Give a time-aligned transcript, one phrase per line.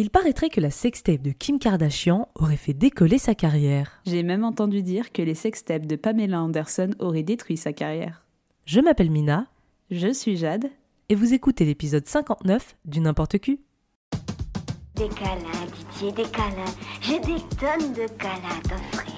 [0.00, 4.00] Il paraîtrait que la sextape de Kim Kardashian aurait fait décoller sa carrière.
[4.06, 8.24] J'ai même entendu dire que les sextapes de Pamela Anderson auraient détruit sa carrière.
[8.64, 9.48] Je m'appelle Mina.
[9.90, 10.70] Je suis Jade.
[11.10, 13.60] Et vous écoutez l'épisode 59 du N'importe Q.
[14.94, 16.74] Des câlins, Didier, des câlins.
[17.02, 19.14] J'ai des tonnes de câlins à t'offrir.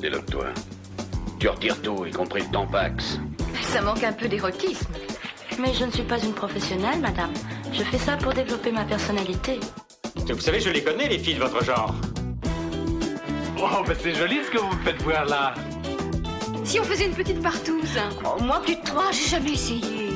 [0.00, 0.46] Déloque-toi.
[1.38, 3.20] Tu retires tout, y compris le tampax.
[3.62, 4.92] Ça manque un peu d'érotisme.
[5.60, 7.32] Mais je ne suis pas une professionnelle, madame.
[7.72, 9.60] Je fais ça pour développer ma personnalité.
[10.16, 11.94] Vous savez, je les connais, les filles de votre genre.
[13.60, 15.54] Oh, ben c'est joli ce que vous me faites voir là.
[16.64, 20.08] Si on faisait une petite partouze Oh, moi, plus de toi, j'ai jamais essayé.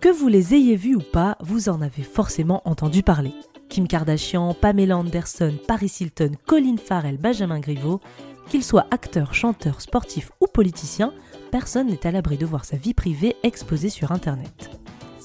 [0.00, 3.32] Que vous les ayez vus ou pas, vous en avez forcément entendu parler.
[3.68, 8.00] Kim Kardashian, Pamela Anderson, Paris Hilton, Colin Farrell, Benjamin Griveaux,
[8.48, 11.12] qu'ils soient acteurs, chanteurs, sportifs ou politiciens,
[11.50, 14.70] personne n'est à l'abri de voir sa vie privée exposée sur Internet.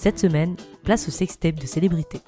[0.01, 2.21] Cette semaine, place au sextape de célébrités.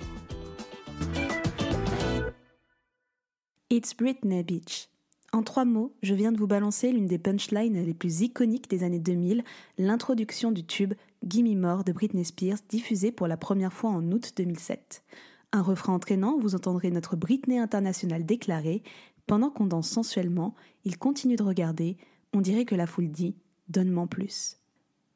[3.71, 4.89] It's Britney Beach.
[5.31, 8.83] En trois mots, je viens de vous balancer l'une des punchlines les plus iconiques des
[8.83, 9.43] années 2000,
[9.79, 10.93] l'introduction du tube
[11.27, 15.03] Gimme More de Britney Spears diffusé pour la première fois en août 2007.
[15.51, 18.83] Un refrain entraînant vous entendrez notre Britney internationale déclarer
[19.25, 20.53] Pendant qu'on danse sensuellement,
[20.85, 21.97] il continue de regarder,
[22.33, 23.35] on dirait que la foule dit
[23.67, 24.59] Donne-moi plus.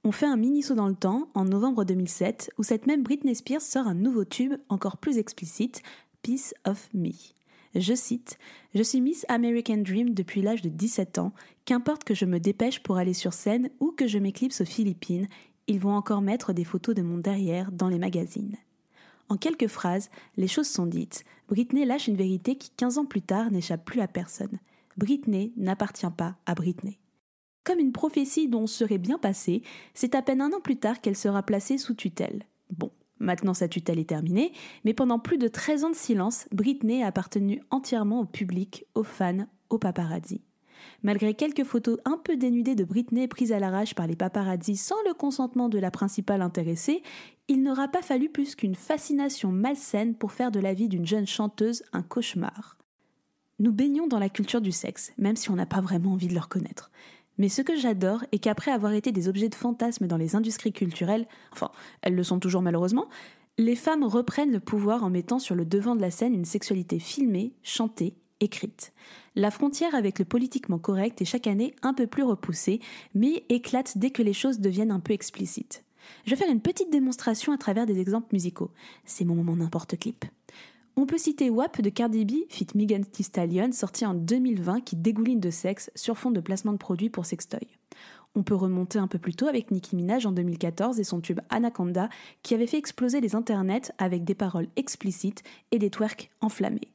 [0.08, 3.36] On fait un mini saut dans le temps en novembre 2007 où cette même Britney
[3.36, 5.81] Spears sort un nouveau tube encore plus explicite,
[6.22, 7.11] Piece of Me.
[7.75, 8.38] Je cite
[8.73, 11.33] Je suis Miss American Dream depuis l'âge de 17 ans.
[11.66, 15.27] Qu'importe que je me dépêche pour aller sur scène ou que je m'éclipse aux Philippines,
[15.67, 18.55] ils vont encore mettre des photos de mon derrière dans les magazines.
[19.27, 21.25] En quelques phrases, les choses sont dites.
[21.49, 24.58] Britney lâche une vérité qui, 15 ans plus tard, n'échappe plus à personne.
[24.95, 26.97] Britney n'appartient pas à Britney.
[27.68, 29.62] Comme une prophétie dont on serait bien passé,
[29.94, 32.46] c'est à peine un an plus tard qu'elle sera placée sous tutelle.
[32.70, 34.54] Bon, Maintenant sa tutelle est terminée,
[34.86, 39.04] mais pendant plus de 13 ans de silence, Britney a appartenu entièrement au public, aux
[39.04, 40.40] fans, aux paparazzi.
[41.04, 45.02] Malgré quelques photos un peu dénudées de Britney prises à l'arrache par les paparazzi sans
[45.06, 47.04] le consentement de la principale intéressée,
[47.50, 51.27] il n'aura pas fallu plus qu'une fascination malsaine pour faire de la vie d'une jeune
[51.27, 52.77] chanteuse un cauchemar.
[53.60, 56.36] Nous baignons dans la culture du sexe, même si on n'a pas vraiment envie de
[56.36, 56.92] le reconnaître.
[57.37, 60.73] Mais ce que j'adore est qu'après avoir été des objets de fantasme dans les industries
[60.73, 61.71] culturelles, enfin,
[62.02, 63.08] elles le sont toujours malheureusement,
[63.58, 66.99] les femmes reprennent le pouvoir en mettant sur le devant de la scène une sexualité
[66.99, 68.93] filmée, chantée, écrite.
[69.36, 72.80] La frontière avec le politiquement correct est chaque année un peu plus repoussée,
[73.14, 75.83] mais éclate dès que les choses deviennent un peu explicites.
[76.26, 78.71] Je vais faire une petite démonstration à travers des exemples musicaux.
[79.05, 80.26] C'est mon moment n'importe clip.
[80.99, 84.95] On peut citer WAP de Cardi B, fit Megan Thee Stallion, sorti en 2020 qui
[84.95, 87.67] dégouline de sexe sur fond de placement de produits pour sextoy.
[88.33, 91.39] On peut remonter un peu plus tôt avec Nicki Minaj en 2014 et son tube
[91.52, 92.09] Anaconda
[92.41, 96.91] qui avait fait exploser les internets avec des paroles explicites et des twerks enflammés.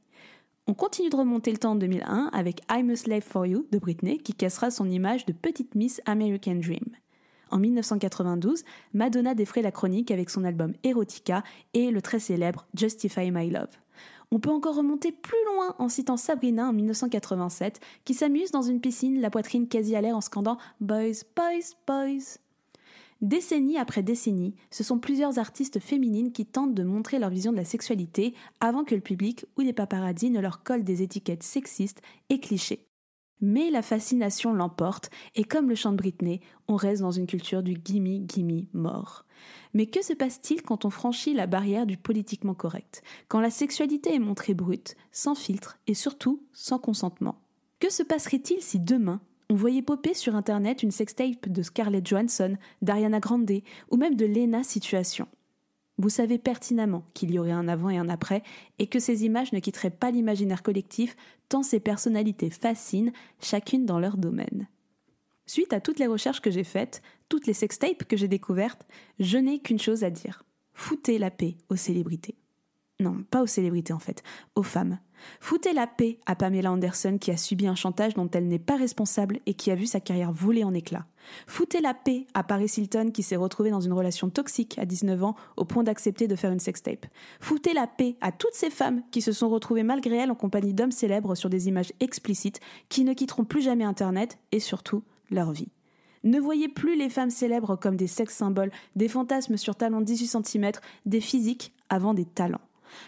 [0.66, 3.78] On continue de remonter le temps en 2001 avec I'm a Slave for You de
[3.78, 6.96] Britney qui cassera son image de petite Miss American Dream.
[7.52, 8.64] En 1992,
[8.94, 13.68] Madonna défrait la chronique avec son album Erotica et le très célèbre Justify My Love.
[14.34, 18.80] On peut encore remonter plus loin en citant Sabrina en 1987, qui s'amuse dans une
[18.80, 22.38] piscine, la poitrine quasi à l'air en scandant Boys, Boys, Boys.
[23.20, 27.58] Décennie après décennie, ce sont plusieurs artistes féminines qui tentent de montrer leur vision de
[27.58, 32.00] la sexualité avant que le public ou les paparazzis ne leur collent des étiquettes sexistes
[32.30, 32.86] et clichés.
[33.42, 37.74] Mais la fascination l'emporte, et comme le chante Britney, on reste dans une culture du
[37.74, 39.26] gimme, gimme, mort.
[39.74, 43.02] Mais que se passe-t-il quand on franchit la barrière du politiquement correct?
[43.26, 47.40] Quand la sexualité est montrée brute, sans filtre et surtout sans consentement?
[47.80, 49.20] Que se passerait-il si demain
[49.50, 53.50] on voyait popper sur internet une sextape de Scarlett Johansson, d'Ariana Grande
[53.90, 55.26] ou même de Lena Situation?
[56.02, 58.42] Vous savez pertinemment qu'il y aurait un avant et un après,
[58.80, 61.16] et que ces images ne quitteraient pas l'imaginaire collectif,
[61.48, 64.66] tant ces personnalités fascinent, chacune dans leur domaine.
[65.46, 68.84] Suite à toutes les recherches que j'ai faites, toutes les sextapes que j'ai découvertes,
[69.20, 70.44] je n'ai qu'une chose à dire.
[70.74, 72.36] Foutez la paix aux célébrités.
[73.02, 74.22] Non, pas aux célébrités en fait,
[74.54, 74.98] aux femmes.
[75.40, 78.76] Foutez la paix à Pamela Anderson qui a subi un chantage dont elle n'est pas
[78.76, 81.06] responsable et qui a vu sa carrière voler en éclats.
[81.46, 85.24] Foutez la paix à Paris Hilton qui s'est retrouvée dans une relation toxique à 19
[85.24, 87.06] ans au point d'accepter de faire une sextape.
[87.40, 90.74] Foutez la paix à toutes ces femmes qui se sont retrouvées malgré elles en compagnie
[90.74, 95.50] d'hommes célèbres sur des images explicites qui ne quitteront plus jamais Internet et surtout leur
[95.52, 95.70] vie.
[96.24, 100.44] Ne voyez plus les femmes célèbres comme des sex symboles, des fantasmes sur talons 18
[100.44, 100.72] cm,
[101.04, 102.60] des physiques avant des talents.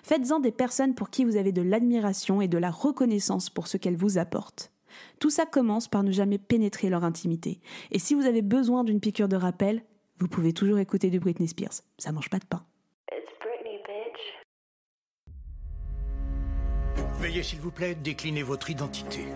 [0.02, 3.76] Faites-en des personnes pour qui vous avez de l'admiration et de la reconnaissance pour ce
[3.76, 4.72] qu'elles vous apportent.
[5.18, 7.60] Tout ça commence par ne jamais pénétrer leur intimité.
[7.90, 9.82] Et si vous avez besoin d'une piqûre de rappel,
[10.18, 11.80] vous pouvez toujours écouter du Britney Spears.
[11.98, 12.64] Ça mange pas de pain.
[13.10, 14.20] It's Britney, bitch.
[17.20, 19.26] Veuillez s'il vous plaît décliner votre identité.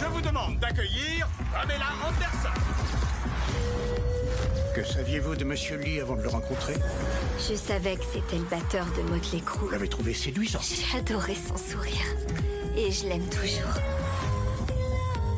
[0.00, 3.03] Je vous demande d'accueillir Pamela Anderson.
[4.74, 6.74] Que saviez-vous de Monsieur Lee avant de le rencontrer?
[7.48, 9.60] Je savais que c'était le batteur de Motley Crue.
[9.60, 10.58] Vous l'avez trouvé séduisant.
[10.92, 12.04] J'adorais son sourire.
[12.76, 13.72] Et je l'aime toujours.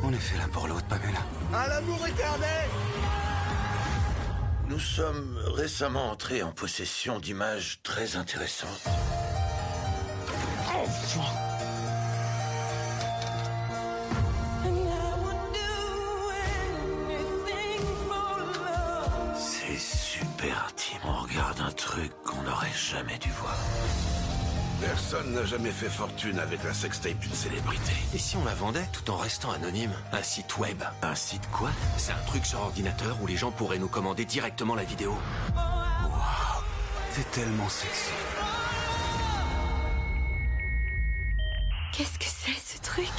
[0.03, 1.19] On est fait l'un pour l'autre, Pamela.
[1.53, 2.69] À l'amour éternel
[4.69, 8.87] Nous sommes récemment entrés en possession d'images très intéressantes.
[21.03, 23.55] On regarde un truc qu'on n'aurait jamais dû voir.
[24.79, 27.93] Personne n'a jamais fait fortune avec la sextape d'une célébrité.
[28.13, 29.93] Et si on la vendait tout en restant anonyme?
[30.11, 30.83] Un site web.
[31.01, 31.69] Un site quoi?
[31.97, 35.17] C'est un truc sur ordinateur où les gens pourraient nous commander directement la vidéo.
[35.55, 36.63] Waouh,
[37.15, 38.11] t'es tellement sexy.
[41.91, 43.09] Qu'est-ce que c'est ce truc?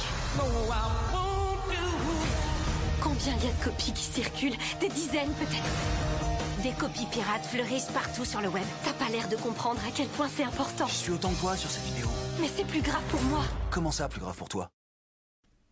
[3.01, 4.57] Combien il y a de copies qui circulent?
[4.79, 6.28] Des dizaines peut-être?
[6.63, 8.63] Des copies pirates fleurissent partout sur le web.
[8.83, 10.87] T'as pas l'air de comprendre à quel point c'est important.
[10.87, 12.07] Je suis autant que toi sur cette vidéo.
[12.41, 13.43] Mais c'est plus grave pour moi.
[13.71, 14.69] Comment ça, plus grave pour toi?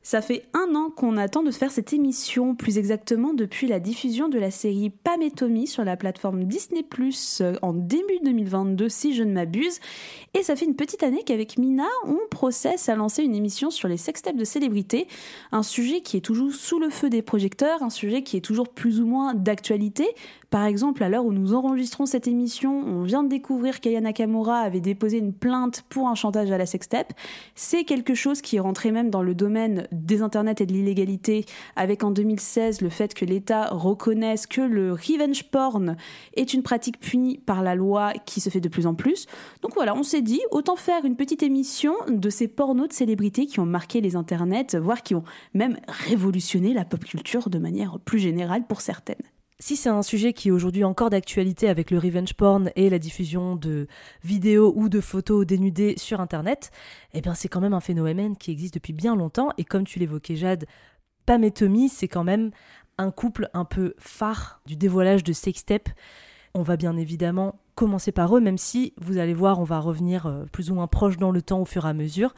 [0.01, 4.30] Ça fait un an qu'on attend de faire cette émission, plus exactement depuis la diffusion
[4.30, 9.13] de la série Pam et Tommy sur la plateforme Disney Plus en début 2022, si
[9.13, 9.81] je ne m'abuse.
[10.33, 13.90] Et ça fait une petite année qu'avec Mina, on processe à lancer une émission sur
[13.90, 15.10] les sextapes de célébrités,
[15.51, 18.69] un sujet qui est toujours sous le feu des projecteurs, un sujet qui est toujours
[18.69, 20.07] plus ou moins d'actualité.
[20.49, 24.59] Par exemple, à l'heure où nous enregistrons cette émission, on vient de découvrir qu'Aya Nakamura
[24.59, 27.11] avait déposé une plainte pour un chantage à la sextape.
[27.53, 31.45] C'est quelque chose qui est rentré même dans le domaine des internets et de l'illégalité,
[31.75, 35.97] avec en 2016 le fait que l'État reconnaisse que le revenge porn
[36.38, 39.25] est une pratique punie par la loi qui se fait de plus en plus.
[39.61, 43.47] Donc voilà, on s'est dit, autant faire une petite émission de ces pornos de célébrités
[43.47, 47.99] qui ont marqué les internets, voire qui ont même révolutionné la pop culture de manière
[47.99, 49.17] plus générale pour certaines.
[49.59, 53.00] Si c'est un sujet qui est aujourd'hui encore d'actualité avec le revenge porn et la
[53.00, 53.88] diffusion de
[54.24, 56.69] vidéos ou de photos dénudées sur Internet,
[57.13, 59.50] eh bien c'est quand même un phénomène qui existe depuis bien longtemps.
[59.57, 60.68] Et comme tu l'évoquais Jade,
[61.25, 62.51] Pam et Tommy, c'est quand même
[63.00, 65.89] un couple un peu phare du dévoilage de sextape.
[66.54, 70.27] On va bien évidemment commencer par eux, même si vous allez voir, on va revenir
[70.27, 72.36] euh, plus ou moins proche dans le temps au fur et à mesure.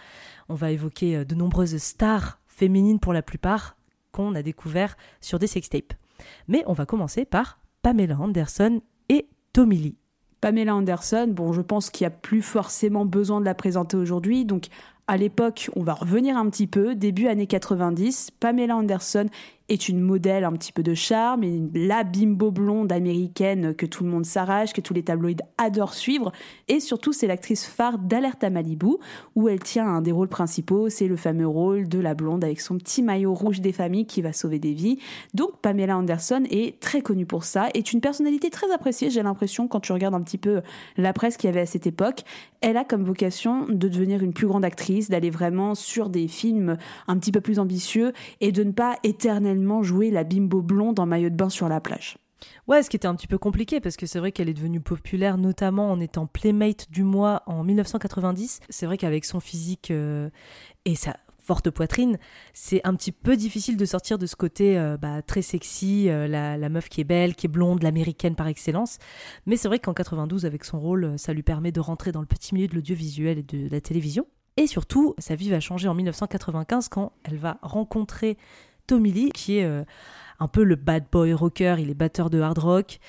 [0.48, 3.75] On va évoquer euh, de nombreuses stars féminines pour la plupart
[4.13, 5.94] qu'on a découvert sur des sextapes.
[6.48, 9.98] Mais on va commencer par Pamela Anderson et Tommy Lee.
[10.42, 14.45] Pamela Anderson, bon, je pense qu'il n'y a plus forcément besoin de la présenter aujourd'hui.
[14.45, 14.68] Donc,
[15.07, 19.25] à l'époque, on va revenir un petit peu, début années 90, Pamela Anderson
[19.69, 21.44] est une modèle un petit peu de charme
[21.74, 26.31] la bimbo blonde américaine que tout le monde s'arrache, que tous les tabloïds adorent suivre.
[26.68, 28.98] Et surtout, c'est l'actrice phare d'Alerte à Malibu,
[29.36, 32.62] où elle tient un des rôles principaux, c'est le fameux rôle de la blonde avec
[32.62, 35.00] son petit maillot rouge des familles qui va sauver des vies.
[35.33, 39.68] Donc Pamela Anderson est très connue pour ça, est une personnalité très appréciée, j'ai l'impression,
[39.68, 40.62] quand tu regardes un petit peu
[40.98, 42.24] la presse qu'il y avait à cette époque.
[42.62, 46.77] Elle a comme vocation de devenir une plus grande actrice, d'aller vraiment sur des films
[47.07, 48.12] un petit peu plus ambitieux
[48.42, 51.79] et de ne pas éternellement jouer la bimbo blonde en maillot de bain sur la
[51.79, 52.17] plage.
[52.67, 54.79] Ouais, ce qui était un petit peu compliqué parce que c'est vrai qu'elle est devenue
[54.79, 58.61] populaire notamment en étant Playmate du mois en 1990.
[58.69, 60.30] C'est vrai qu'avec son physique euh,
[60.85, 62.19] et sa forte poitrine,
[62.54, 66.28] c'est un petit peu difficile de sortir de ce côté euh, bah, très sexy, euh,
[66.28, 68.99] la, la, meuf qui est belle, qui est blonde, l'américaine par excellence.
[69.47, 72.28] Mais c'est vrai qu'en 92, avec son rôle, ça lui permet de rentrer dans le
[72.28, 74.28] petit milieu de l'audiovisuel et de la télévision.
[74.57, 78.37] Et surtout, sa vie va changer en 1995 quand elle va rencontrer
[78.90, 79.84] Tommy Lee, qui est euh,
[80.40, 83.00] un peu le bad boy rocker, il est batteur de hard rock.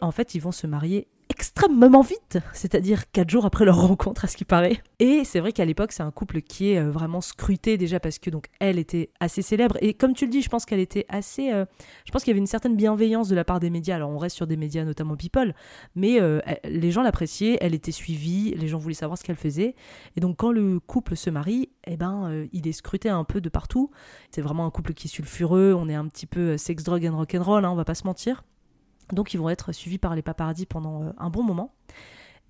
[0.00, 4.28] En fait, ils vont se marier extrêmement vite, c'est-à-dire quatre jours après leur rencontre à
[4.28, 4.80] ce qui paraît.
[5.00, 8.18] Et c'est vrai qu'à l'époque c'est un couple qui est euh, vraiment scruté déjà parce
[8.18, 11.04] que donc elle était assez célèbre et comme tu le dis, je pense qu'elle était
[11.08, 11.64] assez, euh,
[12.04, 13.96] je pense qu'il y avait une certaine bienveillance de la part des médias.
[13.96, 15.54] Alors on reste sur des médias notamment People,
[15.94, 19.74] mais euh, les gens l'appréciaient, elle était suivie, les gens voulaient savoir ce qu'elle faisait
[20.16, 23.48] et donc quand le couple se marie, eh ben il est scruté un peu de
[23.48, 23.90] partout.
[24.30, 27.16] C'est vraiment un couple qui est sulfureux, on est un petit peu sex, drug and
[27.16, 28.42] rock'n'roll, hein, on va pas se mentir.
[29.12, 31.72] Donc ils vont être suivis par les paparazzis pendant euh, un bon moment.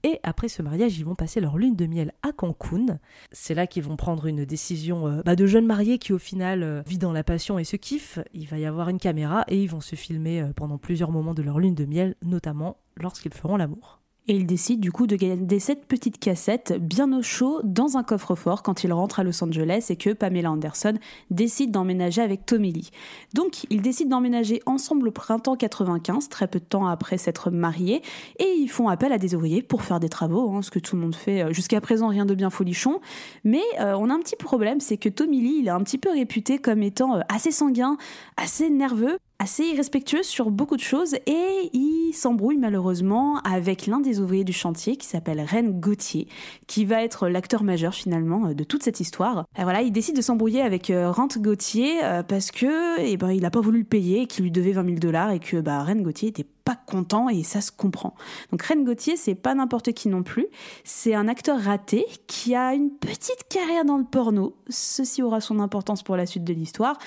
[0.02, 2.98] Et après ce mariage, ils vont passer leur lune de miel à Cancun.
[3.32, 6.62] C'est là qu'ils vont prendre une décision euh, bah, de jeunes mariés qui au final
[6.62, 8.18] euh, vit dans la passion et se kiffent.
[8.32, 11.42] Il va y avoir une caméra et ils vont se filmer pendant plusieurs moments de
[11.42, 14.00] leur lune de miel, notamment lorsqu'ils feront l'amour.
[14.28, 18.02] Et il décide du coup de garder cette petite cassette bien au chaud dans un
[18.02, 20.94] coffre-fort quand il rentre à Los Angeles et que Pamela Anderson
[21.30, 22.90] décide d'emménager avec Tommy Lee.
[23.34, 28.02] Donc ils décident d'emménager ensemble au printemps 95, très peu de temps après s'être mariés,
[28.38, 30.96] et ils font appel à des ouvriers pour faire des travaux, hein, ce que tout
[30.96, 33.00] le monde fait euh, jusqu'à présent, rien de bien folichon.
[33.44, 35.98] Mais euh, on a un petit problème, c'est que Tommy Lee, il est un petit
[35.98, 37.96] peu réputé comme étant euh, assez sanguin,
[38.36, 44.20] assez nerveux, assez irrespectueux sur beaucoup de choses et il s'embrouille malheureusement avec l'un des
[44.20, 46.28] ouvriers du chantier qui s'appelle Ren Gauthier,
[46.66, 49.44] qui va être l'acteur majeur finalement de toute cette histoire.
[49.58, 53.50] Et voilà, il décide de s'embrouiller avec Rent Gauthier parce que eh ben, il n'a
[53.50, 56.28] pas voulu le payer, qu'il lui devait 20 000 dollars et que bah, Ren Gauthier
[56.28, 58.14] était pas content et ça se comprend.
[58.50, 60.48] Donc Ren Gauthier, c'est pas n'importe qui non plus.
[60.82, 64.56] C'est un acteur raté qui a une petite carrière dans le porno.
[64.68, 66.98] Ceci aura son importance pour la suite de l'histoire.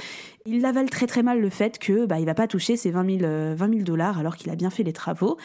[0.46, 3.20] Il avale très très mal le fait que bah, il va pas toucher ses 20
[3.20, 5.38] 000, 20 dollars alors qu'il a bien fait les travaux.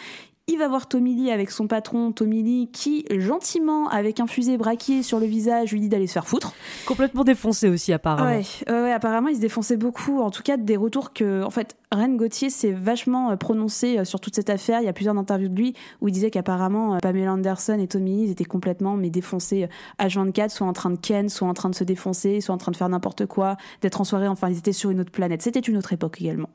[0.46, 4.58] Il va voir Tommy Lee avec son patron Tommy Lee qui, gentiment, avec un fusil
[4.58, 6.52] braqué sur le visage, lui dit d'aller se faire foutre.
[6.84, 8.28] Complètement défoncé aussi, apparemment.
[8.28, 10.20] Ouais, ouais, apparemment, il se défonçait beaucoup.
[10.20, 14.04] En tout cas, des retours que, en fait, Ren Gauthier s'est vachement euh, prononcé euh,
[14.04, 14.80] sur toute cette affaire.
[14.80, 17.88] Il y a plusieurs interviews de lui où il disait qu'apparemment, euh, Pamela Anderson et
[17.88, 19.66] Tommy Lee étaient complètement mais défoncés
[19.98, 22.72] H24, soit en train de ken, soit en train de se défoncer, soit en train
[22.72, 24.28] de faire n'importe quoi, d'être en soirée.
[24.28, 25.40] Enfin, ils étaient sur une autre planète.
[25.40, 26.50] C'était une autre époque également.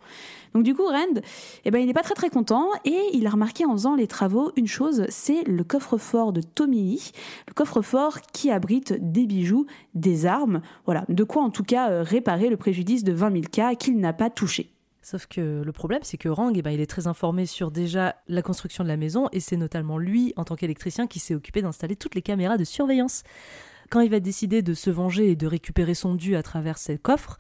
[0.53, 1.21] Donc du coup, Rand,
[1.65, 4.07] eh ben, il n'est pas très très content et il a remarqué en faisant les
[4.07, 7.11] travaux une chose, c'est le coffre-fort de Tommy
[7.47, 12.49] le coffre-fort qui abrite des bijoux, des armes, voilà, de quoi en tout cas réparer
[12.49, 14.71] le préjudice de 20 000 cas qu'il n'a pas touché.
[15.01, 18.15] Sauf que le problème, c'est que Rang, eh ben, il est très informé sur déjà
[18.27, 21.61] la construction de la maison, et c'est notamment lui, en tant qu'électricien, qui s'est occupé
[21.61, 23.23] d'installer toutes les caméras de surveillance.
[23.89, 26.97] Quand il va décider de se venger et de récupérer son dû à travers ces
[26.97, 27.39] coffres,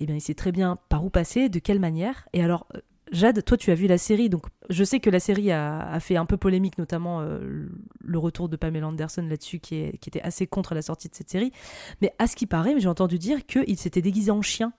[0.00, 2.26] eh bien, il sait très bien par où passer, de quelle manière.
[2.32, 2.80] Et alors, euh,
[3.12, 6.16] Jade, toi, tu as vu la série, donc je sais que la série a, fait
[6.16, 7.68] un peu polémique, notamment euh,
[8.00, 11.30] le retour de Pamela Anderson là-dessus, qui, qui était assez contre la sortie de cette
[11.30, 11.52] série.
[12.00, 14.72] Mais à ce qui paraît, j'ai entendu dire qu'il s'était déguisé en chien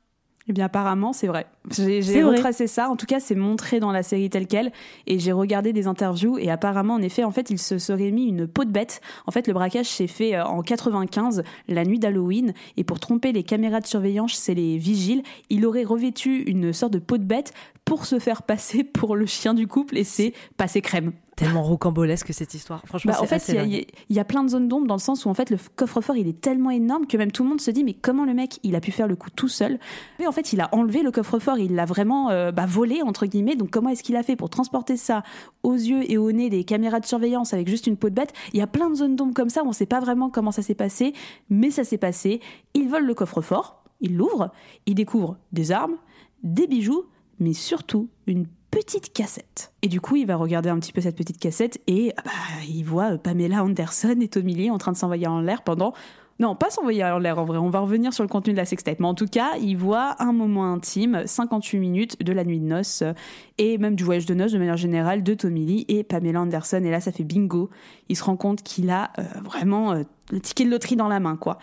[0.48, 1.48] eh bien, apparemment, c'est vrai.
[1.72, 2.90] J'ai retracé ça.
[2.90, 4.72] En tout cas, c'est montré dans la série telle quelle.
[5.08, 6.38] Et j'ai regardé des interviews.
[6.38, 9.02] Et apparemment, en effet, en fait, il se serait mis une peau de bête.
[9.25, 12.54] En fait, le braquage s'est fait euh, en 95, la nuit d'Halloween.
[12.78, 15.24] Et pour tromper les caméras de surveillance, c'est les vigiles.
[15.50, 17.52] Il aurait revêtu une sorte de peau de bête
[17.86, 19.98] pour se faire passer pour le chien du couple.
[19.98, 22.82] Et c'est passé crème tellement rocambolesque cette histoire.
[22.86, 25.30] Franchement, bah, en fait, il y, a plein de zones d'ombre dans le sens où
[25.30, 27.84] en fait le coffre-fort il est tellement énorme que même tout le monde se dit
[27.84, 29.80] mais comment le mec il a pu faire le coup tout seul?
[30.20, 33.25] Mais en fait, il a enlevé le coffre-fort, il l'a vraiment euh, bah, volé entre
[33.25, 33.56] guillemets.
[33.56, 35.24] Donc comment est-ce qu'il a fait pour transporter ça
[35.63, 38.34] aux yeux et au nez des caméras de surveillance avec juste une peau de bête?
[38.54, 40.51] Il y a plein de zones d'ombre comme ça où on sait pas vraiment comment
[40.51, 41.13] ça s'est passé,
[41.50, 42.39] mais ça s'est passé.
[42.74, 44.51] Il vole le coffre-fort, il l'ouvre,
[44.86, 45.98] il découvre des armes,
[46.44, 47.06] des bijoux,
[47.39, 49.72] mais surtout une petite cassette.
[49.82, 52.32] Et du coup, il va regarder un petit peu cette petite cassette et ah bah,
[52.68, 55.94] il voit euh, Pamela Anderson et Tommy Lee en train de s'envoyer en l'air pendant
[56.38, 58.65] non, pas s'envoyer en l'air en vrai, on va revenir sur le contenu de la
[58.65, 59.00] sextape.
[59.00, 62.65] Mais en tout cas, il voit un moment intime, 58 minutes de la nuit de
[62.65, 63.13] noces, euh,
[63.58, 66.82] et même du voyage de noces de manière générale de Tommy Lee et Pamela Anderson.
[66.84, 67.70] Et là, ça fait bingo.
[68.10, 71.38] Il se rend compte qu'il a euh, vraiment le ticket de loterie dans la main,
[71.38, 71.58] quoi.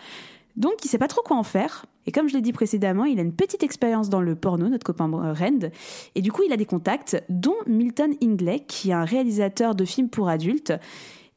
[0.55, 1.85] Donc, il sait pas trop quoi en faire.
[2.05, 4.85] Et comme je l'ai dit précédemment, il a une petite expérience dans le porno, notre
[4.85, 5.69] copain Rand.
[6.15, 9.85] Et du coup, il a des contacts, dont Milton Ingley, qui est un réalisateur de
[9.85, 10.73] films pour adultes.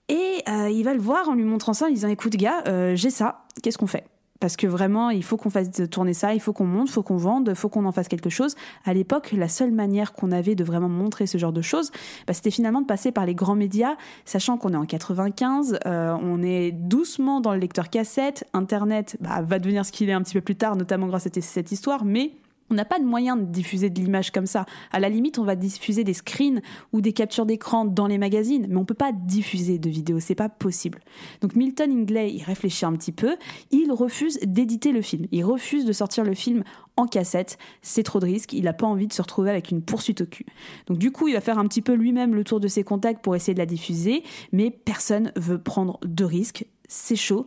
[0.08, 2.94] Et euh, il va le voir en lui montrant ça, en disant Écoute, gars, euh,
[2.94, 4.04] j'ai ça, qu'est-ce qu'on fait?
[4.40, 7.02] Parce que vraiment, il faut qu'on fasse tourner ça, il faut qu'on monte, il faut
[7.02, 8.55] qu'on vende, il faut qu'on en fasse quelque chose.
[8.85, 11.90] À l'époque, la seule manière qu'on avait de vraiment montrer ce genre de choses,
[12.26, 16.16] bah, c'était finalement de passer par les grands médias, sachant qu'on est en 95, euh,
[16.23, 20.23] on est doucement dans le lecteur cassette, Internet bah, va devenir ce qu'il est un
[20.23, 22.33] petit peu plus tard, notamment grâce à cette histoire, mais
[22.70, 24.66] on n'a pas de moyen de diffuser de l'image comme ça.
[24.92, 26.61] À la limite, on va diffuser des screens
[26.92, 30.35] ou des captures d'écran dans les magazines, mais on peut pas diffuser de vidéos, c'est
[30.35, 31.00] pas possible.
[31.40, 33.37] Donc Milton Ingley, il réfléchit un petit peu,
[33.70, 36.64] il refuse d'éditer le film, il refuse de sortir le film
[36.96, 39.82] en cassette, c'est trop de risques, il n'a pas envie de se retrouver avec une
[39.82, 40.46] poursuite au cul.
[40.87, 43.23] Donc du coup, il va faire un petit peu lui-même le tour de ses contacts
[43.23, 47.46] pour essayer de la diffuser, mais personne veut prendre de risques, c'est chaud.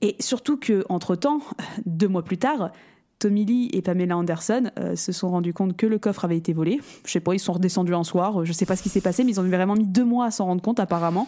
[0.00, 1.40] Et surtout que, entre-temps,
[1.86, 2.70] deux mois plus tard,
[3.18, 6.52] Tommy Lee et Pamela Anderson euh, se sont rendus compte que le coffre avait été
[6.52, 6.80] volé.
[7.04, 9.24] Je sais pas, ils sont redescendus un soir, je sais pas ce qui s'est passé,
[9.24, 11.26] mais ils ont vraiment mis deux mois à s'en rendre compte apparemment.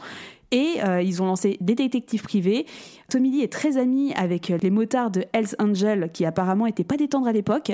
[0.52, 2.66] Et euh, ils ont lancé des détectives privés.
[3.08, 6.96] Tommy Lee est très ami avec les motards de Hells Angel, qui apparemment n'étaient pas
[6.96, 7.72] des tendres à l'époque.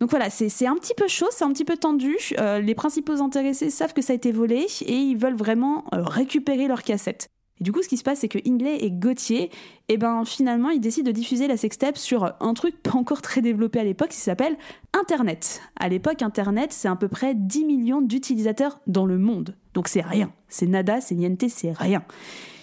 [0.00, 2.16] Donc voilà, c'est un petit peu chaud, c'est un petit peu tendu.
[2.38, 6.66] Euh, les principaux intéressés savent que ça a été volé et ils veulent vraiment récupérer
[6.66, 7.28] leur cassette.
[7.60, 9.50] Et du coup, ce qui se passe, c'est que Ingley et Gauthier, et
[9.90, 13.42] eh ben finalement, ils décident de diffuser la sextape sur un truc pas encore très
[13.42, 14.56] développé à l'époque, qui s'appelle
[14.92, 15.62] Internet.
[15.78, 19.56] À l'époque, Internet, c'est à peu près 10 millions d'utilisateurs dans le monde.
[19.74, 20.32] Donc c'est rien.
[20.48, 22.02] C'est nada, c'est niente, c'est rien.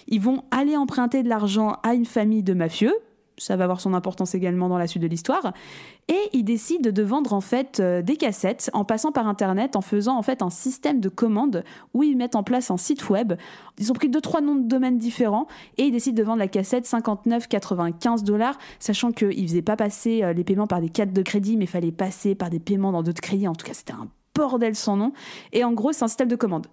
[0.08, 2.94] Ils vont aller emprunter de l'argent à une famille de mafieux,
[3.38, 5.52] ça va avoir son importance également dans la suite de l'histoire.
[6.08, 9.80] Et ils décident de vendre en fait euh, des cassettes en passant par internet, en
[9.80, 13.34] faisant en fait un système de commande où ils mettent en place un site web.
[13.78, 15.46] Ils ont pris deux trois noms de domaines différents
[15.78, 20.32] et ils décident de vendre la cassette 59,95 dollars, sachant qu'ils faisaient pas passer euh,
[20.32, 23.02] les paiements par des cartes de crédit, mais il fallait passer par des paiements dans
[23.02, 23.48] d'autres crédits.
[23.48, 25.12] En tout cas, c'était un bordel sans nom.
[25.52, 26.66] Et en gros, c'est un système de commande.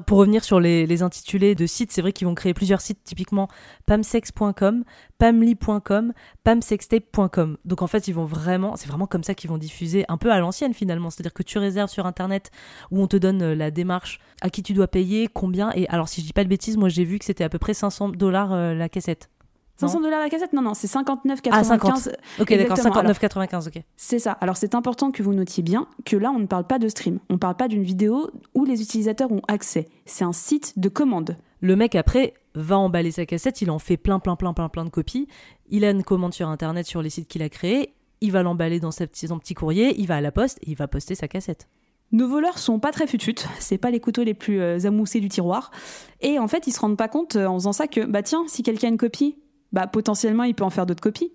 [0.00, 3.48] Pour revenir sur les, intitulés de sites, c'est vrai qu'ils vont créer plusieurs sites, typiquement
[3.86, 4.84] pamsex.com,
[5.18, 6.12] pamly.com,
[6.44, 7.58] pamsextape.com.
[7.64, 10.32] Donc en fait, ils vont vraiment, c'est vraiment comme ça qu'ils vont diffuser un peu
[10.32, 11.10] à l'ancienne finalement.
[11.10, 12.50] C'est-à-dire que tu réserves sur internet
[12.90, 15.70] où on te donne euh, la démarche à qui tu dois payer, combien.
[15.74, 17.58] Et alors, si je dis pas de bêtises, moi j'ai vu que c'était à peu
[17.58, 19.30] près 500 dollars euh, la cassette.
[19.76, 20.52] 500 dollars la cassette?
[20.52, 21.48] Non, non, c'est 59,95.
[21.50, 22.08] Ah, 50.
[22.40, 23.82] Ok, d'accord, 59,95, ok.
[23.96, 24.32] C'est ça.
[24.32, 27.18] Alors, c'est important que vous notiez bien que là, on ne parle pas de stream.
[27.28, 29.88] On ne parle pas d'une vidéo où les utilisateurs ont accès.
[30.06, 31.36] C'est un site de commande.
[31.60, 34.84] Le mec, après, va emballer sa cassette, il en fait plein, plein, plein, plein, plein
[34.84, 35.28] de copies.
[35.68, 37.94] Il a une commande sur Internet sur les sites qu'il a créés.
[38.20, 39.06] Il va l'emballer dans son
[39.38, 41.68] petit courrier, il va à la poste et il va poster sa cassette.
[42.12, 45.28] Nos voleurs sont pas très futut, c'est pas les couteaux les plus euh, amoussés du
[45.28, 45.72] tiroir.
[46.20, 48.44] Et en fait, ils se rendent pas compte euh, en faisant ça que, bah tiens,
[48.46, 49.36] si quelqu'un a une copie,
[49.72, 51.32] bah, potentiellement, il peut en faire d'autres copies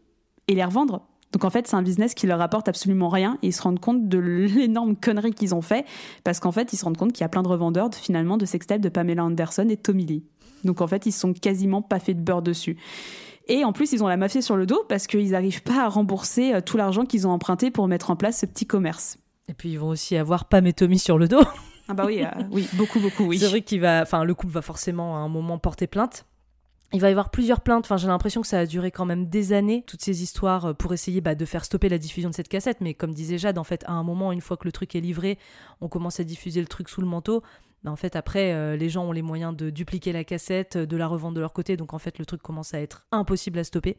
[0.48, 1.06] et les revendre.
[1.32, 3.80] Donc en fait, c'est un business qui leur apporte absolument rien et ils se rendent
[3.80, 5.86] compte de l'énorme connerie qu'ils ont fait
[6.24, 8.46] parce qu'en fait, ils se rendent compte qu'il y a plein de revendeurs finalement de
[8.46, 10.24] sextapes de Pamela Anderson et Tommy Lee.
[10.64, 12.78] Donc en fait, ils sont quasiment pas fait de beurre dessus.
[13.48, 15.88] Et en plus, ils ont la mafia sur le dos parce qu'ils n'arrivent pas à
[15.88, 19.18] rembourser euh, tout l'argent qu'ils ont emprunté pour mettre en place ce petit commerce.
[19.48, 21.42] Et puis ils vont aussi avoir Pam et Tommy sur le dos.
[21.88, 23.40] Ah bah oui, euh, oui, beaucoup, beaucoup, oui.
[23.40, 26.28] C'est vrai qu'il va, enfin, le couple va forcément à un moment porter plainte
[26.91, 27.86] il va y avoir plusieurs plaintes.
[27.86, 30.74] Enfin, j'ai l'impression que ça a duré quand même des années, toutes ces histoires, euh,
[30.74, 32.81] pour essayer bah, de faire stopper la diffusion de cette cassette.
[32.81, 35.01] Mais comme disait Jade, en fait, à un moment, une fois que le truc est
[35.01, 35.38] livré,
[35.81, 37.43] on commence à diffuser le truc sous le manteau.
[37.84, 40.98] Bah, en fait, après, euh, les gens ont les moyens de dupliquer la cassette, de
[40.98, 41.77] la revendre de leur côté.
[41.77, 43.98] Donc, en fait, le truc commence à être impossible à stopper.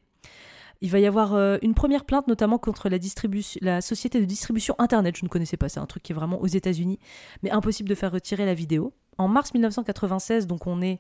[0.83, 2.99] Il va y avoir euh, une première plainte, notamment contre la,
[3.61, 5.17] la société de distribution Internet.
[5.17, 6.99] Je ne connaissais pas, c'est un truc qui est vraiment aux États-Unis,
[7.43, 8.95] mais impossible de faire retirer la vidéo.
[9.21, 10.99] En mars 1996, donc on est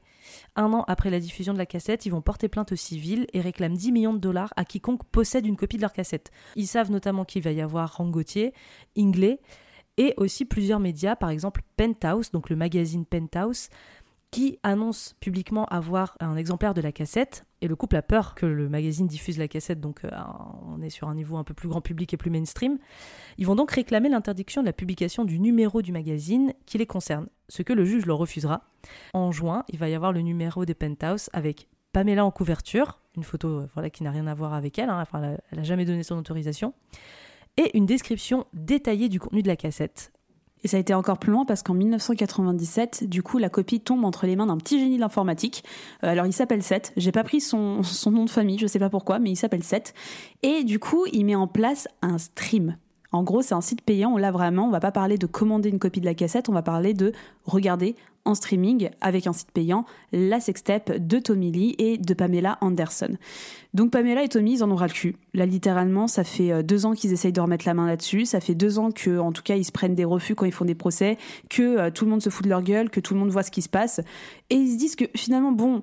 [0.54, 3.40] un an après la diffusion de la cassette, ils vont porter plainte au civil et
[3.40, 6.30] réclament 10 millions de dollars à quiconque possède une copie de leur cassette.
[6.54, 8.52] Ils savent notamment qu'il va y avoir Rangotier,
[8.94, 9.40] Inglé
[9.96, 13.70] et aussi plusieurs médias, par exemple Penthouse, donc le magazine Penthouse,
[14.30, 17.46] qui annonce publiquement avoir un exemplaire de la cassette.
[17.62, 20.10] Et le couple a peur que le magazine diffuse la cassette, donc euh,
[20.66, 22.78] on est sur un niveau un peu plus grand public et plus mainstream.
[23.38, 27.26] Ils vont donc réclamer l'interdiction de la publication du numéro du magazine qui les concerne,
[27.48, 28.62] ce que le juge leur refusera.
[29.14, 33.24] En juin, il va y avoir le numéro des Penthouse avec Pamela en couverture, une
[33.24, 36.04] photo euh, voilà, qui n'a rien à voir avec elle, hein, elle n'a jamais donné
[36.04, 36.72] son autorisation,
[37.56, 40.12] et une description détaillée du contenu de la cassette,
[40.62, 44.04] et ça a été encore plus loin parce qu'en 1997, du coup, la copie tombe
[44.04, 45.64] entre les mains d'un petit génie de l'informatique.
[46.04, 46.92] Euh, alors, il s'appelle Seth.
[46.96, 49.62] J'ai pas pris son, son nom de famille, je sais pas pourquoi, mais il s'appelle
[49.62, 49.94] Seth.
[50.42, 52.76] Et du coup, il met en place un stream.
[53.12, 54.16] En gros, c'est un site payant.
[54.16, 56.62] Là, vraiment, on va pas parler de commander une copie de la cassette, on va
[56.62, 57.12] parler de
[57.44, 62.58] regarder en streaming avec un site payant la sextape de Tommy Lee et de Pamela
[62.60, 63.16] Anderson.
[63.72, 65.16] Donc Pamela et Tommy, ils en ont ras le cul.
[65.32, 68.26] Là, littéralement, ça fait euh, deux ans qu'ils essayent de remettre la main là-dessus.
[68.26, 70.52] Ça fait deux ans que, en tout cas, ils se prennent des refus quand ils
[70.52, 71.18] font des procès,
[71.48, 73.42] que euh, tout le monde se fout de leur gueule, que tout le monde voit
[73.42, 74.00] ce qui se passe.
[74.50, 75.82] Et ils se disent que finalement, bon,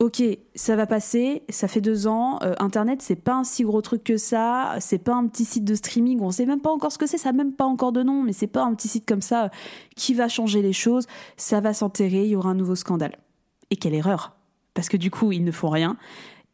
[0.00, 0.22] ok,
[0.54, 4.02] ça va passer, ça fait deux ans, euh, Internet c'est pas un si gros truc
[4.02, 6.98] que ça, c'est pas un petit site de streaming, on sait même pas encore ce
[6.98, 9.06] que c'est, ça n'a même pas encore de nom, mais c'est pas un petit site
[9.06, 9.50] comme ça
[9.96, 13.18] qui va changer les choses, ça va s'enterrer, il y aura un nouveau scandale.
[13.70, 14.36] Et quelle erreur
[14.72, 15.98] Parce que du coup, ils ne font rien,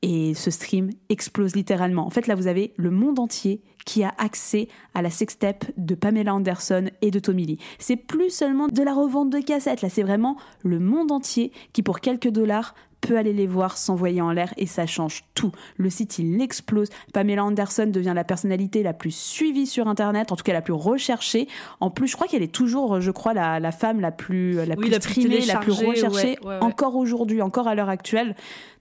[0.03, 2.07] et ce stream explose littéralement.
[2.07, 5.95] En fait, là, vous avez le monde entier qui a accès à la sextape de
[5.95, 7.59] Pamela Anderson et de Tommy Lee.
[7.79, 11.83] C'est plus seulement de la revente de cassettes, là, c'est vraiment le monde entier qui,
[11.83, 12.75] pour quelques dollars,
[13.07, 15.53] peut aller les voir s'envoyer en l'air et ça change tout.
[15.77, 16.89] Le site, il explose.
[17.13, 20.73] Pamela Anderson devient la personnalité la plus suivie sur Internet, en tout cas la plus
[20.73, 21.49] recherchée.
[21.81, 24.93] En plus, je crois qu'elle est toujours, je crois, la, femme la plus, la plus
[24.93, 28.35] streamée, la plus recherchée, encore aujourd'hui, encore à l'heure actuelle.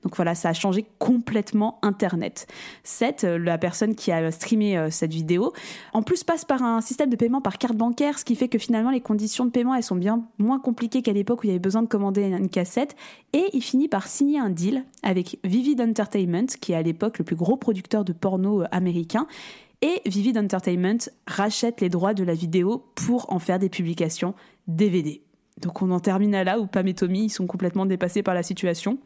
[0.05, 2.45] Donc voilà, ça a changé complètement Internet.
[2.83, 5.51] Seth, euh, la personne qui a streamé euh, cette vidéo,
[5.93, 8.59] en plus passe par un système de paiement par carte bancaire, ce qui fait que
[8.59, 11.53] finalement les conditions de paiement elles sont bien moins compliquées qu'à l'époque où il y
[11.53, 12.95] avait besoin de commander une cassette.
[13.33, 17.25] Et il finit par signer un deal avec Vivid Entertainment, qui est à l'époque le
[17.25, 19.27] plus gros producteur de porno euh, américain.
[19.81, 20.97] Et Vivid Entertainment
[21.27, 24.33] rachète les droits de la vidéo pour en faire des publications
[24.67, 25.21] DVD.
[25.61, 28.33] Donc on en termine à là où Pam et Tommy ils sont complètement dépassés par
[28.33, 28.97] la situation.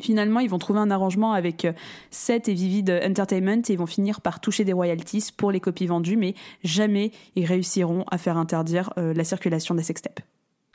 [0.00, 1.72] Finalement, ils vont trouver un arrangement avec euh,
[2.10, 5.86] Seth et Vivid Entertainment et ils vont finir par toucher des royalties pour les copies
[5.86, 10.20] vendues, mais jamais ils réussiront à faire interdire euh, la circulation des sextapes.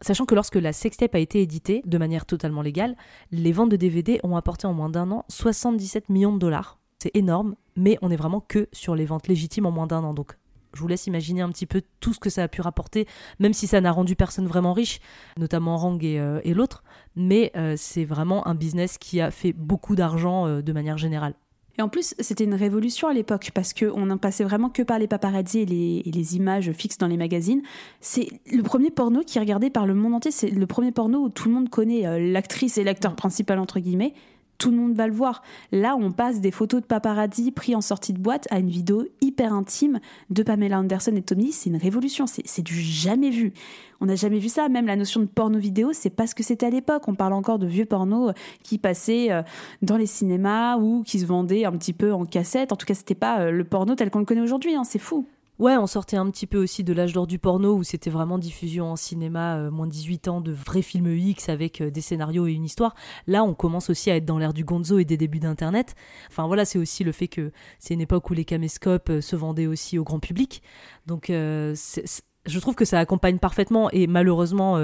[0.01, 2.95] Sachant que lorsque la sextape a été éditée de manière totalement légale,
[3.31, 6.79] les ventes de DVD ont apporté en moins d'un an 77 millions de dollars.
[6.99, 10.13] C'est énorme, mais on est vraiment que sur les ventes légitimes en moins d'un an.
[10.13, 10.37] Donc
[10.73, 13.07] je vous laisse imaginer un petit peu tout ce que ça a pu rapporter,
[13.39, 14.99] même si ça n'a rendu personne vraiment riche,
[15.37, 16.83] notamment Rang et, euh, l'autre.
[17.15, 21.33] Mais euh, c'est vraiment un business qui a fait beaucoup d'argent euh, de manière générale.
[21.77, 24.97] Et en plus, c'était une révolution à l'époque parce qu'on n'en passait vraiment que par
[24.97, 27.61] les paparazzi et les, images fixes dans les magazines.
[28.01, 30.31] C'est le premier porno qui est regardé par le monde entier.
[30.31, 33.79] C'est le premier porno où tout le monde connaît euh, l'actrice et l'acteur principal, entre
[33.79, 34.13] guillemets
[34.57, 35.43] tout le monde va le voir.
[35.71, 39.05] Là, on passe des photos de paparazzi pris en sortie de boîte à une vidéo
[39.21, 41.51] hyper intime de Pamela Anderson et Tommy.
[41.51, 43.53] C'est une révolution, c'est du jamais vu.
[43.99, 44.69] On n'a jamais vu ça.
[44.69, 47.07] Même la notion de porno vidéo, c'est pas ce que c'était à l'époque.
[47.07, 49.41] On parle encore de vieux pornos qui passaient euh,
[49.81, 52.71] dans les cinémas ou qui se vendaient un petit peu en cassette.
[52.71, 54.75] En tout cas, c'était pas euh, le porno tel qu'on le connaît aujourd'hui.
[54.75, 54.83] Hein.
[54.83, 55.25] C'est fou.
[55.59, 58.37] Ouais, on sortait un petit peu aussi de l'âge d'or du porno où c'était vraiment
[58.37, 62.01] diffusion en cinéma, euh, moins de 18 ans, de vrais films X avec euh, des
[62.01, 62.93] scénarios et une histoire.
[63.25, 65.95] Là, on commence aussi à être dans l'ère du gonzo et des débuts d'Internet.
[66.29, 69.35] Enfin voilà, c'est aussi le fait que c'est une époque où les caméscopes euh, se
[69.35, 70.61] vendaient aussi au grand public.
[71.07, 74.77] Donc je trouve que ça accompagne parfaitement et malheureusement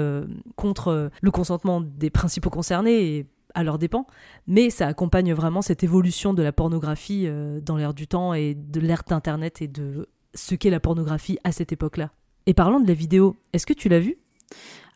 [0.56, 4.06] contre le consentement des principaux concernés et à leurs dépens,
[4.46, 7.28] mais ça accompagne vraiment cette évolution de la pornographie
[7.62, 11.52] dans l'ère du temps et de l'ère d'Internet et de ce qu'est la pornographie à
[11.52, 12.10] cette époque-là.
[12.46, 14.18] Et parlant de la vidéo, est-ce que tu l'as vue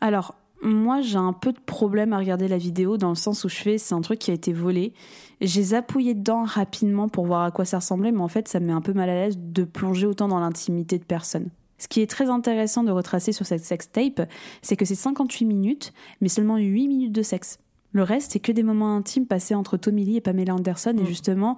[0.01, 3.49] Alors, moi, j'ai un peu de problème à regarder la vidéo dans le sens où
[3.49, 4.93] je fais, c'est un truc qui a été volé.
[5.41, 8.67] J'ai zappouillé dedans rapidement pour voir à quoi ça ressemblait, mais en fait, ça me
[8.67, 11.49] met un peu mal à l'aise de plonger autant dans l'intimité de personne.
[11.77, 14.29] Ce qui est très intéressant de retracer sur cette sextape,
[14.61, 17.57] c'est que c'est 58 minutes, mais seulement 8 minutes de sexe.
[17.93, 21.03] Le reste, c'est que des moments intimes passés entre Tommy Lee et Pamela Anderson, et
[21.03, 21.05] mm.
[21.05, 21.57] justement,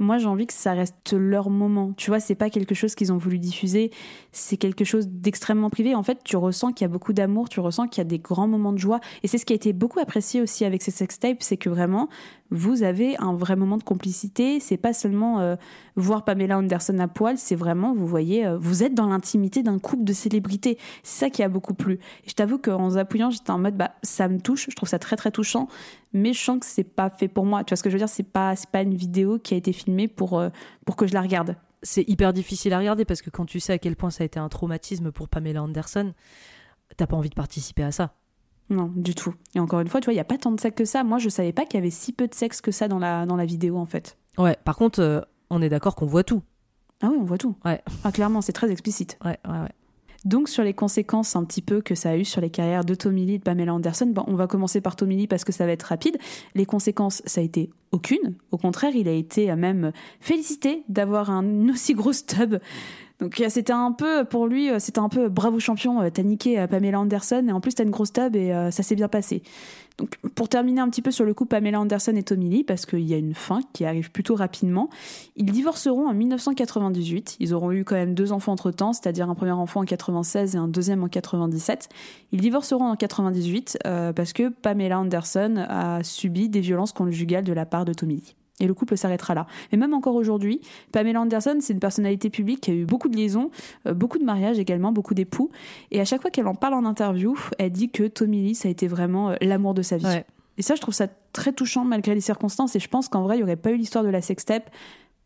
[0.00, 1.92] moi j'ai envie que ça reste leur moment.
[1.96, 3.90] Tu vois, c'est pas quelque chose qu'ils ont voulu diffuser,
[4.32, 5.94] c'est quelque chose d'extrêmement privé.
[5.94, 8.18] En fait, tu ressens qu'il y a beaucoup d'amour, tu ressens qu'il y a des
[8.18, 9.00] grands moments de joie.
[9.22, 12.08] Et c'est ce qui a été beaucoup apprécié aussi avec ces sextapes, c'est que vraiment,
[12.50, 14.60] vous avez un vrai moment de complicité.
[14.60, 15.56] C'est pas seulement euh,
[15.96, 19.78] voir Pamela Anderson à poil, c'est vraiment, vous voyez, euh, vous êtes dans l'intimité d'un
[19.78, 20.78] couple de célébrités.
[21.02, 21.94] C'est ça qui a beaucoup plu.
[22.24, 24.98] Et je t'avoue qu'en zappouillant, j'étais en mode, bah, ça me touche, je trouve ça
[24.98, 25.68] très très touchant,
[26.12, 27.64] mais je sens que c'est pas fait pour moi.
[27.64, 28.08] Tu vois ce que je veux dire?
[28.08, 30.50] C'est pas, pas une vidéo qui a été filmée pour, euh,
[30.84, 31.56] pour que je la regarde.
[31.82, 34.26] C'est hyper difficile à regarder parce que quand tu sais à quel point ça a
[34.26, 36.12] été un traumatisme pour Pamela Anderson,
[36.96, 38.19] t'as pas envie de participer à ça.
[38.70, 39.34] Non, du tout.
[39.54, 41.02] Et encore une fois, tu vois, il n'y a pas tant de sexe que ça.
[41.04, 43.26] Moi, je savais pas qu'il y avait si peu de sexe que ça dans la,
[43.26, 44.16] dans la vidéo, en fait.
[44.38, 46.42] Ouais, par contre, euh, on est d'accord qu'on voit tout.
[47.02, 47.56] Ah oui, on voit tout.
[47.64, 47.82] Ouais.
[48.04, 49.18] Ah, clairement, c'est très explicite.
[49.24, 49.72] Ouais, ouais, ouais.
[50.26, 52.94] Donc sur les conséquences un petit peu que ça a eu sur les carrières de
[52.94, 55.52] Tommy Lee et de Pamela Anderson, bon, on va commencer par Tommy Lee parce que
[55.52, 56.18] ça va être rapide.
[56.54, 58.34] Les conséquences, ça a été aucune.
[58.50, 62.56] Au contraire, il a été même félicité d'avoir un aussi gros stub
[63.20, 66.22] donc euh, c'était un peu pour lui, euh, c'était un peu bravo champion, euh, t'as
[66.22, 69.42] niqué Pamela Anderson et en plus t'as une grosse tub et ça s'est bien passé.
[69.98, 72.86] Donc pour terminer un petit peu sur le coup Pamela Anderson et Tommy Lee, parce
[72.86, 74.88] qu'il y a une fin qui arrive plutôt rapidement,
[75.36, 77.36] ils divorceront en 1998.
[77.38, 80.54] Ils auront eu quand même deux enfants entre temps, c'est-à-dire un premier enfant en 96
[80.54, 81.90] et un deuxième en 97.
[82.32, 83.78] Ils divorceront en 98
[84.16, 88.34] parce que Pamela Anderson a subi des violences conjugales de la part de Tommy Lee.
[88.60, 89.46] Et le couple s'arrêtera là.
[89.72, 90.60] Et même encore aujourd'hui,
[90.92, 93.50] Pamela Anderson, c'est une personnalité publique qui a eu beaucoup de liaisons,
[93.86, 95.50] euh, beaucoup de mariages également, beaucoup d'époux.
[95.90, 98.68] Et à chaque fois qu'elle en parle en interview, elle dit que Tommy Lee, ça
[98.68, 100.22] a été vraiment euh, l'amour de sa vie.
[100.58, 102.76] Et ça, je trouve ça très touchant malgré les circonstances.
[102.76, 104.70] Et je pense qu'en vrai, il n'y aurait pas eu l'histoire de la sextape.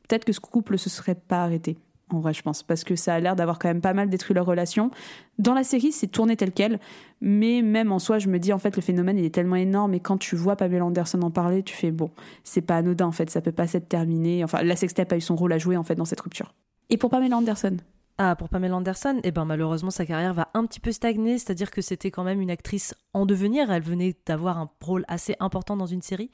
[0.09, 1.77] Peut-être que ce couple se serait pas arrêté
[2.11, 4.35] en vrai, je pense, parce que ça a l'air d'avoir quand même pas mal détruit
[4.35, 4.91] leur relation.
[5.39, 6.79] Dans la série, c'est tourné tel quel,
[7.21, 9.95] mais même en soi, je me dis, en fait, le phénomène, il est tellement énorme,
[9.95, 12.11] et quand tu vois Pamela Anderson en parler, tu fais, bon,
[12.45, 14.45] c'est pas anodin, en fait, ça peut pas s'être terminé.
[14.45, 16.55] Enfin, la sextape a eu son rôle à jouer, en fait, dans cette rupture.
[16.91, 17.77] Et pour Pamela Anderson?
[18.17, 21.73] Ah, pour Pamela Anderson, eh ben malheureusement sa carrière va un petit peu stagner, c'est-à-dire
[21.73, 25.77] que c'était quand même une actrice en devenir, elle venait d'avoir un rôle assez important
[25.77, 26.31] dans une série.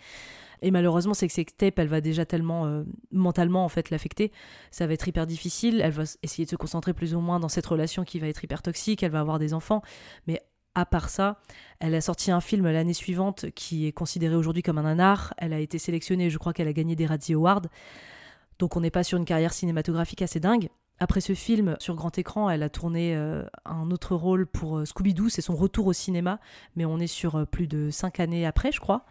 [0.62, 4.30] Et malheureusement, c'est que cette tape, elle va déjà tellement euh, mentalement en fait l'affecter.
[4.70, 5.80] Ça va être hyper difficile.
[5.82, 8.44] Elle va essayer de se concentrer plus ou moins dans cette relation qui va être
[8.44, 9.02] hyper toxique.
[9.02, 9.80] Elle va avoir des enfants,
[10.26, 10.42] mais
[10.74, 11.40] à part ça,
[11.80, 15.34] elle a sorti un film l'année suivante qui est considéré aujourd'hui comme un nanar.
[15.38, 17.66] Elle a été sélectionnée, je crois qu'elle a gagné des Razzie Awards.
[18.58, 20.68] Donc on n'est pas sur une carrière cinématographique assez dingue.
[21.02, 24.84] Après ce film, sur grand écran, elle a tourné euh, un autre rôle pour euh,
[24.84, 26.40] Scooby-Doo, c'est son retour au cinéma,
[26.76, 29.06] mais on est sur euh, plus de cinq années après, je crois.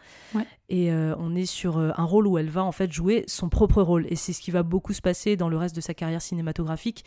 [0.70, 4.06] Et on est sur un rôle où elle va en fait jouer son propre rôle.
[4.10, 7.06] Et c'est ce qui va beaucoup se passer dans le reste de sa carrière cinématographique.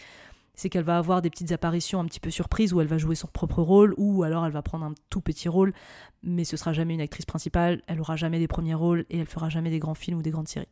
[0.57, 3.15] C'est qu'elle va avoir des petites apparitions un petit peu surprises où elle va jouer
[3.15, 5.73] son propre rôle, ou alors elle va prendre un tout petit rôle,
[6.25, 9.27] mais ce sera jamais une actrice principale, elle aura jamais des premiers rôles et elle
[9.27, 10.67] fera jamais des grands films ou des grandes séries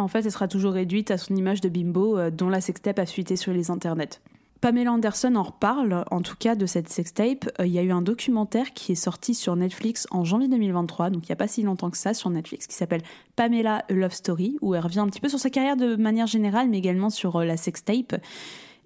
[0.00, 2.98] en fait, elle sera toujours réduite à son image de bimbo euh, dont la sextape
[2.98, 4.20] a fuité sur les internets.
[4.62, 7.50] Pamela Anderson en reparle, en tout cas de cette sextape.
[7.60, 11.10] Euh, il y a eu un documentaire qui est sorti sur Netflix en janvier 2023,
[11.10, 13.02] donc il n'y a pas si longtemps que ça sur Netflix, qui s'appelle
[13.34, 16.28] Pamela A Love Story, où elle revient un petit peu sur sa carrière de manière
[16.28, 18.14] générale, mais également sur euh, la sextape.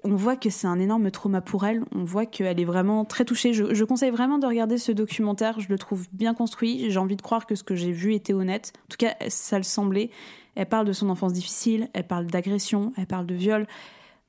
[0.09, 3.25] On voit que c'est un énorme trauma pour elle, on voit qu'elle est vraiment très
[3.25, 3.53] touchée.
[3.53, 7.23] Je, conseille vraiment de regarder ce documentaire, je le trouve bien construit, j'ai envie de
[7.23, 8.73] croire que ce que j'ai vu était honnête.
[8.85, 10.11] En tout cas, ça le semblait.
[10.55, 13.66] Elle parle de son enfance difficile, elle parle d'agression, elle parle de viol.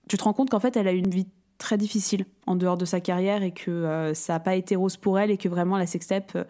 [0.09, 1.27] Tu te rends compte qu'en fait, elle a une vie
[1.59, 4.97] très difficile en dehors de sa carrière et que euh, ça n'a pas été rose
[4.97, 6.43] pour elle et que vraiment la sextape, euh,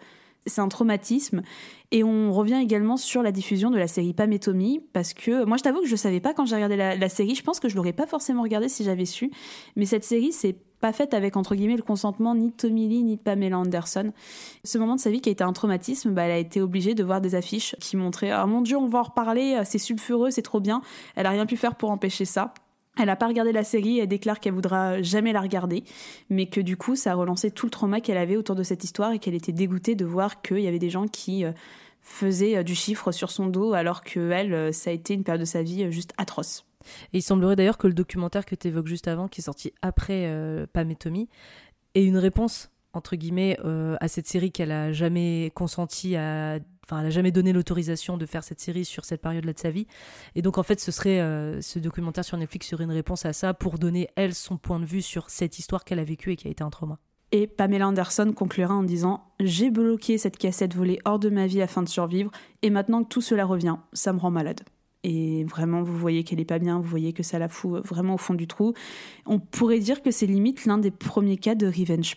[0.46, 1.42] c'est un traumatisme.
[1.90, 5.44] Et on revient également sur la diffusion de la série Pam et Tommy parce que
[5.44, 7.60] moi je t'avoue que je ne savais pas quand j'ai regardé la, série, je pense
[7.60, 9.30] que je l'aurais pas forcément regardé si j'avais su,
[9.74, 13.02] mais cette série c'est pas faite avec entre guillemets le consentement ni de Tommy Lee
[13.02, 14.12] ni de Pamela Anderson.
[14.64, 16.94] Ce moment de sa vie qui a été un traumatisme, bah, elle a été obligée
[16.94, 20.30] de voir des affiches qui montraient ah mon dieu on va en reparler, c'est sulfureux,
[20.30, 20.82] c'est trop bien.
[21.16, 22.52] Elle a rien pu faire pour empêcher ça.
[22.98, 25.84] Elle n'a pas regardé la série, elle déclare qu'elle voudra jamais la regarder,
[26.30, 28.84] mais que du coup ça a relancé tout le trauma qu'elle avait autour de cette
[28.84, 31.52] histoire et qu'elle était dégoûtée de voir qu'il y avait des gens qui euh,
[32.00, 35.22] faisaient euh, du chiffre sur son dos alors que elle, euh, ça a été une
[35.22, 36.64] période de sa vie juste atroce.
[37.12, 39.72] Et il semblerait d'ailleurs que le documentaire que tu évoques juste avant, qui est sorti
[39.82, 40.32] après
[40.72, 41.28] Pam et Tommy,
[41.94, 43.58] ait une réponse entre guillemets
[44.00, 46.60] à cette série qu'elle a jamais consenti à
[46.96, 49.86] Elle n'a jamais donné l'autorisation de faire cette série sur cette période-là de sa vie.
[50.34, 53.32] Et donc, en fait, ce serait euh, ce documentaire sur Netflix serait une réponse à
[53.32, 56.36] ça pour donner, elle, son point de vue sur cette histoire qu'elle a vécue et
[56.36, 56.98] qui a été un trauma.
[57.30, 61.60] Et Pamela Anderson conclura en disant J'ai bloqué cette cassette volée hors de ma vie
[61.60, 62.30] afin de survivre,
[62.62, 64.62] et maintenant que tout cela revient, ça me rend malade.
[65.04, 68.14] Et vraiment, vous voyez qu'elle est pas bien, vous voyez que ça la fout vraiment
[68.14, 68.72] au fond du trou.
[69.26, 72.16] On pourrait dire que c'est limite l'un des premiers cas de revenge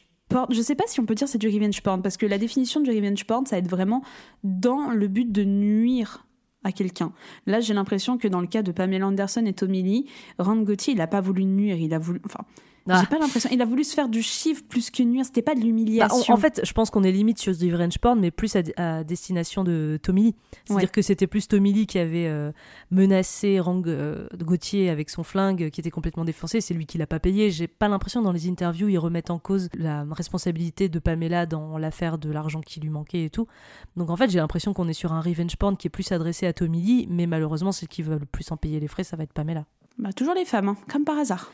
[0.50, 2.80] je sais pas si on peut dire c'est du revenge porn, parce que la définition
[2.82, 4.04] du revenge porn, ça va être vraiment
[4.44, 6.26] dans le but de nuire
[6.64, 7.14] à quelqu'un.
[7.48, 10.06] Là, j'ai l'impression que dans le cas de Pamela Anderson et Tommy Lee,
[10.38, 12.22] Rand Gauthier, il n'a pas voulu nuire, il a voulu.
[12.26, 12.46] Enfin,
[12.88, 13.06] j'ai ah.
[13.10, 13.50] pas l'impression.
[13.52, 15.26] Il a voulu se faire du chiffre plus que nuire.
[15.26, 16.24] C'était pas de l'humiliation.
[16.28, 19.04] Bah, en fait, je pense qu'on est limite sur du revenge porn, mais plus à,
[19.04, 20.36] destination de Tommy Lee.
[20.66, 22.52] C'est-à-dire que c'était plus Tommy Lee qui avait euh,
[22.90, 26.62] menacé Rang euh, Gauthier avec son flingue, qui était complètement défoncé.
[26.62, 27.52] C'est lui qui l'a pas payé.
[27.52, 31.78] J'ai pas l'impression dans les interviews ils remettent en cause la responsabilité de Pamela dans
[31.78, 33.48] l'affaire de l'argent qui lui manquait et tout.
[33.96, 36.46] Donc en fait, j'ai l'impression qu'on est sur un revenge porn qui est plus adressé
[36.48, 39.18] à Tommy Lee, mais malheureusement, celle qui va le plus en payer les frais, ça
[39.18, 39.66] va être Pamela.
[39.98, 41.52] Bah, toujours les femmes, hein, comme par hasard.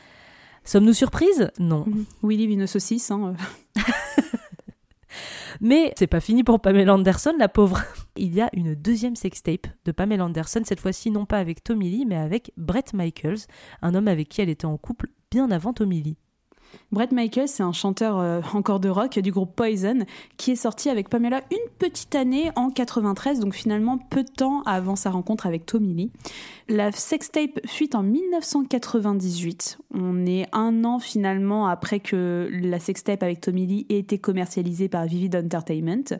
[0.68, 1.50] Sommes-nous surprises?
[1.58, 1.86] Non.
[2.22, 3.10] Oui, Willy une saucisse.
[3.10, 3.32] Hein.
[5.62, 7.80] Mais c'est pas fini pour Pamela Anderson, la pauvre.
[8.16, 11.88] Il y a une deuxième sextape de Pamela Anderson, cette fois-ci non pas avec Tommy
[11.88, 13.46] Lee, mais avec Brett Michaels,
[13.80, 16.18] un homme avec qui elle était en couple bien avant Tommy Lee.
[16.90, 20.06] Brett Michaels, c'est un chanteur euh, encore de rock du groupe Poison
[20.38, 24.62] qui est sorti avec Pamela une petite année en 93, donc finalement peu de temps
[24.62, 26.10] avant sa rencontre avec Tommy Lee.
[26.68, 29.78] La sextape fuite en 1998.
[29.92, 34.88] On est un an finalement après que la sextape avec Tommy Lee ait été commercialisée
[34.88, 36.18] par Vivid Entertainment.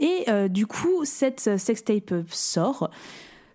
[0.00, 2.90] Et euh, du coup, cette sextape sort.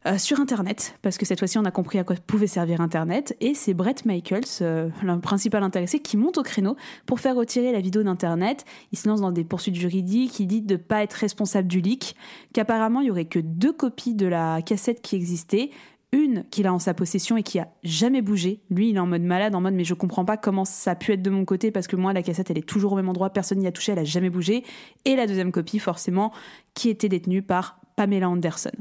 [0.05, 3.35] Euh, sur Internet, parce que cette fois-ci on a compris à quoi pouvait servir Internet,
[3.41, 7.71] et c'est Brett Michaels, euh, le principal intéressé, qui monte au créneau pour faire retirer
[7.71, 8.63] la vidéo d'Internet.
[8.91, 11.81] Il se lance dans des poursuites juridiques, il dit de ne pas être responsable du
[11.81, 12.15] leak,
[12.53, 15.71] qu'apparemment il y aurait que deux copies de la cassette qui existaient,
[16.13, 18.61] une qu'il a en sa possession et qui a jamais bougé.
[18.69, 20.95] Lui, il est en mode malade, en mode mais je comprends pas comment ça a
[20.95, 23.09] pu être de mon côté parce que moi la cassette elle est toujours au même
[23.09, 24.63] endroit, personne n'y a touché, elle a jamais bougé.
[25.05, 26.31] Et la deuxième copie forcément
[26.75, 28.71] qui était détenue par Pamela Anderson.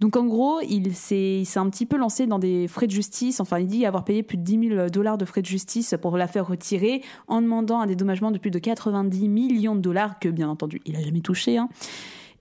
[0.00, 3.38] Donc en gros, il s'est un petit peu lancé dans des frais de justice.
[3.38, 6.16] Enfin, il dit avoir payé plus de 10 000 dollars de frais de justice pour
[6.16, 10.28] la faire retirer en demandant un dédommagement de plus de 90 millions de dollars que
[10.28, 11.58] bien entendu il n'a jamais touché.
[11.58, 11.68] Hein.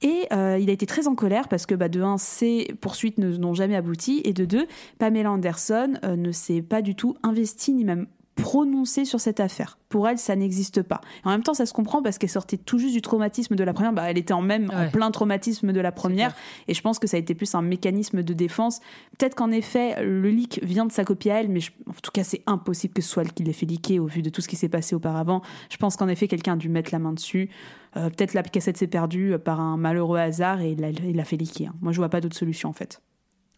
[0.02, 3.18] Et euh, il a été très en colère parce que bah, de un, ces poursuites
[3.18, 4.66] n'ont jamais abouti et de deux,
[5.00, 9.78] Pamela Anderson euh, ne s'est pas du tout investie ni même prononcée sur cette affaire.
[9.90, 11.02] Pour elle, ça n'existe pas.
[11.24, 13.74] En même temps, ça se comprend parce qu'elle sortait tout juste du traumatisme de la
[13.74, 13.94] première.
[13.94, 16.36] Bah, elle était en même en plein traumatisme de la première.
[16.68, 18.80] Et je pense que ça a été plus un mécanisme de défense.
[19.18, 22.24] Peut-être qu'en effet, le leak vient de sa copie à elle, mais en tout cas,
[22.24, 24.48] c'est impossible que ce soit elle qui l'ait fait leaker au vu de tout ce
[24.48, 25.42] qui s'est passé auparavant.
[25.70, 27.50] Je pense qu'en effet, quelqu'un a dû mettre la main dessus.
[27.96, 31.72] Euh, peut-être la cassette s'est perdue par un malheureux hasard et il l'a fait leaker.
[31.82, 33.02] Moi, je vois pas d'autre solution en fait.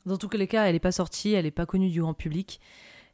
[0.05, 2.59] Dans tous les cas, elle n'est pas sortie, elle n'est pas connue du grand public.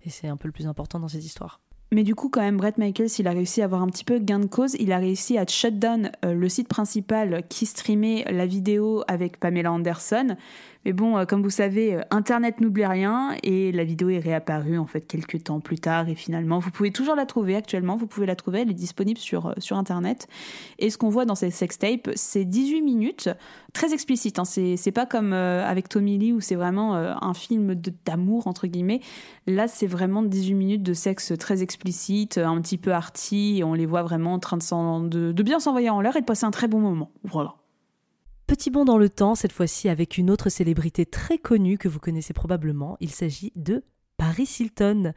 [0.05, 1.59] Et c'est un peu le plus important dans cette histoire.
[1.93, 4.17] Mais du coup, quand même, Brett Michaels, il a réussi à avoir un petit peu
[4.17, 4.75] gain de cause.
[4.79, 9.41] Il a réussi à shut down euh, le site principal qui streamait la vidéo avec
[9.41, 10.37] Pamela Anderson.
[10.85, 14.77] Mais bon, euh, comme vous savez, euh, Internet n'oublie rien et la vidéo est réapparue
[14.77, 18.07] en fait quelques temps plus tard et finalement, vous pouvez toujours la trouver actuellement, vous
[18.07, 20.27] pouvez la trouver, elle est disponible sur, euh, sur Internet.
[20.79, 23.29] Et ce qu'on voit dans ces sextapes, c'est 18 minutes,
[23.73, 24.39] très explicite.
[24.39, 24.45] Hein.
[24.45, 29.01] C'est pas comme avec Tommy Lee où c'est vraiment un film d'amour, entre guillemets.
[29.47, 33.85] Là, c'est vraiment 18 minutes de sexe très explicite, un petit peu arty, on les
[33.85, 36.51] voit vraiment en train de, de, de bien s'envoyer en l'air et de passer un
[36.51, 37.11] très bon moment.
[37.23, 37.60] Voilà.
[38.51, 41.99] Petit bond dans le temps, cette fois-ci avec une autre célébrité très connue que vous
[41.99, 42.97] connaissez probablement.
[42.99, 43.81] Il s'agit de
[44.17, 45.13] Paris Hilton.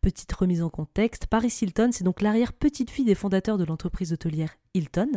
[0.00, 5.10] Petite remise en contexte, Paris Hilton, c'est donc l'arrière-petite-fille des fondateurs de l'entreprise hôtelière Hilton.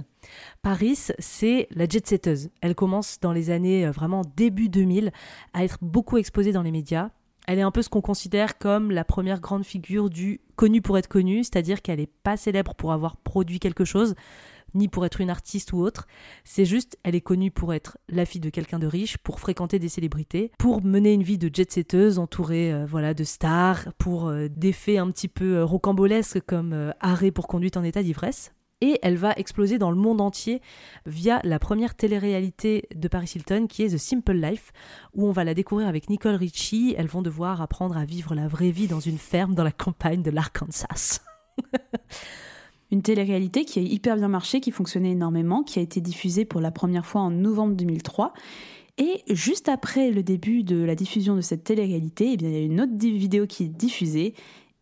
[0.64, 2.50] Paris, c'est la jet-setteuse.
[2.62, 5.12] Elle commence dans les années euh, vraiment début 2000
[5.54, 7.12] à être beaucoup exposée dans les médias.
[7.46, 10.98] Elle est un peu ce qu'on considère comme la première grande figure du connu pour
[10.98, 14.16] être connu, c'est-à-dire qu'elle n'est pas célèbre pour avoir produit quelque chose,
[14.74, 16.08] ni pour être une artiste ou autre.
[16.44, 19.80] C'est juste, elle est connue pour être la fille de quelqu'un de riche, pour fréquenter
[19.80, 24.48] des célébrités, pour mener une vie de jet-setteuse entourée euh, voilà, de stars, pour euh,
[24.50, 28.54] des faits un petit peu euh, rocambolesques comme arrêt pour conduite en état d'ivresse.
[28.84, 30.60] Et elle va exploser dans le monde entier
[31.06, 34.72] via la première télé-réalité de Paris Hilton qui est The Simple Life,
[35.14, 36.96] où on va la découvrir avec Nicole Richie.
[36.98, 40.24] Elles vont devoir apprendre à vivre la vraie vie dans une ferme dans la campagne
[40.24, 41.22] de l'Arkansas.
[42.92, 46.62] Une télé-réalité qui a hyper bien marché, qui fonctionnait énormément, qui a été diffusée pour
[46.62, 48.34] la première fois en novembre 2003.
[48.98, 52.58] Et juste après le début de la diffusion de cette télé-réalité, eh bien, il y
[52.58, 54.34] a une autre vidéo qui est diffusée.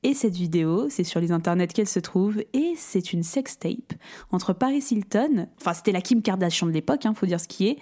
[0.01, 3.93] Et cette vidéo, c'est sur les internets qu'elle se trouve, et c'est une sextape
[4.31, 7.49] entre Paris Hilton, enfin c'était la Kim Kardashian de l'époque, il hein, faut dire ce
[7.49, 7.77] qui est,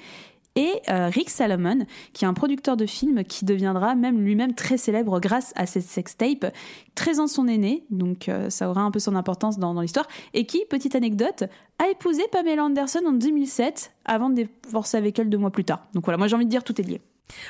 [0.58, 4.78] et euh, Rick Salomon, qui est un producteur de films qui deviendra même lui-même très
[4.78, 6.52] célèbre grâce à cette sextape,
[6.96, 10.48] 13 ans son aîné, donc euh, ça aura un peu son importance dans, l'histoire, et
[10.48, 11.44] qui, petite anecdote,
[11.78, 15.84] a épousé Pamela Anderson en 2007 avant de divorcer avec elle deux mois plus tard.
[15.94, 17.02] Donc voilà, moi j'ai envie de dire tout est lié.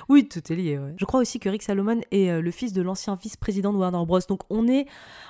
[0.09, 0.77] Oui, tout est lié.
[0.97, 4.05] Je crois aussi que Rick Salomon est euh, le fils de l'ancien vice-président de Warner
[4.05, 4.19] Bros.
[4.27, 4.85] Donc on est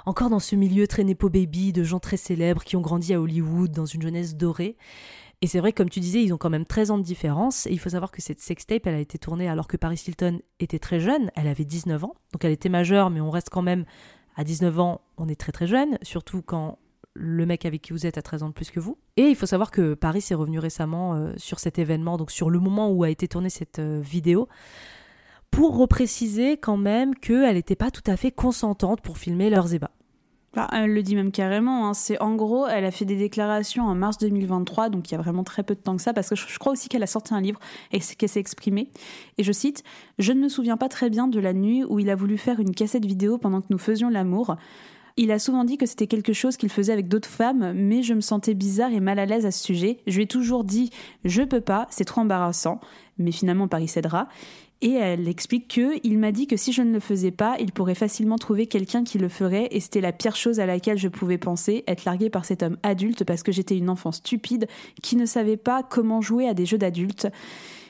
[0.08, 3.22] encore dans ce milieu très nepo baby de gens très célèbres qui ont grandi à
[3.22, 4.78] Hollywood dans une jeunesse dorée.
[5.42, 7.68] Et c'est vrai comme tu disais, ils ont quand même 13 ans de différence.
[7.68, 10.40] Et il faut savoir que cette sextape, elle a été tournée alors que Paris Hilton
[10.60, 11.32] était très jeune.
[11.36, 12.16] Elle avait 19 ans.
[12.34, 13.86] Donc elle était majeure, mais on reste quand même
[14.36, 15.98] à 19 ans, on est très très jeune.
[16.04, 16.80] Surtout quand
[17.14, 18.98] le mec avec qui vous êtes a 13 ans de plus que vous.
[19.16, 22.50] Et il faut savoir que Paris est revenu récemment euh, sur cet événement, donc sur
[22.50, 24.48] le moment où a été tournée cette euh, vidéo,
[25.50, 29.92] pour repréciser quand même qu'elle n'était pas tout à fait consentante pour filmer leurs ébats.
[30.58, 31.88] Bah, elle le dit même carrément.
[31.88, 31.94] Hein.
[31.94, 35.22] C'est en gros, elle a fait des déclarations en mars 2023, donc il y a
[35.22, 37.36] vraiment très peu de temps que ça, parce que je crois aussi qu'elle a sorti
[37.36, 37.60] un livre
[37.92, 38.90] et qu'elle s'est exprimée.
[39.38, 39.84] Et je cite
[40.18, 42.60] Je ne me souviens pas très bien de la nuit où il a voulu faire
[42.60, 44.56] une cassette vidéo pendant que nous faisions l'amour.
[45.16, 48.16] Il a souvent dit que c'était quelque chose qu'il faisait avec d'autres femmes, mais je
[48.16, 50.00] me sentais bizarre et mal à l'aise à ce sujet.
[50.08, 50.90] Je lui ai toujours dit
[51.24, 52.82] je peux pas, c'est trop embarrassant,
[53.20, 54.28] mais finalement Paris cédera.
[54.82, 57.72] Et elle explique que il m'a dit que si je ne le faisais pas, il
[57.72, 61.08] pourrait facilement trouver quelqu'un qui le ferait et c'était la pire chose à laquelle je
[61.08, 64.68] pouvais penser, être larguée par cet homme adulte parce que j'étais une enfant stupide
[65.02, 67.28] qui ne savait pas comment jouer à des jeux d'adultes.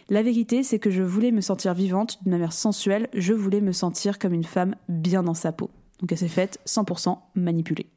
[0.09, 3.73] La vérité, c'est que je voulais me sentir vivante d'une manière sensuelle, je voulais me
[3.73, 5.69] sentir comme une femme bien dans sa peau.
[5.99, 7.87] Donc elle s'est faite 100% manipulée.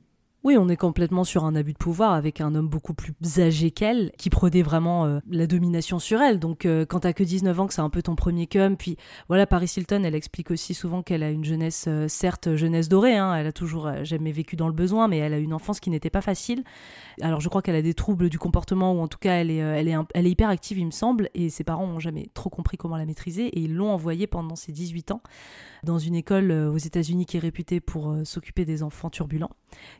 [0.42, 3.70] Oui, on est complètement sur un abus de pouvoir avec un homme beaucoup plus âgé
[3.70, 6.38] qu'elle, qui prenait vraiment euh, la domination sur elle.
[6.38, 8.96] Donc euh, quand t'as que 19 ans, que c'est un peu ton premier cum, puis
[9.28, 13.18] voilà, Paris Hilton, elle explique aussi souvent qu'elle a une jeunesse, euh, certes jeunesse dorée,
[13.18, 15.90] hein, elle a toujours jamais vécu dans le besoin, mais elle a une enfance qui
[15.90, 16.64] n'était pas facile.
[17.20, 19.58] Alors je crois qu'elle a des troubles du comportement, ou en tout cas elle est,
[19.58, 22.48] elle est, elle est hyper active, il me semble, et ses parents n'ont jamais trop
[22.48, 25.20] compris comment la maîtriser, et ils l'ont envoyée pendant ses 18 ans
[25.84, 29.50] dans une école aux États-Unis qui est réputée pour s'occuper des enfants turbulents,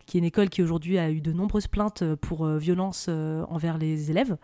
[0.07, 3.45] qui est une école qui aujourd'hui a eu de nombreuses plaintes pour euh, violence euh,
[3.49, 4.37] envers les élèves.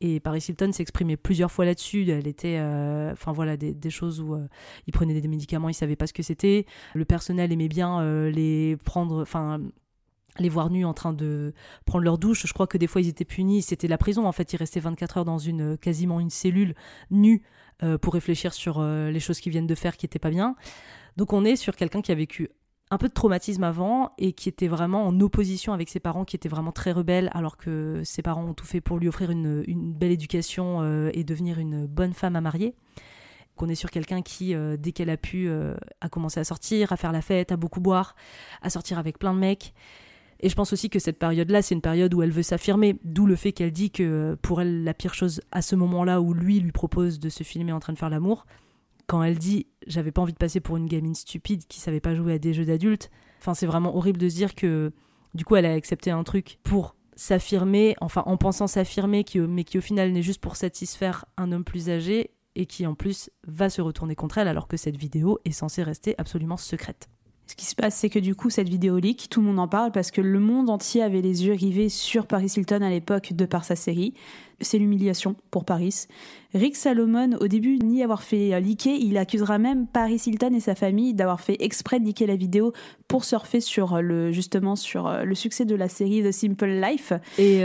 [0.00, 2.10] Et Paris Hilton s'est exprimée plusieurs fois là-dessus.
[2.10, 4.36] Elle était, euh, enfin voilà, des, choses où
[4.86, 6.66] ils prenaient des médicaments, ils savaient pas ce que c'était.
[6.94, 9.58] Le personnel aimait bien les prendre, enfin
[10.38, 11.54] les voir nus en train de
[11.86, 12.46] prendre leur douche.
[12.46, 13.62] Je crois que des fois ils étaient punis.
[13.62, 14.52] C'était la prison en fait.
[14.52, 16.74] Ils restaient 24 heures dans une quasiment une cellule
[17.10, 17.42] nue
[18.00, 20.56] pour réfléchir sur les choses qu'ils viennent de faire qui étaient pas bien.
[21.16, 22.50] Donc on est sur quelqu'un qui a vécu
[22.90, 26.36] un peu de traumatisme avant et qui était vraiment en opposition avec ses parents qui
[26.36, 29.92] étaient vraiment très rebelles alors que ses parents ont tout fait pour lui offrir une,
[29.94, 32.74] belle éducation euh, et devenir une bonne femme à marier.
[33.56, 36.92] Qu'on est sur quelqu'un qui, euh, dès qu'elle a pu, euh, a commencé à sortir,
[36.92, 38.14] à faire la fête, à beaucoup boire,
[38.60, 39.72] à sortir avec plein de mecs.
[40.40, 43.26] Et je pense aussi que cette période-là, c'est une période où elle veut s'affirmer, d'où
[43.26, 46.60] le fait qu'elle dit que pour elle, la pire chose à ce moment-là où lui
[46.60, 48.46] lui propose de se filmer en train de faire l'amour,
[49.06, 52.14] quand elle dit j'avais pas envie de passer pour une gamine stupide qui savait pas
[52.14, 54.92] jouer à des jeux d'adultes, enfin c'est vraiment horrible de se dire que
[55.34, 59.78] du coup elle a accepté un truc pour s'affirmer, enfin en pensant s'affirmer, mais qui
[59.78, 62.30] au final n'est juste pour satisfaire un homme plus âgé.
[62.56, 65.82] et qui en plus va se retourner contre elle alors que cette vidéo est censée
[65.82, 67.08] rester absolument secrète.
[67.46, 69.68] Ce qui se passe, c'est que du coup, cette vidéo leak, tout le monde en
[69.68, 73.32] parle parce que le monde entier avait les yeux rivés sur Paris Hilton à l'époque
[73.34, 74.14] de par sa série.
[74.60, 76.06] C'est l'humiliation pour Paris.
[76.54, 80.60] Rick Salomon, au début, ni avoir fait euh, leaker, il accusera même Paris Hilton et
[80.60, 82.72] sa famille d'avoir fait exprès de leaker la vidéo
[83.08, 86.80] pour surfer sur euh, le, justement sur euh, le succès de la série The Simple
[86.80, 87.12] Life.
[87.38, 87.62] Et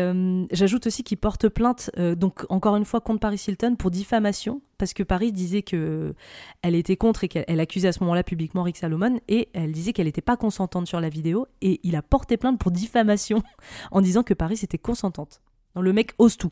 [0.51, 4.93] j'ajoute aussi qu'il porte plainte, donc encore une fois contre Paris Hilton pour diffamation, parce
[4.93, 6.13] que Paris disait que
[6.61, 9.93] elle était contre et qu'elle accusait à ce moment-là publiquement Rick Salomon et elle disait
[9.93, 13.41] qu'elle n'était pas consentante sur la vidéo et il a porté plainte pour diffamation
[13.91, 15.41] en disant que Paris était consentante.
[15.75, 16.51] Donc le mec ose tout.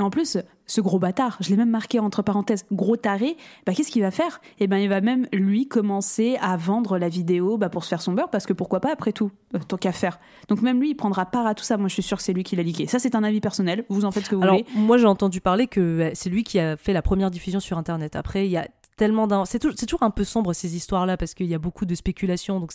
[0.00, 3.36] Et en plus, ce gros bâtard, je l'ai même marqué entre parenthèses, gros taré,
[3.66, 4.40] bah, qu'est-ce qu'il va faire?
[4.58, 8.00] Eh ben, il va même, lui, commencer à vendre la vidéo bah, pour se faire
[8.00, 10.18] son beurre, parce que pourquoi pas, après tout, euh, tant qu'à faire.
[10.48, 11.76] Donc même lui, il prendra part à tout ça.
[11.76, 12.86] Moi, je suis sûre que c'est lui qui l'a liqué.
[12.86, 13.84] Ça, c'est un avis personnel.
[13.90, 14.66] Vous en faites ce que vous Alors, voulez.
[14.74, 18.16] Moi, j'ai entendu parler que c'est lui qui a fait la première diffusion sur Internet.
[18.16, 18.66] Après, il y a
[19.00, 22.60] tellement C'est, toujours un peu sombre ces histoires-là parce qu'il y a beaucoup de spéculation.
[22.60, 22.72] Donc,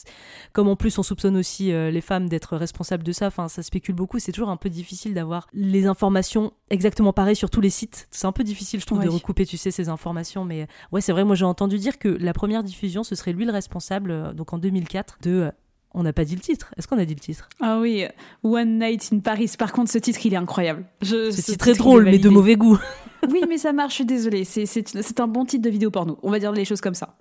[0.53, 3.61] comme en plus on soupçonne aussi euh, les femmes d'être responsables de ça, enfin ça
[3.61, 4.17] spécule beaucoup.
[4.17, 8.07] C'est toujours un peu difficile d'avoir les informations exactement pareilles sur tous les sites.
[8.09, 10.45] C'est un peu difficile, je trouve, de recouper, tu sais, ces informations.
[10.45, 11.23] Mais euh, ouais, c'est vrai.
[11.23, 14.09] Moi, j'ai entendu dire que la première diffusion, ce serait lui le responsable.
[14.09, 15.51] Euh, donc en 2004 de
[15.95, 16.73] on n'a pas dit le titre.
[16.77, 17.49] Est-ce qu'on a dit le titre?
[17.61, 18.05] Ah oui,
[18.43, 19.51] One Night in Paris.
[19.57, 20.85] Par contre, ce titre, il est incroyable.
[21.01, 22.77] Je, c'est très drôle, mais de mauvais goût.
[23.31, 24.43] oui, mais ça marche, je suis désolée.
[24.43, 26.19] C'est un bon titre de vidéo porno.
[26.21, 27.15] On va dire les choses comme ça.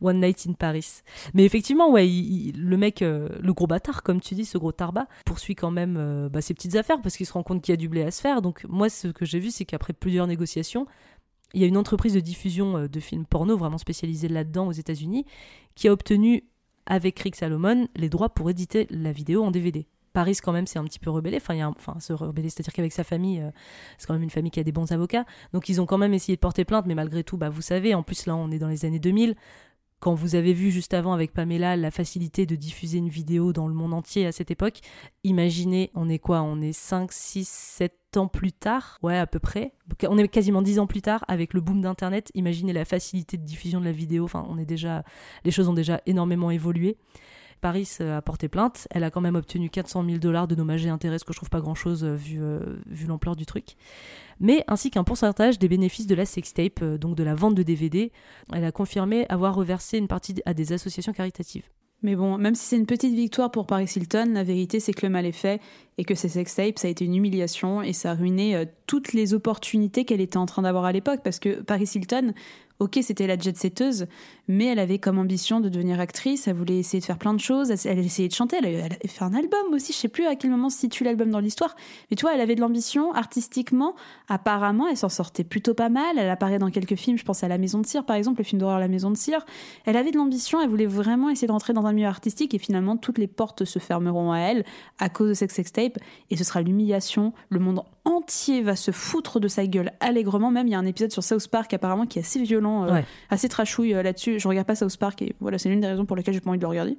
[0.00, 1.02] One Night in Paris.
[1.34, 5.06] Mais effectivement, ouais, le mec, euh, le gros bâtard, comme tu dis, ce gros tarba,
[5.26, 7.74] poursuit quand même euh, bah, ses petites affaires parce qu'il se rend compte qu'il y
[7.74, 8.42] a du blé à se faire.
[8.42, 10.86] Donc, moi, ce que j'ai vu, c'est qu'après plusieurs négociations,
[11.54, 14.72] il y a une entreprise de diffusion euh, de films porno vraiment spécialisée là-dedans aux
[14.72, 15.26] États-Unis
[15.74, 16.44] qui a obtenu
[16.90, 19.86] avec Rick Salomon les droits pour éditer la vidéo en DVD.
[20.12, 22.92] Paris quand même c'est un petit peu rebellé, enfin, il enfin se rebeller, c'est-à-dire qu'avec
[22.92, 23.50] sa famille, euh,
[23.96, 26.12] c'est quand même une famille qui a des bons avocats, donc ils ont quand même
[26.12, 28.58] essayé de porter plainte, mais malgré tout, bah vous savez, en plus là on est
[28.58, 29.36] dans les années 2000,
[30.00, 33.68] quand vous avez vu juste avant avec Pamela la facilité de diffuser une vidéo dans
[33.68, 34.80] le monde entier à cette époque,
[35.24, 39.38] imaginez, on est quoi On est 5, 6, 7 ans plus tard, ouais à peu
[39.38, 39.72] près,
[40.08, 43.44] on est quasiment 10 ans plus tard avec le boom d'Internet, imaginez la facilité de
[43.44, 45.04] diffusion de la vidéo, enfin on est déjà,
[45.44, 46.96] les choses ont déjà énormément évolué.
[47.60, 48.88] Paris a porté plainte.
[48.90, 51.38] Elle a quand même obtenu 400 000 dollars de dommages et intérêts, ce que je
[51.38, 53.76] trouve pas grand chose euh, vu, euh, vu l'ampleur du truc.
[54.40, 57.62] Mais ainsi qu'un pourcentage des bénéfices de la sextape, euh, donc de la vente de
[57.62, 58.12] DVD.
[58.52, 61.64] Elle a confirmé avoir reversé une partie à des associations caritatives.
[62.02, 65.04] Mais bon, même si c'est une petite victoire pour Paris Hilton, la vérité c'est que
[65.04, 65.60] le mal est fait
[65.98, 69.34] et que ces sextapes, ça a été une humiliation et ça a ruiné toutes les
[69.34, 71.20] opportunités qu'elle était en train d'avoir à l'époque.
[71.22, 72.32] Parce que Paris Hilton,
[72.80, 74.06] ok, c'était la jet-setteuse,
[74.48, 77.40] mais elle avait comme ambition de devenir actrice, elle voulait essayer de faire plein de
[77.40, 80.34] choses, elle essayait de chanter, elle avait fait un album aussi, je sais plus à
[80.34, 81.76] quel moment se situe l'album dans l'histoire,
[82.10, 83.94] mais tu vois, elle avait de l'ambition artistiquement,
[84.28, 87.48] apparemment, elle s'en sortait plutôt pas mal, elle apparaît dans quelques films, je pense à
[87.48, 89.44] La Maison de Cire par exemple, le film d'horreur La Maison de Cire,
[89.84, 92.54] elle avait de l'ambition, elle voulait vraiment essayer de rentrer dans un milieu artistique.
[92.54, 94.64] Et finalement toutes les portes se fermeront à elle
[94.98, 95.98] à cause de cette sextape.
[96.30, 100.66] Et ce sera l'humiliation, le monde entier va se foutre de sa gueule allègrement, même
[100.66, 103.00] il y a un épisode sur South Park apparemment qui est assez violent euh,
[103.30, 104.38] assez trashouille euh, là-dessus.
[104.38, 106.50] Je regarde pas South Park et voilà, c'est l'une des raisons pour lesquelles j'ai pas
[106.50, 106.98] envie de le regarder.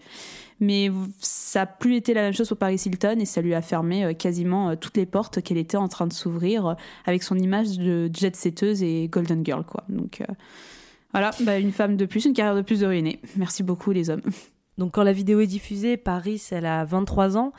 [0.60, 3.62] Mais ça a plus été la même chose pour Paris Hilton et ça lui a
[3.62, 7.78] fermé euh, quasiment toutes les portes qu'elle était en train de s'ouvrir avec son image
[7.78, 9.84] de jet setteuse et golden girl quoi.
[9.90, 10.24] Donc
[11.12, 13.20] voilà, bah, une femme de plus, une carrière de plus de ruinée.
[13.36, 14.22] Merci beaucoup les hommes.
[14.78, 17.52] Donc quand la vidéo est diffusée, Paris, elle a 23 ans.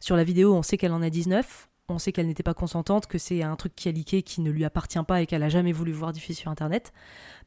[0.00, 3.06] Sur la vidéo, on sait qu'elle en a 19 on sait qu'elle n'était pas consentante,
[3.06, 5.48] que c'est un truc qui a liqué, qui ne lui appartient pas et qu'elle a
[5.48, 6.92] jamais voulu voir diffuser sur Internet.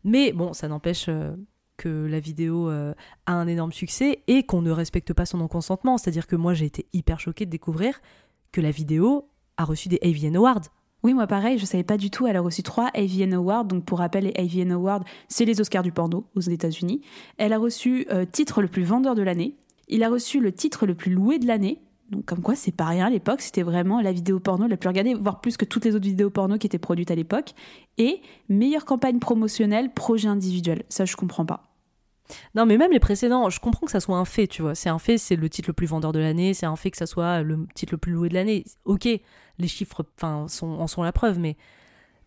[0.03, 1.35] Mais bon, ça n'empêche euh,
[1.77, 2.93] que la vidéo euh,
[3.25, 5.97] a un énorme succès et qu'on ne respecte pas son non-consentement.
[5.97, 8.01] C'est-à-dire que moi, j'ai été hyper choquée de découvrir
[8.51, 10.61] que la vidéo a reçu des AVN Awards.
[11.03, 12.25] Oui, moi pareil, je savais pas du tout.
[12.25, 13.65] Elle a reçu trois AVN Awards.
[13.65, 17.01] Donc pour rappel, les AVN Awards, c'est les Oscars du porno aux États-Unis.
[17.37, 19.55] Elle a reçu euh, titre le plus vendeur de l'année.
[19.87, 21.79] Il a reçu le titre le plus loué de l'année.
[22.09, 24.87] Donc comme quoi c'est pas rien à l'époque, c'était vraiment la vidéo porno la plus
[24.87, 27.53] regardée, voire plus que toutes les autres vidéos porno qui étaient produites à l'époque.
[27.97, 30.83] Et meilleure campagne promotionnelle, projet individuel.
[30.89, 31.63] Ça je comprends pas.
[32.55, 34.75] Non, mais même les précédents, je comprends que ça soit un fait, tu vois.
[34.75, 36.97] C'est un fait, c'est le titre le plus vendeur de l'année, c'est un fait que
[36.97, 38.65] ça soit le titre le plus loué de l'année.
[38.85, 41.55] Ok, les chiffres en sont la preuve, mais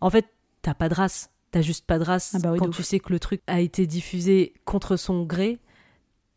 [0.01, 0.25] en fait,
[0.61, 1.31] t'as pas de race.
[1.51, 2.35] T'as juste pas de race.
[2.35, 5.59] Ah bah Quand tu sais que le truc a été diffusé contre son gré,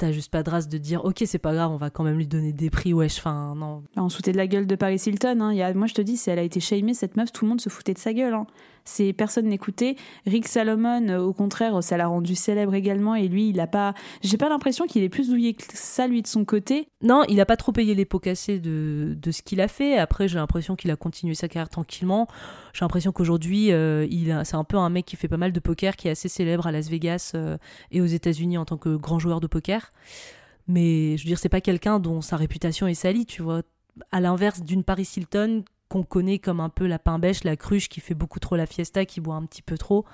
[0.03, 2.17] t'as juste pas de race de dire ok c'est pas grave on va quand même
[2.17, 5.01] lui donner des prix wesh enfin non on se foutait de la gueule de Paris
[5.07, 5.73] Hilton hein.
[5.75, 7.69] moi je te dis si elle a été shamée cette meuf tout le monde se
[7.69, 8.49] foutait de sa gueule hein.
[8.85, 13.51] C'est personne n'écoutait Rick Salomon euh, au contraire ça l'a rendu célèbre également et lui
[13.51, 16.45] il a pas j'ai pas l'impression qu'il est plus douillé que ça lui de son
[16.45, 16.89] côté.
[17.03, 19.99] Non il a pas trop payé les pots cassés de, de ce qu'il a fait.
[19.99, 22.27] Après j'ai l'impression qu'il a continué sa carrière tranquillement.
[22.73, 24.07] J'ai l'impression qu'aujourd'hui euh,
[24.45, 26.67] c'est un peu un mec qui fait pas mal de poker qui est assez célèbre
[26.67, 27.57] à Las Vegas euh,
[27.91, 29.93] et aux États-Unis en tant que grand joueur de poker.
[30.69, 33.63] Mais je veux dire, c'est pas quelqu'un dont sa réputation est salie, tu vois.
[34.11, 37.91] À l'inverse d'une Paris Hilton qu'on connaît comme un peu la pain bêche, la cruche
[37.91, 40.07] qui fait beaucoup trop la fiesta, qui boit un petit peu trop.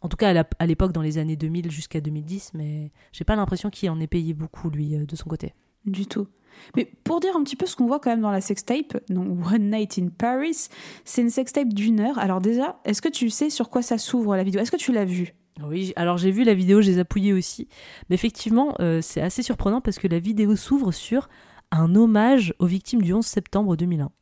[0.00, 3.68] En tout cas, à l'époque, dans les années 2000 jusqu'à 2010, mais j'ai pas l'impression
[3.68, 5.54] qu'il en ait payé beaucoup, lui, euh, de son côté.
[5.86, 6.28] Du tout.
[6.76, 9.44] Mais pour dire un petit peu ce qu'on voit quand même dans la sextape, donc
[9.52, 10.68] One Night in Paris,
[11.04, 12.18] c'est une sextape d'une heure.
[12.18, 14.60] Alors déjà, est-ce que tu sais sur quoi ça s'ouvre la vidéo?
[14.60, 15.34] Est-ce que tu l'as vue?
[15.64, 17.66] Oui, alors j'ai vu la vidéo, j'ai appuyé aussi.
[18.08, 21.28] Mais effectivement, euh, c'est assez surprenant parce que la vidéo s'ouvre sur
[21.72, 24.12] un hommage aux victimes du 11 septembre 2001.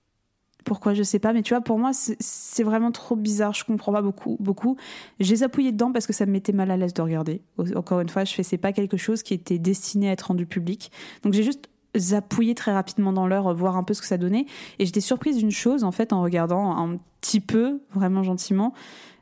[0.66, 3.54] Pourquoi je sais pas, mais tu vois, pour moi, c'est vraiment trop bizarre.
[3.54, 4.36] Je comprends pas beaucoup.
[4.40, 4.76] beaucoup.
[5.20, 7.40] J'ai appuyé dedans parce que ça me mettait mal à l'aise de regarder.
[7.76, 10.44] Encore une fois, je fais c'est pas quelque chose qui était destiné à être rendu
[10.44, 10.90] public.
[11.22, 14.46] Donc j'ai juste zappouillé très rapidement dans l'heure, voir un peu ce que ça donnait.
[14.80, 18.74] Et j'étais surprise d'une chose, en fait, en regardant un petit peu, vraiment gentiment,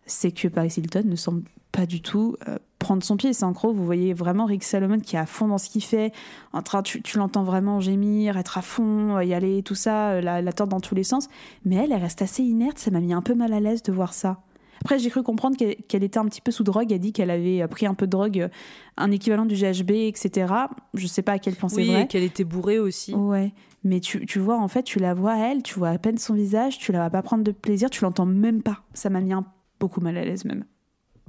[0.07, 1.43] c'est que Paris Hilton ne semble
[1.73, 3.33] pas du tout euh, prendre son pied.
[3.33, 5.83] C'est en gros, vous voyez vraiment Rick Salomon qui est à fond dans ce qu'il
[5.83, 6.13] fait,
[6.53, 10.21] en train, tu, l'entends vraiment gémir, être à fond, euh, y aller, tout ça, euh,
[10.21, 11.29] la, la tordre dans tous les sens.
[11.65, 13.91] Mais elle, elle reste assez inerte, ça m'a mis un peu mal à l'aise de
[13.91, 14.43] voir ça.
[14.83, 16.93] Après, j'ai cru comprendre qu'elle était un petit peu sous drogue.
[16.93, 18.51] Elle dit qu'elle avait pris un peu de drogue,
[18.99, 20.53] un équivalent du GHB, etc.
[20.93, 22.03] Je sais pas à quel point c'est vrai.
[22.03, 23.15] Oui, qu'elle était bourrée aussi.
[23.15, 23.55] Ouais.
[23.83, 26.35] Mais tu, tu, vois, en fait, tu la vois elle, tu vois à peine son
[26.35, 28.83] visage, tu la vas pas prendre de plaisir, tu l'entends même pas.
[28.93, 29.47] Ça m'a mis un,
[29.81, 30.65] beaucoup mal à l'aise même.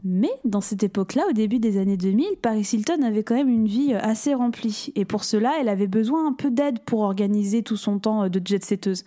[0.04, 3.68] Mais dans cette époque-là, au début des années 2000, Paris Hilton avait quand même une
[3.68, 4.92] vie euh, assez remplie.
[4.96, 8.30] Et pour cela, elle avait besoin un peu d'aide pour organiser tout son temps euh,
[8.30, 9.04] de jet-setteuse.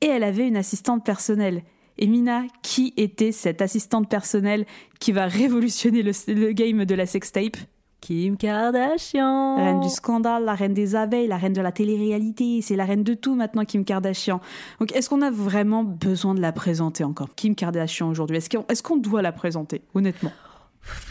[0.00, 1.62] Et elle avait une assistante personnelle.
[1.98, 4.66] Et Mina, qui était cette assistante personnelle
[5.00, 7.56] qui va révolutionner le, game de la sextape?
[8.00, 9.56] Kim Kardashian.
[9.56, 12.60] La reine du scandale, la reine des abeilles, la reine de la télé-réalité.
[12.62, 14.40] C'est la reine de tout maintenant, Kim Kardashian.
[14.80, 18.36] Donc, est-ce qu'on a vraiment besoin de la présenter encore Kim Kardashian aujourd'hui?
[18.36, 20.32] Est-ce qu'on doit la présenter, honnêtement?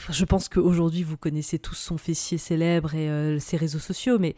[0.10, 4.36] Je pense qu'aujourd'hui, vous connaissez tous son fessier célèbre et euh, ses réseaux sociaux, mais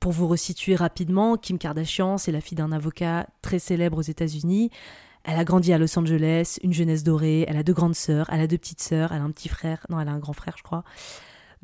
[0.00, 4.70] pour vous resituer rapidement, Kim Kardashian, c'est la fille d'un avocat très célèbre aux États-Unis.
[5.24, 8.40] Elle a grandi à Los Angeles, une jeunesse dorée, elle a deux grandes sœurs, elle
[8.40, 10.54] a deux petites sœurs, elle a un petit frère, non, elle a un grand frère,
[10.58, 10.84] je crois.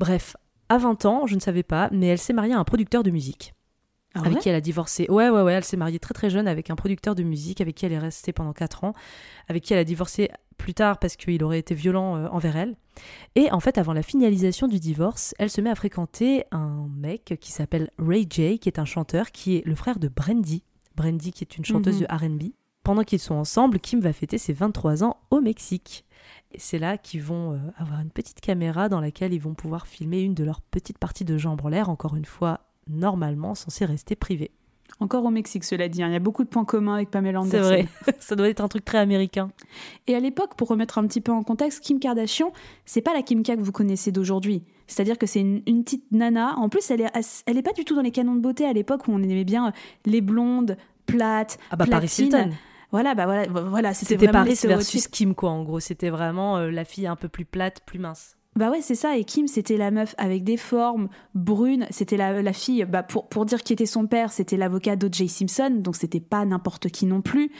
[0.01, 0.35] Bref,
[0.67, 3.11] à 20 ans, je ne savais pas, mais elle s'est mariée à un producteur de
[3.11, 3.53] musique.
[4.13, 5.05] Ah avec qui elle a divorcé.
[5.09, 7.75] Ouais, ouais, ouais, elle s'est mariée très très jeune avec un producteur de musique avec
[7.75, 8.93] qui elle est restée pendant 4 ans,
[9.47, 12.75] avec qui elle a divorcé plus tard parce qu'il aurait été violent euh, envers elle.
[13.35, 17.37] Et en fait, avant la finalisation du divorce, elle se met à fréquenter un mec
[17.39, 20.63] qui s'appelle Ray J, qui est un chanteur, qui est le frère de Brandy.
[20.95, 22.07] Brandy, qui est une chanteuse Mhm.
[22.07, 22.51] de RB.
[22.83, 26.03] Pendant qu'ils sont ensemble, Kim va fêter ses 23 ans au Mexique.
[26.57, 30.21] C'est là qu'ils vont euh, avoir une petite caméra dans laquelle ils vont pouvoir filmer
[30.21, 34.15] une de leurs petites parties de jambes en l'air, encore une fois, normalement censée rester
[34.15, 34.51] privée.
[34.99, 36.03] Encore au Mexique, cela dit.
[36.03, 36.07] hein.
[36.09, 37.63] Il y a beaucoup de points communs avec Pamela C'est Anderson.
[37.69, 37.87] vrai,
[38.19, 39.49] ça doit être un truc très américain.
[40.07, 42.51] Et à l'époque, pour remettre un petit peu en contexte, Kim Kardashian,
[42.85, 44.63] c'est pas la Kim K que vous connaissez d'aujourd'hui.
[44.87, 46.55] C'est-à-dire que c'est une, une petite nana.
[46.57, 48.65] En plus, elle est, ass- elle est pas du tout dans les canons de beauté
[48.65, 49.71] à l'époque où on aimait bien
[50.05, 50.75] les blondes,
[51.07, 52.25] plates, Ah bah Paris platines.
[52.25, 52.49] Hilton.
[52.91, 55.07] Voilà, bah voilà, voilà c'était Paris versus.
[55.07, 55.79] Kim, quoi, en gros.
[55.79, 58.37] C'était vraiment euh, la fille un peu plus plate, plus mince.
[58.57, 59.15] Bah ouais, c'est ça.
[59.17, 61.87] Et Kim, c'était la meuf avec des formes brunes.
[61.89, 65.29] C'était la, la fille, bah pour, pour dire qui était son père, c'était l'avocat d'O.J.
[65.29, 65.71] Simpson.
[65.79, 67.51] Donc c'était pas n'importe qui non plus.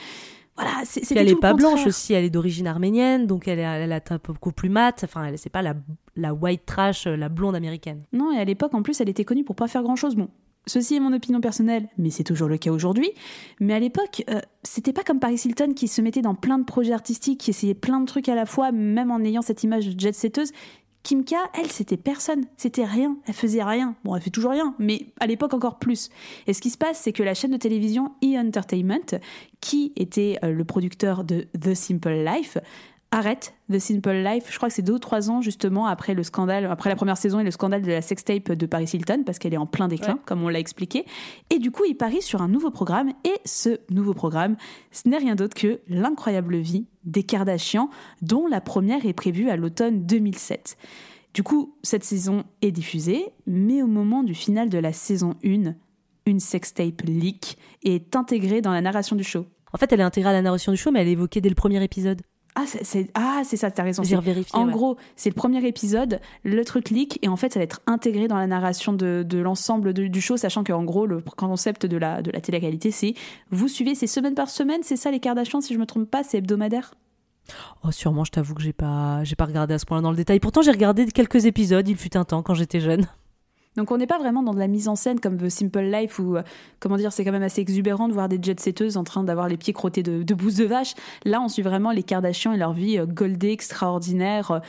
[0.57, 3.59] Voilà, c'était elle tout est le pas blanche aussi, elle est d'origine arménienne, donc elle,
[3.59, 5.05] est, elle a un peu beaucoup plus mate.
[5.05, 5.75] Enfin, elle c'est pas la,
[6.17, 8.03] la white trash, euh, la blonde américaine.
[8.11, 10.15] Non, et à l'époque, en plus, elle était connue pour pas faire grand-chose.
[10.15, 10.29] Bon,
[10.67, 13.11] ceci est mon opinion personnelle, mais c'est toujours le cas aujourd'hui.
[13.59, 16.65] Mais à l'époque, euh, c'était pas comme Paris Hilton qui se mettait dans plein de
[16.65, 19.87] projets artistiques, qui essayait plein de trucs à la fois, même en ayant cette image
[19.87, 20.51] de jet-setteuse.
[21.03, 23.95] Kim K, elle, c'était personne, c'était rien, elle faisait rien.
[24.03, 26.09] Bon, elle fait toujours rien, mais à l'époque encore plus.
[26.45, 28.37] Et ce qui se passe, c'est que la chaîne de télévision E!
[28.37, 29.19] Entertainment,
[29.61, 32.57] qui était euh, le producteur de The Simple Life,
[33.11, 34.45] arrête The Simple Life.
[34.49, 37.17] Je crois que c'est deux ou trois ans justement après le scandale, après la première
[37.17, 39.87] saison et le scandale de la sextape de Paris Hilton, parce qu'elle est en plein
[39.87, 40.19] déclin, Ouais.
[40.25, 41.05] comme on l'a expliqué.
[41.49, 43.09] Et du coup, il parie sur un nouveau programme.
[43.25, 44.55] Et ce nouveau programme,
[44.91, 47.89] ce n'est rien d'autre que l'incroyable vie des Kardashians,
[48.21, 50.77] dont la première est prévue à l'automne 2007.
[51.33, 55.73] Du coup, cette saison est diffusée, mais au moment du final de la saison 1,
[56.27, 59.45] une sextape leak est intégrée dans la narration du show.
[59.73, 61.49] En fait, elle est intégrée à la narration du show, mais elle est évoquée dès
[61.49, 62.21] le premier épisode.
[62.55, 64.03] Ah, c'est ah, c'est ça, t'as raison.
[64.03, 64.59] J'ai revérifié.
[64.59, 64.73] En ouais.
[64.73, 68.27] gros, c'est le premier épisode, le truc leak, et en fait, ça va être intégré
[68.27, 72.21] dans la narration de, de l'ensemble du show, sachant qu'en gros, le concept de la,
[72.21, 73.13] de la télé-réalité, c'est
[73.51, 76.23] vous suivez, c'est semaine par semaine, c'est ça les Kardashians, si je me trompe pas,
[76.23, 76.93] c'est hebdomadaire?
[77.83, 80.17] Oh, sûrement, je t'avoue que j'ai pas, j'ai pas regardé à ce point-là dans le
[80.17, 80.39] détail.
[80.39, 83.07] Pourtant, j'ai regardé quelques épisodes, il fut un temps quand j'étais jeune.
[83.77, 86.19] Donc on n'est pas vraiment dans de la mise en scène comme The Simple Life
[86.19, 86.43] où, euh,
[86.79, 89.57] comment dire, c'est quand même assez exubérant de voir des jet-setteuses en train d'avoir les
[89.57, 90.93] pieds crottés de, de de vache.
[91.23, 94.51] Là, on suit vraiment les Kardashians et leur vie euh, goldée, extraordinaire.
[94.51, 94.59] euh,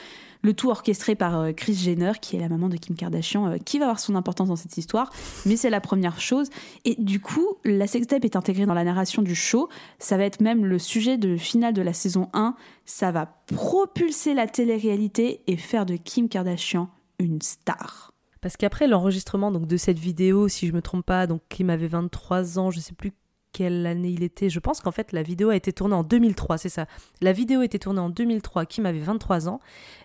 [0.44, 3.84] le tout orchestré par Kris Jenner, qui est la maman de Kim Kardashian, qui va
[3.84, 5.12] avoir son importance dans cette histoire.
[5.46, 6.50] Mais c'est la première chose.
[6.84, 9.68] Et du coup, la sextape est intégrée dans la narration du show.
[10.00, 12.56] Ça va être même le sujet de finale de la saison 1.
[12.86, 16.88] Ça va propulser la télé-réalité et faire de Kim Kardashian
[17.20, 18.11] une star.
[18.42, 21.86] Parce qu'après l'enregistrement donc de cette vidéo, si je me trompe pas, donc Kim avait
[21.86, 23.12] 23 ans, je sais plus
[23.52, 24.50] quelle année il était.
[24.50, 26.86] Je pense qu'en fait la vidéo a été tournée en 2003, c'est ça.
[27.20, 29.60] La vidéo a été tournée en 2003, Kim avait 23 ans.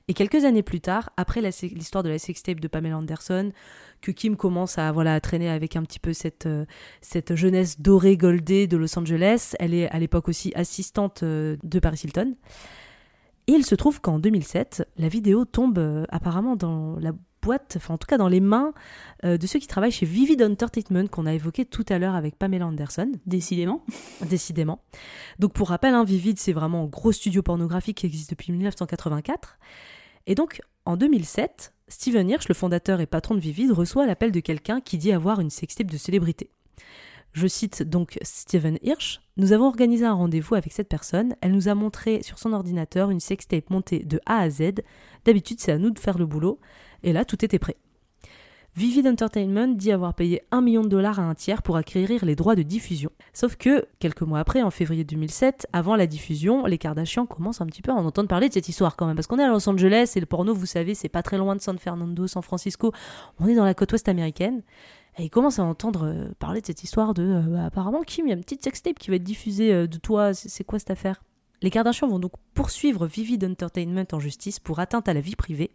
[0.07, 3.51] Et quelques années plus tard, après l'histoire de la sextape de Pamela Anderson,
[4.01, 6.65] que Kim commence à voilà à traîner avec un petit peu cette euh,
[7.01, 9.53] cette jeunesse dorée goldée de Los Angeles.
[9.59, 12.35] Elle est à l'époque aussi assistante euh, de Paris Hilton.
[13.47, 17.13] Et il se trouve qu'en 2007, la vidéo tombe euh, apparemment dans la
[17.47, 18.73] boîte, enfin en tout cas dans les mains
[19.23, 22.35] euh, de ceux qui travaillent chez Vivid Entertainment qu'on a évoqué tout à l'heure avec
[22.35, 23.09] Pamela Anderson.
[23.25, 23.85] Décidément.
[24.29, 24.81] Décidément.
[25.39, 29.59] Donc pour rappel, hein, Vivid c'est vraiment un gros studio pornographique qui existe depuis 1984.
[30.25, 34.41] Et donc en 2007, Steven Hirsch, le fondateur et patron de Vivid, reçoit l'appel de
[34.41, 36.51] quelqu'un qui dit avoir une sextape de célébrité.
[37.37, 39.21] Je cite donc Steven Hirsch.
[39.37, 41.35] Nous avons organisé un rendez-vous avec cette personne.
[41.41, 44.81] Elle nous a montré sur son ordinateur une sextape montée de A à Z.
[45.23, 46.59] D'habitude, c'est à nous de faire le boulot.
[47.03, 47.77] Et là, tout était prêt.
[48.77, 52.35] Vivid Entertainment dit avoir payé 1 million de dollars à un tiers pour acquérir les
[52.35, 53.09] droits de diffusion.
[53.33, 57.65] Sauf que, quelques mois après, en février 2007, avant la diffusion, les Kardashians commencent un
[57.65, 59.15] petit peu à en entendre parler de cette histoire quand même.
[59.15, 61.55] Parce qu'on est à Los Angeles et le porno, vous savez, c'est pas très loin
[61.55, 62.91] de San Fernando, San Francisco.
[63.39, 64.61] On est dans la côte ouest américaine.
[65.17, 68.27] Et ils commencent à entendre euh, parler de cette histoire de euh, bah, apparemment Kim,
[68.27, 70.63] il y a une petite sextape qui va être diffusée euh, de toi, c'est c'est
[70.63, 71.23] quoi cette affaire?
[71.63, 75.71] Les Kardashians vont donc poursuivre Vivid Entertainment en justice pour atteinte à la vie privée.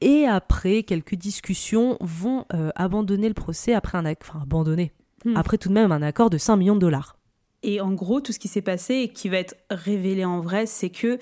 [0.00, 4.92] Et après quelques discussions, vont euh, abandonner le procès après un enfin abandonner.
[5.24, 5.36] Hmm.
[5.36, 7.16] Après tout de même un accord de 5 millions de dollars.
[7.62, 10.66] Et en gros, tout ce qui s'est passé et qui va être révélé en vrai,
[10.66, 11.18] c'est que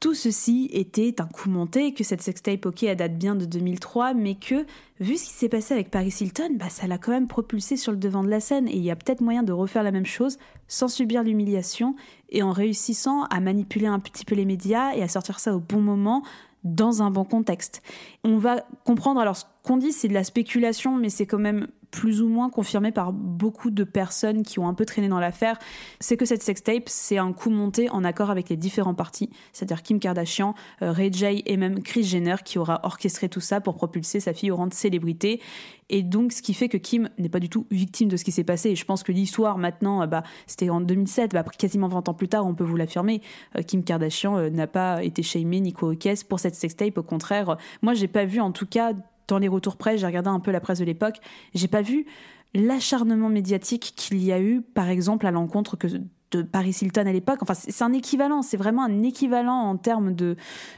[0.00, 4.12] tout ceci était un coup monté, que cette sextape, ok, elle date bien de 2003,
[4.12, 4.66] mais que,
[5.00, 7.90] vu ce qui s'est passé avec Paris Hilton, bah, ça l'a quand même propulsé sur
[7.90, 8.68] le devant de la scène.
[8.68, 10.36] Et il y a peut-être moyen de refaire la même chose
[10.68, 11.96] sans subir l'humiliation
[12.28, 15.60] et en réussissant à manipuler un petit peu les médias et à sortir ça au
[15.60, 16.22] bon moment
[16.64, 17.82] dans un bon contexte.
[18.24, 22.22] On va comprendre, alors qu'on dit c'est de la spéculation, mais c'est quand même plus
[22.22, 25.58] ou moins confirmé par beaucoup de personnes qui ont un peu traîné dans l'affaire,
[26.00, 29.80] c'est que cette sextape, c'est un coup monté en accord avec les différents partis, c'est-à-dire
[29.82, 33.76] Kim Kardashian, euh, Ray J et même Kris Jenner qui aura orchestré tout ça pour
[33.76, 35.40] propulser sa fille au rang de célébrité.
[35.88, 38.32] Et donc, ce qui fait que Kim n'est pas du tout victime de ce qui
[38.32, 38.70] s'est passé.
[38.70, 42.14] Et je pense que l'histoire, maintenant, euh, bah, c'était en 2007, bah, quasiment 20 ans
[42.14, 43.22] plus tard, on peut vous l'affirmer.
[43.56, 46.98] euh, Kim Kardashian n'a pas été shamée ni coquée pour cette sextape.
[46.98, 48.94] Au contraire, moi, j'ai pas vu, en tout cas,
[49.28, 51.16] dans les retours presse, j'ai regardé un peu la presse de l'époque,
[51.54, 52.06] j'ai pas vu
[52.54, 55.88] l'acharnement médiatique qu'il y a eu, par exemple, à l'encontre que
[56.36, 57.38] de Paris Hilton à l'époque.
[57.42, 60.14] Enfin, c'est un équivalent, c'est vraiment un équivalent en termes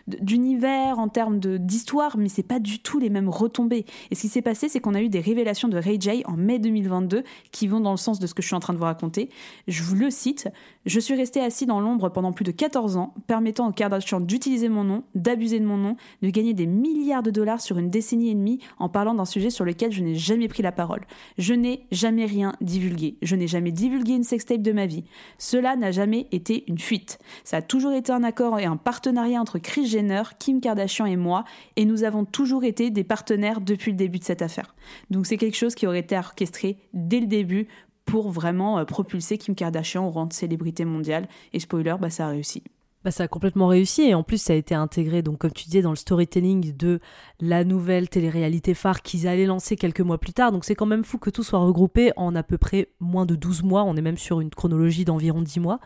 [0.07, 3.87] d'univers, en termes d'histoire, mais c'est pas du tout les mêmes retombées.
[4.11, 6.37] Et ce qui s'est passé, c'est qu'on a eu des révélations de Ray J en
[6.37, 8.79] mai 2022 qui vont dans le sens de ce que je suis en train de
[8.79, 9.31] vous raconter.
[9.67, 10.49] Je vous le cite.
[10.87, 14.69] Je suis resté assis dans l'ombre pendant plus de 14 ans, permettant aux Kardashians d'utiliser
[14.69, 18.31] mon nom, d'abuser de mon nom, de gagner des milliards de dollars sur une décennie
[18.31, 21.05] et demie en parlant d'un sujet sur lequel je n'ai jamais pris la parole.
[21.39, 23.17] Je n'ai jamais rien divulgué.
[23.21, 25.03] Je n'ai jamais divulgué une sextape de ma vie.
[25.39, 27.19] Cela n'a jamais été une fuite.
[27.43, 31.17] Ça a toujours été un accord et un partenariat entre Kris Jenner, Kim Kardashian et
[31.17, 34.77] moi, et nous avons toujours été des partenaires depuis le début de cette affaire.
[35.11, 37.67] Donc c'est quelque chose qui aurait été orchestré dès le début
[38.07, 41.29] pour vraiment euh, propulser Kim Kardashian au rang de célébrité mondiale.
[41.53, 42.63] Et spoiler, bah, ça a réussi.
[43.05, 45.67] Bah, ça a complètement réussi et en plus ça a été intégré, donc comme tu
[45.67, 46.99] disais, dans le storytelling de
[47.41, 50.51] la nouvelle télé-réalité phare qu'ils allaient lancer quelques mois plus tard.
[50.51, 53.37] Donc c'est quand même fou que tout soit regroupé en à peu près moins de
[53.37, 53.85] 12 mois.
[53.85, 55.79] On est même sur une chronologie d'environ 10 mois.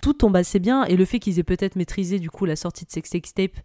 [0.00, 2.86] Tout tombe assez bien et le fait qu'ils aient peut-être maîtrisé du coup la sortie
[2.86, 3.58] de Sex Tape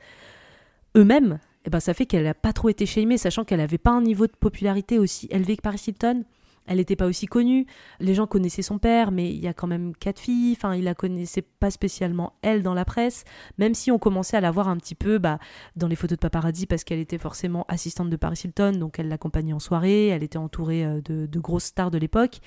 [0.98, 3.92] eux-mêmes, eh ben, ça fait qu'elle n'a pas trop été shamée, sachant qu'elle n'avait pas
[3.92, 6.24] un niveau de popularité aussi élevé que Paris Hilton.
[6.68, 7.66] Elle n'était pas aussi connue.
[8.00, 10.54] Les gens connaissaient son père, mais il y a quand même quatre filles.
[10.58, 13.24] Enfin, ils la connaissaient pas spécialement elle dans la presse,
[13.58, 15.40] même si on commençait à la voir un petit peu bah,
[15.76, 19.08] dans les photos de paparazzi parce qu'elle était forcément assistante de Paris Hilton, donc elle
[19.08, 20.08] l'accompagnait en soirée.
[20.08, 22.40] Elle était entourée euh, de, de grosses stars de l'époque.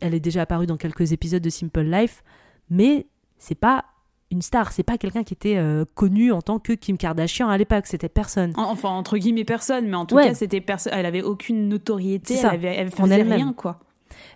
[0.00, 2.22] Elle est déjà apparue dans quelques épisodes de Simple Life,
[2.70, 3.06] mais
[3.38, 3.84] c'est pas
[4.32, 4.72] une star.
[4.72, 7.86] C'est pas quelqu'un qui était euh, connu en tant que Kim Kardashian à l'époque.
[7.86, 8.52] C'était personne.
[8.56, 9.86] Enfin, entre guillemets, personne.
[9.88, 10.28] Mais en tout Ouais.
[10.28, 10.92] cas, c'était personne.
[10.96, 12.34] Elle avait aucune notoriété.
[12.38, 13.78] Elle, avait, elle faisait rien, quoi.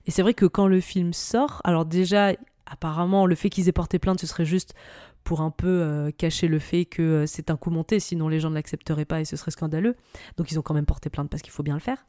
[0.06, 2.32] Et c'est vrai que quand le film sort, alors déjà,
[2.66, 4.74] apparemment, le fait qu'ils aient porté plainte, ce serait juste
[5.24, 8.38] pour un peu euh, cacher le fait que euh, c'est un coup monté, sinon les
[8.38, 9.96] gens ne l'accepteraient pas et ce serait scandaleux.
[10.36, 12.06] Donc ils ont quand même porté plainte parce qu'il faut bien le faire.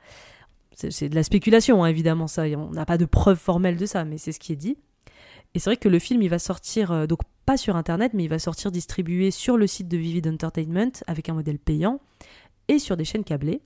[0.76, 2.44] C'est de la spéculation, hein, évidemment, ça.
[2.44, 4.78] On n'a pas de preuves formelles de ça, mais c'est ce qui est dit.
[5.54, 8.24] Et c'est vrai que le film, il va sortir, euh, donc pas sur Internet, mais
[8.26, 12.00] il va sortir distribué sur le site de Vivid Entertainment avec un modèle payant
[12.68, 13.62] et sur des chaînes câblées.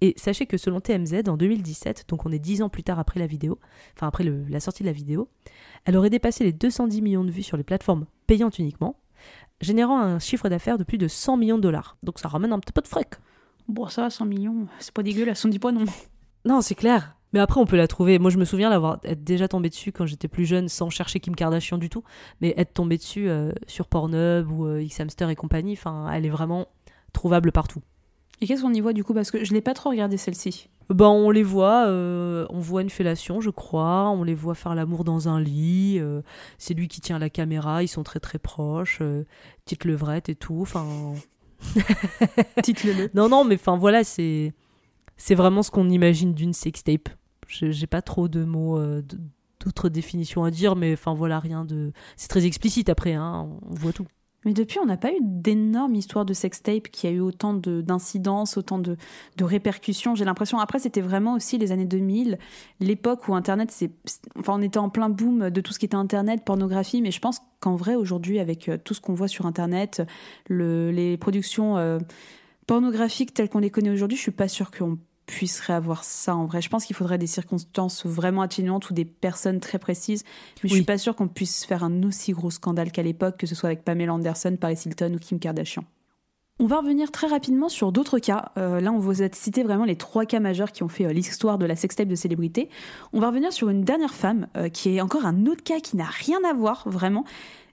[0.00, 3.20] Et sachez que selon TMZ, en 2017, donc on est 10 ans plus tard après
[3.20, 3.58] la vidéo,
[3.96, 5.28] enfin après le- la sortie de la vidéo,
[5.84, 8.96] elle aurait dépassé les 210 millions de vues sur les plateformes payantes uniquement,
[9.60, 11.96] générant un chiffre d'affaires de plus de 100 millions de dollars.
[12.02, 13.08] Donc ça ramène un petit peu de fric.
[13.68, 15.44] Bon, ça, 100 millions, c'est pas dégueulasse.
[15.44, 15.84] On dit pas non.
[16.44, 17.16] Non, c'est clair.
[17.34, 18.18] Mais après, on peut la trouver.
[18.18, 21.20] Moi, je me souviens l'avoir être déjà tombé dessus quand j'étais plus jeune, sans chercher
[21.20, 22.04] Kim Kardashian du tout,
[22.40, 25.72] mais être tombé dessus euh, sur Pornhub ou euh, Xhamster et compagnie.
[25.72, 26.68] Enfin, elle est vraiment
[27.12, 27.82] trouvable partout.
[28.40, 29.14] Et qu'est-ce qu'on y voit du coup?
[29.14, 30.68] Parce que je l'ai pas trop regardé celle-ci.
[30.90, 34.74] Ben, on les voit, euh, on voit une fellation, je crois, on les voit faire
[34.74, 36.20] l'amour dans un lit, euh,
[36.58, 39.24] c'est lui qui tient la caméra, ils sont très très proches, euh,
[39.64, 40.86] petite levrette et tout, enfin...
[42.62, 43.10] Dites-le.
[43.14, 44.52] Non, non, mais enfin voilà, c'est
[45.16, 47.08] c'est vraiment ce qu'on imagine d'une sextape.
[47.48, 49.02] J'ai pas trop de mots, euh,
[49.64, 51.92] d'autres définitions à dire, mais enfin voilà, rien de...
[52.16, 54.06] C'est très explicite après, hein, on voit tout.
[54.46, 57.80] Mais depuis, on n'a pas eu d'énormes histoires de sextape qui a eu autant de-
[57.80, 58.98] d'incidences, autant de,
[59.38, 60.14] de répercussions.
[60.14, 60.58] J'ai l'impression.
[60.58, 62.38] Après, c'était vraiment aussi les années 2000,
[62.78, 63.90] l'époque où Internet, c'est,
[64.38, 67.00] enfin, on était en plein boom de tout ce qui était Internet, pornographie.
[67.00, 70.02] Mais je pense qu'en vrai, aujourd'hui, avec euh, tout ce qu'on voit sur Internet,
[70.50, 71.98] le- les productions euh,
[72.66, 76.46] pornographiques telles qu'on les connaît aujourd'hui, je suis pas sûre qu'on puisse réavoir ça en
[76.46, 76.60] vrai.
[76.60, 80.24] Je pense qu'il faudrait des circonstances vraiment atténuantes ou des personnes très précises.
[80.62, 80.78] Mais je Oui.
[80.80, 83.68] suis pas sûre qu'on puisse faire un aussi gros scandale qu'à l'époque, que ce soit
[83.68, 85.84] avec Pamela Anderson, Paris Hilton ou Kim Kardashian.
[86.60, 88.52] On va revenir très rapidement sur d'autres cas.
[88.58, 91.12] Euh, là, on vous a cité vraiment les trois cas majeurs qui ont fait euh,
[91.12, 92.68] l'histoire de la sextape de célébrité.
[93.12, 95.96] On va revenir sur une dernière femme euh, qui est encore un autre cas qui
[95.96, 97.24] n'a rien à voir vraiment.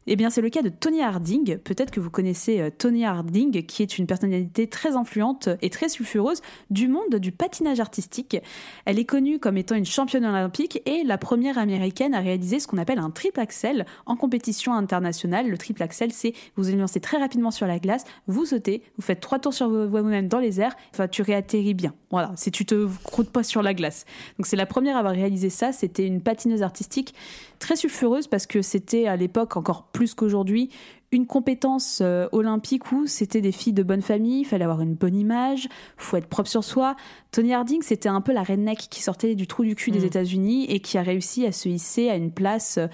[0.07, 1.57] Eh bien, c'est le cas de Tony Harding.
[1.59, 5.89] Peut-être que vous connaissez euh, Tony Harding, qui est une personnalité très influente et très
[5.89, 6.41] sulfureuse
[6.71, 8.37] du monde du patinage artistique.
[8.85, 12.65] Elle est connue comme étant une championne olympique et la première américaine à réaliser ce
[12.67, 15.47] qu'on appelle un triple axel en compétition internationale.
[15.47, 19.03] Le triple axel, c'est vous allez lancer très rapidement sur la glace, vous sautez, vous
[19.03, 21.93] faites trois tours sur vous-même dans les airs, enfin tu réatterris bien.
[22.09, 24.05] Voilà, c'est tu te croûtes pas sur la glace.
[24.37, 25.71] Donc c'est la première à avoir réalisé ça.
[25.71, 27.13] C'était une patineuse artistique
[27.62, 30.70] très sulfureuse parce que c'était à l'époque encore plus qu'aujourd'hui
[31.14, 34.93] une compétence euh, olympique où c'était des filles de bonne famille, il fallait avoir une
[34.93, 36.95] bonne image, faut être propre sur soi.
[37.32, 40.05] Tony Harding, c'était un peu la redneck qui sortait du trou du cul des Mm.
[40.05, 42.88] États-Unis et qui a réussi à se hisser à une place euh,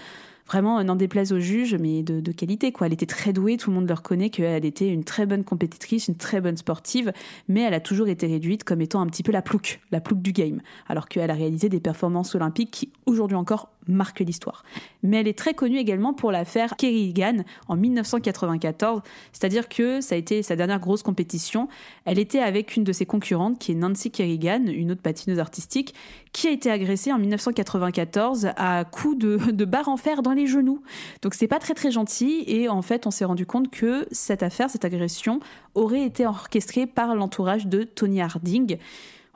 [0.47, 2.71] vraiment, euh, n'en déplaise aux juges, mais de, de qualité.
[2.71, 2.87] Quoi.
[2.87, 6.07] Elle était très douée, tout le monde le reconnaît qu'elle était une très bonne compétitrice,
[6.07, 7.13] une très bonne sportive,
[7.47, 10.21] mais elle a toujours été réduite comme étant un petit peu la plouc, la plouc
[10.21, 14.63] du game, alors qu'elle a réalisé des performances olympiques qui, aujourd'hui encore, marquent l'histoire.
[15.03, 19.01] Mais elle est très connue également pour l'affaire Kerrigan en 1994,
[19.33, 21.67] c'est-à-dire que ça a été sa dernière grosse compétition.
[22.05, 25.93] Elle était avec une de ses concurrentes, qui est Nancy Kerrigan, une autre patineuse artistique,
[26.33, 30.47] qui a été agressée en 1994 à coups de, de barre en fer dans les
[30.47, 30.81] genoux.
[31.21, 34.43] Donc c'est pas très très gentil et en fait on s'est rendu compte que cette
[34.43, 35.39] affaire, cette agression
[35.75, 38.77] aurait été orchestrée par l'entourage de Tony Harding.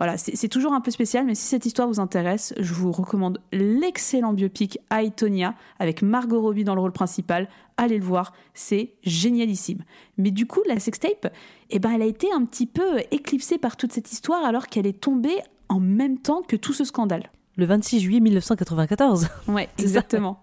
[0.01, 3.39] Voilà, c'est toujours un peu spécial, mais si cette histoire vous intéresse, je vous recommande
[3.51, 7.47] l'excellent biopic I, Tonya avec Margot Robbie dans le rôle principal.
[7.77, 9.83] Allez le voir, c'est génialissime.
[10.17, 11.31] Mais du coup, la sextape,
[11.69, 14.87] eh ben, elle a été un petit peu éclipsée par toute cette histoire alors qu'elle
[14.87, 15.37] est tombée
[15.69, 17.29] en même temps que tout ce scandale.
[17.57, 19.27] Le 26 juillet 1994.
[19.49, 20.41] Ouais, exactement.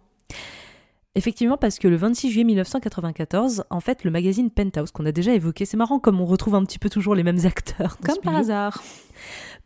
[1.15, 5.33] Effectivement, parce que le 26 juillet 1994, en fait, le magazine Penthouse, qu'on a déjà
[5.35, 7.97] évoqué, c'est marrant comme on retrouve un petit peu toujours les mêmes acteurs.
[8.05, 8.45] Comme par milieu.
[8.45, 8.83] hasard.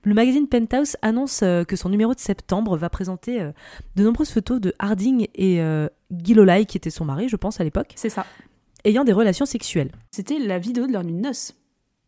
[0.05, 3.53] Le magazine Penthouse annonce euh, que son numéro de septembre va présenter euh,
[3.97, 7.64] de nombreuses photos de Harding et euh, Gilolai, qui était son mari, je pense, à
[7.64, 8.24] l'époque, C'est ça.
[8.84, 9.93] ayant des relations sexuelles.
[10.11, 11.55] C'était la vidéo de leur nuit de noces.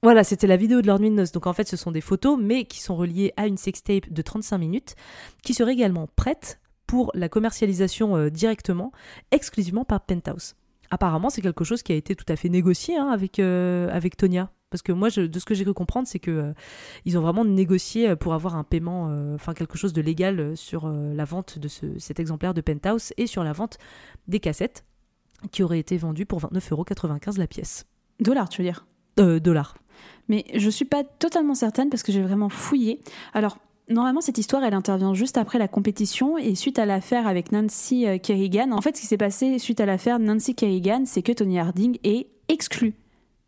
[0.03, 1.32] Voilà, c'était la vidéo de leur nuit de noces.
[1.32, 4.22] Donc en fait, ce sont des photos, mais qui sont reliées à une sextape de
[4.22, 4.97] 35 minutes,
[5.43, 6.59] qui serait également prête
[6.95, 8.92] pour la commercialisation euh, directement,
[9.32, 10.55] exclusivement par Penthouse.
[10.92, 14.16] Apparemment, c'est quelque chose qui a été tout à fait négocié hein, avec, euh, avec
[14.16, 14.53] Tonya.
[14.70, 16.53] Parce que moi, je- de ce que j'ai cru comprendre, c'est que euh,
[17.05, 20.57] ils ont vraiment négocié euh, pour avoir un paiement, euh, enfin quelque chose de légal
[20.57, 23.78] sur euh, la vente de ce- cet exemplaire de Penthouse et sur la vente
[24.28, 24.84] des cassettes
[25.51, 27.86] qui auraient été vendues pour 29,95€ la pièce.
[28.20, 28.86] Dollars, tu veux dire?
[29.16, 29.76] Dollars.
[30.28, 33.01] Mais je suis pas totalement certaine parce que j'ai vraiment fouillé.
[33.32, 33.59] Alors,
[33.89, 38.07] Normalement, cette histoire, elle intervient juste après la compétition et suite à l'affaire avec Nancy
[38.07, 38.72] euh, Kerrigan.
[38.72, 41.99] En fait, ce qui s'est passé suite à l'affaire Nancy Kerrigan, c'est que Tony Harding
[42.03, 42.95] est exclu,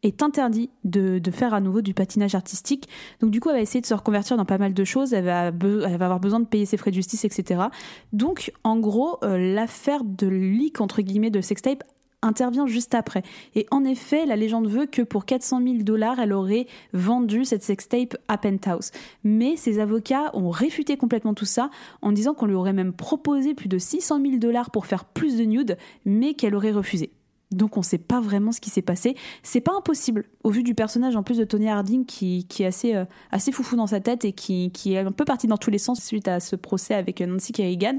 [0.03, 2.87] est interdit de, faire à nouveau du patinage artistique.
[3.21, 5.15] Donc, du coup, elle va essayer de se reconvertir dans pas mal de choses.
[5.15, 7.63] Elle va, avoir besoin de payer ses frais de justice, etc.
[8.13, 11.83] Donc, en gros, euh, l'affaire de leak, entre guillemets, de sextape
[12.23, 13.23] intervient juste après.
[13.55, 17.63] Et en effet, la légende veut que pour 400 000 dollars, elle aurait vendu cette
[17.63, 18.91] sextape à Penthouse.
[19.25, 21.71] Mais ses avocats ont réfuté complètement tout ça
[22.03, 25.37] en disant qu'on lui aurait même proposé plus de 600 000 dollars pour faire plus
[25.37, 27.11] de nudes, mais qu'elle aurait refusé.
[27.53, 29.15] Donc on ne sait pas vraiment ce qui s'est passé.
[29.43, 32.67] C'est pas impossible, au vu du personnage en plus de Tony Harding qui, qui est
[32.67, 35.57] assez, euh, assez foufou dans sa tête et qui, qui est un peu parti dans
[35.57, 37.99] tous les sens suite à ce procès avec Nancy Kerrigan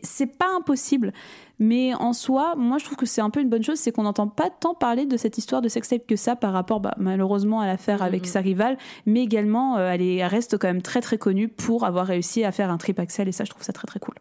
[0.00, 1.12] c'est pas impossible.
[1.58, 4.02] Mais en soi, moi je trouve que c'est un peu une bonne chose, c'est qu'on
[4.02, 7.60] n'entend pas tant parler de cette histoire de sextape que ça par rapport bah, malheureusement
[7.60, 8.30] à l'affaire avec mm-hmm.
[8.30, 12.44] sa rivale, mais également euh, elle, reste quand même très très connue pour avoir réussi
[12.44, 14.14] à faire un trip axel et ça je trouve ça très très cool.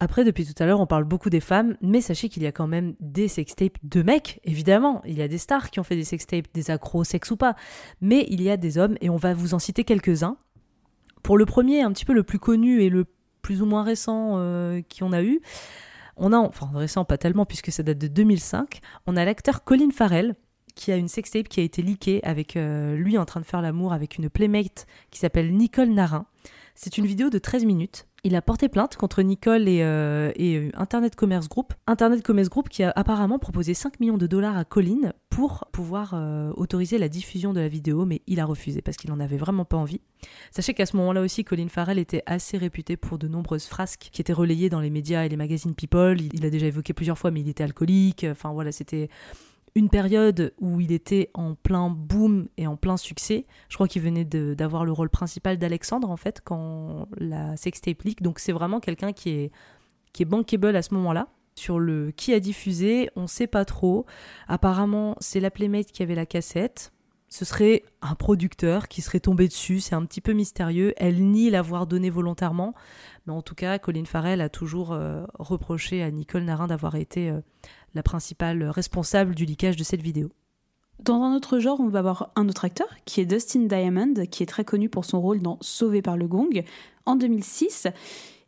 [0.00, 2.52] Après, depuis tout à l'heure, on parle beaucoup des femmes, mais sachez qu'il y a
[2.52, 5.02] quand même des sextapes de mecs, évidemment.
[5.04, 7.56] Il y a des stars qui ont fait des sextapes, des accros, sexe ou pas.
[8.00, 10.36] Mais il y a des hommes, et on va vous en citer quelques-uns.
[11.24, 13.06] Pour le premier, un petit peu le plus connu et le
[13.48, 15.40] plus ou moins récents euh, qui on a eu.
[16.18, 19.88] On a, enfin récent pas tellement puisque ça date de 2005, on a l'acteur Colin
[19.90, 20.34] Farrell
[20.74, 23.62] qui a une sextape qui a été leakée avec euh, lui en train de faire
[23.62, 26.26] l'amour avec une playmate qui s'appelle Nicole Narin.
[26.74, 30.70] C'est une vidéo de 13 minutes il a porté plainte contre Nicole et, euh, euh,
[30.74, 31.72] Internet Commerce Group.
[31.86, 36.14] Internet Commerce Group qui a apparemment proposé 5 millions de dollars à Colin pour pouvoir
[36.14, 39.36] euh, autoriser la diffusion de la vidéo, mais il a refusé parce qu'il n'en avait
[39.36, 40.00] vraiment pas envie.
[40.50, 44.20] Sachez qu'à ce moment-là aussi, Colin Farrell était assez réputé pour de nombreuses frasques qui
[44.20, 46.20] étaient relayées dans les médias et les magazines People.
[46.20, 48.26] Il, il a déjà évoqué plusieurs fois, mais il était alcoolique.
[48.28, 49.08] Enfin voilà, c'était
[49.74, 53.46] une période où il était en plein boom et en plein succès.
[53.68, 58.22] Je crois qu'il venait d'avoir le rôle principal d'Alexandre en fait quand la sextape leak.
[58.22, 59.52] Donc c'est vraiment quelqu'un qui est
[60.12, 61.28] qui est bankable à ce moment-là.
[61.54, 64.06] Sur le qui a diffusé, on sait pas trop.
[64.46, 66.92] Apparemment, c'est la Playmate qui avait la cassette.
[67.30, 70.94] Ce serait un producteur qui serait tombé dessus, c'est un petit peu mystérieux.
[70.96, 72.74] Elle nie l'avoir donné volontairement,
[73.26, 77.28] mais en tout cas, Colin Farrell a toujours euh, reproché à Nicole Narin d'avoir été
[77.28, 77.40] euh,
[77.94, 80.30] la principale responsable du leakage de cette vidéo.
[81.00, 84.42] Dans un autre genre, on va avoir un autre acteur qui est Dustin Diamond, qui
[84.42, 86.64] est très connu pour son rôle dans Sauvé par le Gong
[87.06, 87.86] en 2006.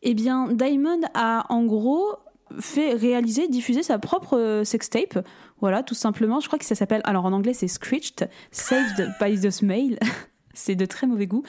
[0.02, 2.16] Eh bien, Diamond a en gros
[2.58, 5.24] fait réaliser, diffuser sa propre euh, sextape.
[5.60, 6.40] Voilà, tout simplement.
[6.40, 9.98] Je crois que ça s'appelle, alors en anglais c'est Screeched, Saved by the Smile.
[10.54, 11.42] c'est de très mauvais goût.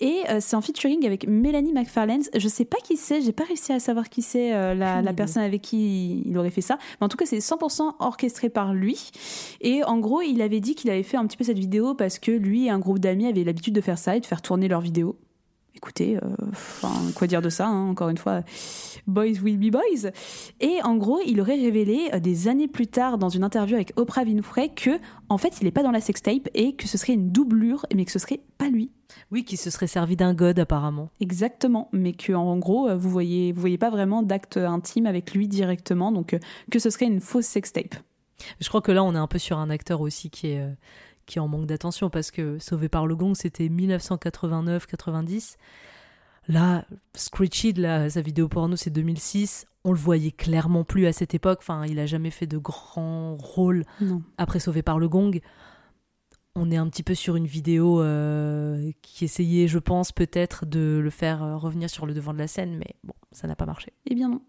[0.00, 2.22] Et euh, c'est en featuring avec Mélanie McFarlane.
[2.36, 5.12] Je sais pas qui c'est, j'ai pas réussi à savoir qui c'est euh, la, la,
[5.12, 6.78] personne avec qui il aurait fait ça.
[7.00, 9.10] Mais en tout cas, c'est 100% orchestré par lui.
[9.60, 12.18] Et en gros, il avait dit qu'il avait fait un petit peu cette vidéo parce
[12.18, 14.68] que lui et un groupe d'amis avaient l'habitude de faire ça et de faire tourner
[14.68, 15.16] leurs vidéos
[15.74, 16.20] écoutez, euh,
[17.14, 18.42] quoi dire de ça, hein, encore une fois,
[19.06, 20.10] boys will be boys.
[20.60, 23.92] Et en gros, il aurait révélé euh, des années plus tard dans une interview avec
[23.96, 24.98] Oprah Winfrey que,
[25.28, 28.04] en fait, il n'est pas dans la sextape et que ce serait une doublure, mais
[28.04, 28.90] que ce serait pas lui.
[29.30, 31.10] Oui, qui se serait servi d'un god apparemment.
[31.20, 35.34] Exactement, mais que en gros, euh, vous voyez, vous voyez pas vraiment d'acte intime avec
[35.34, 36.36] lui directement, donc
[36.70, 37.94] que ce serait une fausse sextape.
[38.60, 40.66] Je crois que là, on est un peu sur un acteur aussi qui est
[41.26, 45.56] qui en manque d'attention parce que Sauvé par le Gong, c'était 1989-90.
[46.48, 49.66] Là, Screechy, là, sa vidéo porno, c'est 2006.
[49.84, 51.58] On le voyait clairement plus à cette époque.
[51.60, 53.84] Enfin, il a jamais fait de grand rôle
[54.38, 55.40] après Sauvé par le Gong.
[56.56, 61.00] On est un petit peu sur une vidéo euh, qui essayait, je pense, peut-être de
[61.02, 63.66] le faire euh, revenir sur le devant de la scène, mais bon, ça n'a pas
[63.66, 63.92] marché.
[64.06, 64.40] Eh bien non.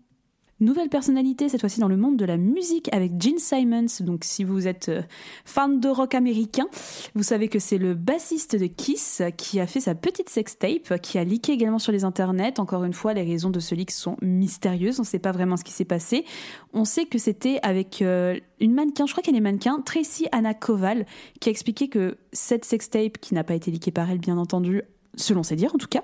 [0.61, 3.87] Nouvelle personnalité, cette fois-ci dans le monde de la musique avec Gene Simons.
[3.99, 5.01] Donc, si vous êtes euh,
[5.43, 6.65] fan de rock américain,
[7.13, 11.17] vous savez que c'est le bassiste de Kiss qui a fait sa petite sextape, qui
[11.17, 12.57] a leaké également sur les internets.
[12.57, 14.97] Encore une fois, les raisons de ce leak sont mystérieuses.
[14.97, 16.23] On ne sait pas vraiment ce qui s'est passé.
[16.71, 20.53] On sait que c'était avec euh, une mannequin, je crois qu'elle est mannequin, Tracy Anna
[20.53, 21.05] Koval,
[21.41, 24.83] qui a expliqué que cette sextape, qui n'a pas été leakée par elle, bien entendu,
[25.17, 26.03] selon ses dires en tout cas,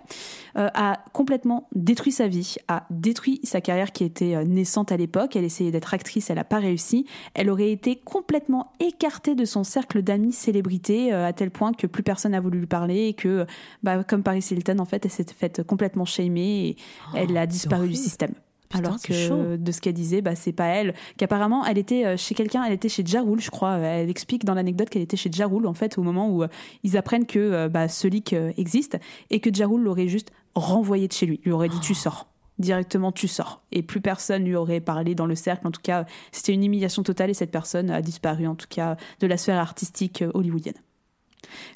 [0.57, 4.97] euh, a complètement détruit sa vie, a détruit sa carrière qui était euh, naissante à
[4.97, 5.35] l'époque.
[5.35, 7.05] Elle essayait d'être actrice, elle n'a pas réussi.
[7.33, 11.87] Elle aurait été complètement écartée de son cercle d'amis célébrités euh, à tel point que
[11.87, 13.45] plus personne n'a voulu lui parler et que,
[13.83, 17.45] bah, comme Paris Hilton, en fait, elle s'est faite complètement shamer et oh, elle a
[17.45, 18.33] disparu du système
[18.73, 20.93] alors que de ce qu'elle disait, bah, c'est pas elle.
[21.17, 23.77] Qu'apparemment, elle était euh, chez quelqu'un, elle était chez Jarul, je crois.
[23.77, 26.47] Elle explique dans l'anecdote qu'elle était chez Jarul, en fait, au moment où euh,
[26.83, 28.97] ils apprennent que euh, bah, ce leak existe
[29.29, 31.39] et que Jarul l'aurait juste renvoyé de chez lui.
[31.43, 32.27] Il lui aurait dit Tu sors.
[32.59, 33.63] Directement, tu sors.
[33.71, 35.65] Et plus personne lui aurait parlé dans le cercle.
[35.67, 38.97] En tout cas, c'était une humiliation totale et cette personne a disparu, en tout cas,
[39.19, 40.75] de la sphère artistique hollywoodienne.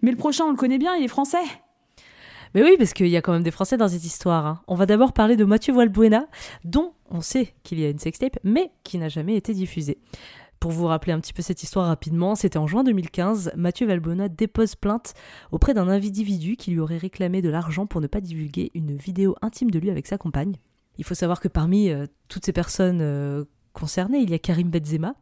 [0.04, 1.44] Mais le prochain, on le connaît bien, il est français.
[2.56, 4.46] Mais oui, parce qu'il y a quand même des Français dans cette histoire.
[4.46, 4.62] hein.
[4.68, 6.26] On va d'abord parler de Mathieu Valbuena,
[6.64, 9.98] dont on sait qu'il y a une sextape, mais qui n'a jamais été diffusée.
[10.62, 14.30] Pour vous rappeler un petit peu cette histoire rapidement, c'était en juin 2015, Mathieu Valbuena
[14.30, 15.14] dépose plainte
[15.52, 19.36] auprès d'un individu qui lui aurait réclamé de l'argent pour ne pas divulguer une vidéo
[19.42, 20.56] intime de lui avec sa compagne.
[20.98, 23.44] Il faut savoir que parmi euh, toutes ces personnes euh,
[23.74, 25.16] concernées, il y a Karim Benzema,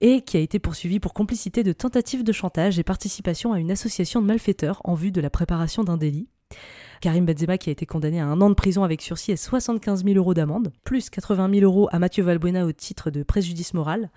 [0.00, 3.70] et qui a été poursuivi pour complicité de tentative de chantage et participation à une
[3.70, 6.28] association de malfaiteurs en vue de la préparation d'un délit.
[7.00, 10.04] Karim Benzema qui a été condamné à un an de prison avec sursis et 75
[10.04, 14.10] 000 euros d'amende, plus 80 000 euros à Mathieu Valbuena au titre de préjudice moral.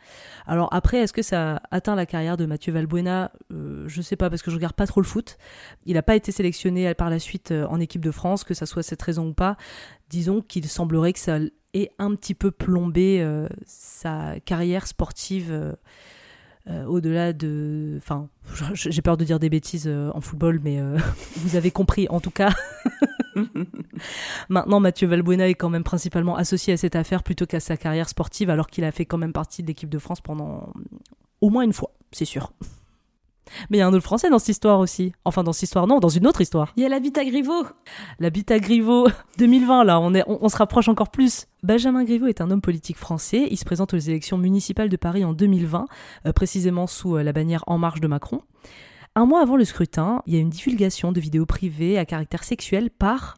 [0.48, 3.32] Alors après, est-ce que ça atteint la carrière de Mathieu Valbuena?
[3.54, 5.38] Euh, Je sais pas parce que je regarde pas trop le foot.
[5.86, 8.66] Il n'a pas été sélectionné par la suite euh, en équipe de France, que ça
[8.66, 9.58] soit cette raison ou pas.
[10.10, 11.40] Disons qu'il semblerait que ça
[11.74, 15.52] ait un petit peu plombé euh, sa carrière sportive.
[15.52, 15.74] euh,
[16.70, 17.96] euh, au-delà de...
[17.98, 18.30] Enfin,
[18.76, 20.80] j'ai peur de dire des bêtises en football, mais
[21.38, 22.54] vous avez compris en tout cas.
[24.50, 28.08] Maintenant, Mathieu Valbuena est quand même principalement associé à cette affaire plutôt qu'à sa carrière
[28.08, 30.72] sportive, alors qu'il a fait quand même partie de l'équipe de France pendant
[31.42, 32.54] au moins une fois, c'est sûr.
[33.70, 35.14] Mais il y a un autre Français dans cette histoire aussi.
[35.26, 36.74] Enfin, dans cette histoire, non, dans une autre histoire.
[36.76, 37.66] Il y a l'habitat Griveaux.
[38.20, 41.48] L'habitat Griveaux 2020, là, on, est, on, on se rapproche encore plus.
[41.64, 43.48] Benjamin Griveaux est un homme politique français.
[43.50, 45.86] Il se présente aux élections municipales de Paris en 2020,
[46.26, 48.42] euh, précisément sous euh, la bannière En Marche de Macron.
[49.16, 52.46] Un mois avant le scrutin, il y a une divulgation de vidéos privées à caractère
[52.46, 53.36] sexuel par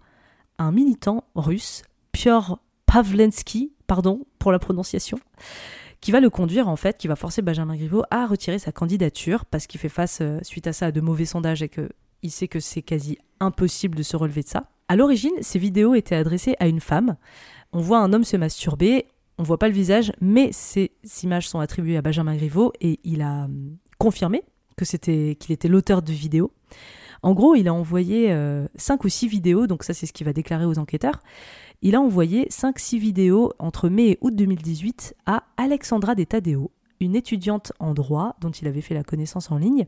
[0.60, 1.82] un militant russe,
[2.12, 5.18] Piotr Pavlensky, pardon pour la prononciation,
[6.04, 9.46] qui va le conduire en fait, qui va forcer Benjamin Griveaux à retirer sa candidature
[9.46, 11.90] parce qu'il fait face euh, suite à ça à de mauvais sondages et que
[12.24, 14.66] il sait que c'est quasi impossible de se relever de ça.
[14.90, 17.16] À l'origine, ces vidéos étaient adressées à une femme.
[17.72, 19.06] On voit un homme se masturber,
[19.38, 20.92] on voit pas le visage, mais ces
[21.24, 24.44] images sont attribuées à Benjamin Griveaux et il a hum, confirmé
[24.76, 26.52] que c'était qu'il était l'auteur de vidéos.
[27.22, 28.36] En gros, il a envoyé
[28.76, 31.22] 5 ou 6 vidéos, donc ça c'est ce qu'il va déclarer aux enquêteurs.
[31.86, 36.72] Il a envoyé 5-6 vidéos entre mai et août 2018 à Alexandra De Tadeo,
[37.02, 39.86] une étudiante en droit dont il avait fait la connaissance en ligne,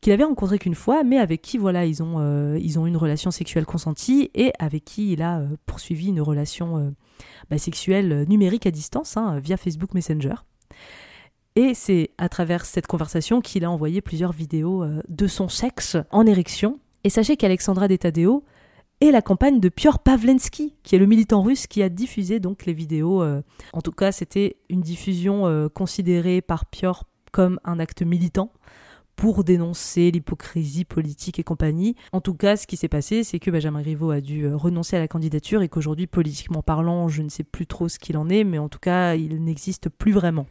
[0.00, 2.96] qu'il avait rencontrée qu'une fois, mais avec qui voilà ils ont euh, ils ont une
[2.96, 6.90] relation sexuelle consentie et avec qui il a euh, poursuivi une relation euh,
[7.50, 10.34] bah, sexuelle numérique à distance hein, via Facebook Messenger.
[11.54, 16.26] Et c'est à travers cette conversation qu'il a envoyé plusieurs vidéos de son sexe en
[16.26, 16.80] érection.
[17.04, 18.44] Et sachez qu'Alexandra De Tadeo
[19.00, 22.66] est la compagne de Piotr Pavlensky, qui est le militant russe qui a diffusé donc
[22.66, 23.22] les vidéos.
[23.22, 23.42] euh,
[23.72, 28.50] en tout cas, c'était une diffusion euh, considérée par Piotr comme un acte militant
[29.16, 31.96] pour dénoncer l'hypocrisie politique et compagnie.
[32.12, 34.96] En tout cas, ce qui s'est passé, c'est que Benjamin Griveaux a dû euh, renoncer
[34.96, 38.28] à la candidature et qu'aujourd'hui, politiquement parlant, je ne sais plus trop ce qu'il en
[38.28, 40.46] est, mais en tout cas, il n'existe plus vraiment.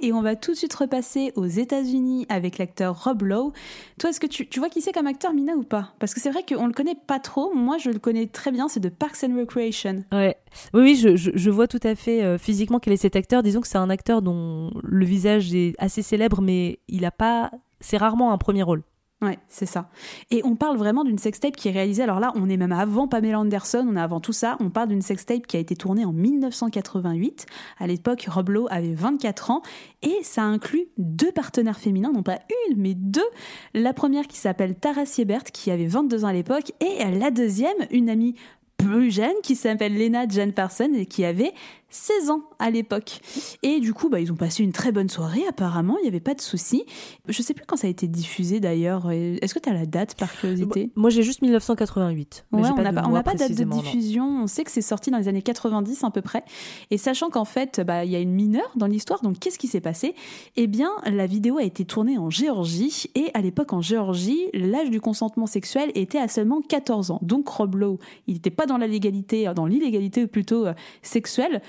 [0.00, 3.52] Et on va tout de suite repasser aux États-Unis avec l'acteur Rob Lowe.
[3.98, 5.94] Toi, est-ce que tu, tu vois qui c'est comme acteur, Mina, ou pas?
[5.98, 7.54] Parce que c'est vrai qu'on le connaît pas trop.
[7.54, 8.68] Moi, je le connais très bien.
[8.68, 10.04] C'est de Parks and Recreation.
[10.12, 10.36] Ouais.
[10.74, 13.42] Oui, oui, je, je, je vois tout à fait euh, physiquement quel est cet acteur.
[13.42, 17.50] Disons que c'est un acteur dont le visage est assez célèbre, mais il a pas.
[17.80, 18.82] C'est rarement un premier rôle.
[19.26, 19.90] Ouais, c'est ça.
[20.30, 22.04] Et on parle vraiment d'une sextape qui est réalisée.
[22.04, 24.56] Alors là, on est même avant Pamela Anderson, on est avant tout ça.
[24.60, 27.46] On parle d'une sextape qui a été tournée en 1988.
[27.80, 29.62] À l'époque, Rob Lowe avait 24 ans
[30.02, 33.26] et ça inclut deux partenaires féminins, non pas une, mais deux.
[33.74, 37.74] La première qui s'appelle Tara Siebert, qui avait 22 ans à l'époque, et la deuxième,
[37.90, 38.36] une amie
[38.76, 41.52] plus jeune qui s'appelle Lena Jane Parson et qui avait
[41.88, 43.20] 16 ans à l'époque.
[43.62, 46.20] Et du coup, bah, ils ont passé une très bonne soirée, apparemment, il n'y avait
[46.20, 46.84] pas de souci.
[47.28, 49.10] Je sais plus quand ça a été diffusé d'ailleurs.
[49.10, 52.46] Est-ce que tu as la date par curiosité Moi, j'ai juste 1988.
[52.52, 53.76] mais Ouais, on n'a pas, pas de date de non.
[53.76, 54.42] diffusion.
[54.42, 56.44] On sait que c'est sorti dans les années 90 à peu près.
[56.90, 59.22] Et sachant qu'en fait, bah, il y a une mineure dans l'histoire.
[59.22, 60.14] Donc, qu'est-ce qui s'est passé?
[60.56, 63.10] Eh bien, la vidéo a été tournée en Géorgie.
[63.14, 67.20] Et à l'époque, en Géorgie, l'âge du consentement sexuel était à seulement 14 ans.
[67.22, 71.62] Donc, Rob Lowe, il n'était pas dans la légalité, dans l'illégalité plutôt euh, sexuelle.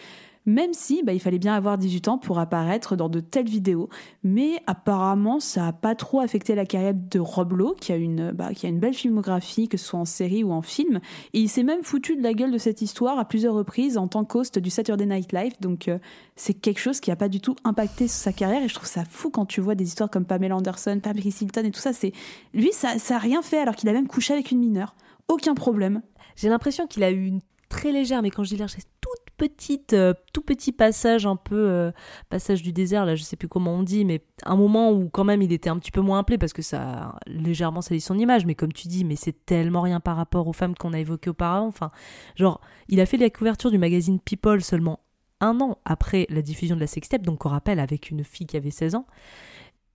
[0.47, 3.89] Même si bah, il fallait bien avoir 18 ans pour apparaître dans de telles vidéos.
[4.23, 8.31] Mais apparemment, ça n'a pas trop affecté la carrière de Rob Lowe, qui a, une,
[8.31, 11.01] bah, qui a une belle filmographie, que ce soit en série ou en film.
[11.33, 14.07] Et il s'est même foutu de la gueule de cette histoire à plusieurs reprises en
[14.07, 15.53] tant qu'host du Saturday Night Live.
[15.59, 15.99] Donc euh,
[16.37, 18.63] c'est quelque chose qui n'a pas du tout impacté sa carrière.
[18.63, 21.65] Et je trouve ça fou quand tu vois des histoires comme Pamela Anderson, Paris Hilton
[21.65, 21.91] et tout ça.
[21.91, 22.13] C'est
[22.53, 24.95] Lui, ça n'a rien fait alors qu'il a même couché avec une mineure.
[25.27, 26.01] Aucun problème.
[26.37, 29.26] J'ai l'impression qu'il a eu une très légère, mais quand je dis légère, c'est toute
[29.37, 31.91] petite, euh, tout petit passage un peu euh,
[32.29, 35.23] passage du désert là, je sais plus comment on dit, mais un moment où quand
[35.23, 38.45] même il était un petit peu moins appelé parce que ça légèrement salit son image,
[38.45, 41.29] mais comme tu dis, mais c'est tellement rien par rapport aux femmes qu'on a évoquées
[41.29, 41.67] auparavant.
[41.67, 41.91] Enfin,
[42.35, 44.99] genre, il a fait la couverture du magazine People seulement
[45.39, 48.57] un an après la diffusion de la sextape, donc on rappelle avec une fille qui
[48.57, 49.05] avait 16 ans,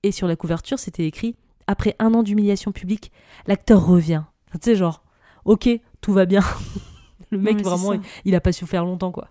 [0.05, 1.36] et sur la couverture c'était écrit
[1.66, 3.12] après un an d'humiliation publique,
[3.47, 5.03] l'acteur revient Tu sais, genre,
[5.45, 5.68] ok,
[6.01, 6.43] tout va bien.
[7.32, 9.28] le mec, vraiment, il, il a pas souffert longtemps, quoi.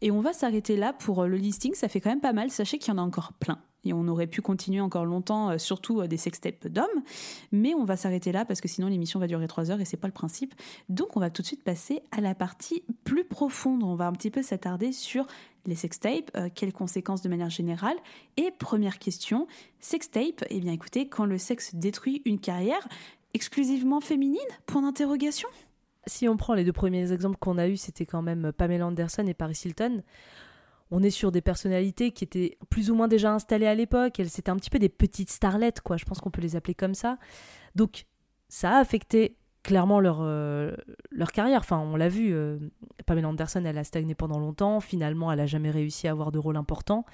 [0.00, 2.50] Et on va s'arrêter là pour euh, le listing, ça fait quand même pas mal.
[2.50, 3.58] Sachez qu'il y en a encore plein.
[3.84, 6.86] Et on aurait pu continuer encore longtemps, euh, surtout euh, des sextapes d'hommes.
[7.52, 9.96] Mais on va s'arrêter là parce que sinon l'émission va durer trois heures et c'est
[9.96, 10.54] pas le principe.
[10.88, 13.82] Donc on va tout de suite passer à la partie plus profonde.
[13.82, 15.26] On va un petit peu s'attarder sur
[15.66, 17.96] les sextapes, euh, quelles conséquences de manière générale.
[18.36, 19.46] Et première question,
[19.80, 22.86] sextape, eh bien écoutez, quand le sexe détruit une carrière
[23.34, 24.40] exclusivement féminine?
[24.66, 25.48] Point d'interrogation
[26.08, 29.24] Si on prend les deux premiers exemples qu'on a eus, c'était quand même Pamela Anderson
[29.26, 30.02] et Paris Hilton.
[30.90, 34.18] On est sur des personnalités qui étaient plus ou moins déjà installées à l'époque.
[34.18, 35.96] Elles c'était un petit peu des petites starlettes, quoi.
[35.98, 37.18] Je pense qu'on peut les appeler comme ça.
[37.74, 38.06] Donc,
[38.48, 40.74] ça a affecté clairement leur, euh,
[41.10, 41.60] leur carrière.
[41.60, 42.32] Enfin, on l'a vu.
[42.32, 42.58] euh,
[43.04, 44.80] Pamela Anderson, elle a stagné pendant longtemps.
[44.80, 47.04] Finalement, elle a jamais réussi à avoir de rôle important.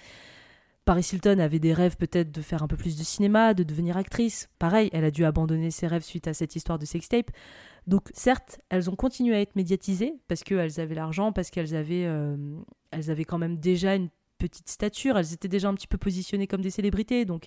[0.85, 3.97] Paris Hilton avait des rêves peut-être de faire un peu plus de cinéma, de devenir
[3.97, 4.51] actrice.
[4.59, 7.31] Pareil, elle a dû abandonner ses rêves suite à cette histoire de sextape.
[7.87, 12.05] Donc certes, elles ont continué à être médiatisées parce qu'elles avaient l'argent, parce qu'elles avaient,
[12.05, 12.37] euh,
[12.91, 16.47] elles avaient quand même déjà une petite stature, elles étaient déjà un petit peu positionnées
[16.47, 17.25] comme des célébrités.
[17.25, 17.47] Donc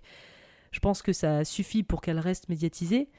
[0.72, 3.10] je pense que ça suffit pour qu'elles restent médiatisées.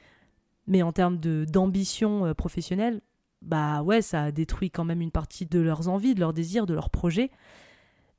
[0.67, 3.01] Mais en termes d'ambition euh, professionnelle,
[3.41, 6.65] bah ouais, ça a détruit quand même une partie de leurs envies, de leurs désirs,
[6.65, 7.31] de leurs projets.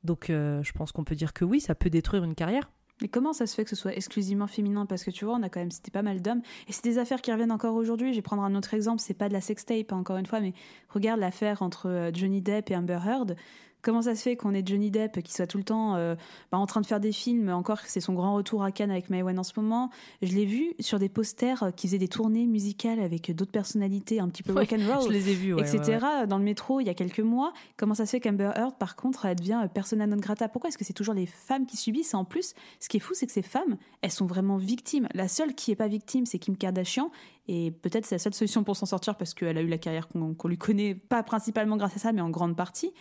[0.05, 2.71] Donc euh, je pense qu'on peut dire que oui, ça peut détruire une carrière.
[3.03, 4.85] Mais comment ça se fait que ce soit exclusivement féminin?
[4.85, 6.43] Parce que tu vois, on a quand même cité pas mal d'hommes.
[6.69, 8.13] Et c'est des affaires qui reviennent encore aujourd'hui.
[8.13, 9.01] Je vais prendre un autre exemple.
[9.01, 10.53] C'est pas de la sextape, hein, encore une fois, mais
[10.91, 13.37] regarde l'affaire entre euh, Johnny Depp et Amber Heard.
[13.83, 16.15] Comment ça se fait qu'on ait Johnny Depp qui soit tout le temps euh,
[16.53, 19.11] bah, en train de faire des films Encore, c'est son grand retour à Cannes avec
[19.11, 19.91] Maïwen en ce moment.
[20.23, 24.29] Je l'ai vu sur des posters qui faisaient des tournées musicales avec d'autres personnalités un
[24.29, 25.05] petit peu Ouais, rock'n'roll.
[25.07, 25.99] je les ai vus, ouais, etc.
[26.21, 27.53] ouais, dans le métro il y a quelques mois.
[27.77, 30.49] Comment ça se fait qu'Amber Heard, par contre, elle devient euh, persona non grata?
[30.49, 32.13] Pourquoi est-ce que c'est toujours les femmes qui subissent?
[32.15, 35.09] Et en plus, ce qui est fou, c'est que ces femmes, elles sont vraiment victimes.
[35.15, 37.11] La seule qui est pas victime, c'est Kim Kardashian.
[37.49, 40.07] Et peut-être c'est la seule solution pour s'en sortir parce qu'elle a eu la carrière
[40.09, 42.93] qu'on qu'on lui connaît, pas principalement grâce à ça, mais en grande partie.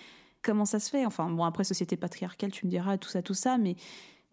[0.41, 1.05] Comment ça se fait?
[1.05, 3.75] Enfin, bon, après, société patriarcale, tu me diras, tout ça, tout ça, mais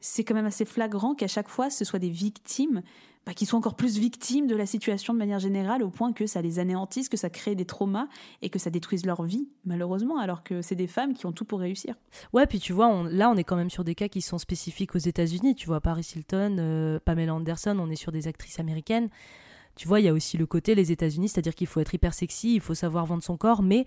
[0.00, 2.82] c'est quand même assez flagrant qu'à chaque fois, ce soit des victimes
[3.26, 6.26] bah, qui sont encore plus victimes de la situation de manière générale, au point que
[6.26, 8.07] ça les anéantisse, que ça crée des traumas
[8.40, 11.44] et que ça détruise leur vie, malheureusement, alors que c'est des femmes qui ont tout
[11.44, 11.96] pour réussir.
[12.32, 14.94] Ouais, puis tu vois, là, on est quand même sur des cas qui sont spécifiques
[14.94, 15.57] aux États-Unis.
[15.57, 19.09] Tu vois, Paris Hilton, euh, Pamela Anderson, on est sur des actrices américaines.
[19.74, 22.14] Tu vois, il y a aussi le côté les États-Unis, c'est-à-dire qu'il faut être hyper
[22.14, 23.86] sexy, il faut savoir vendre son corps, mais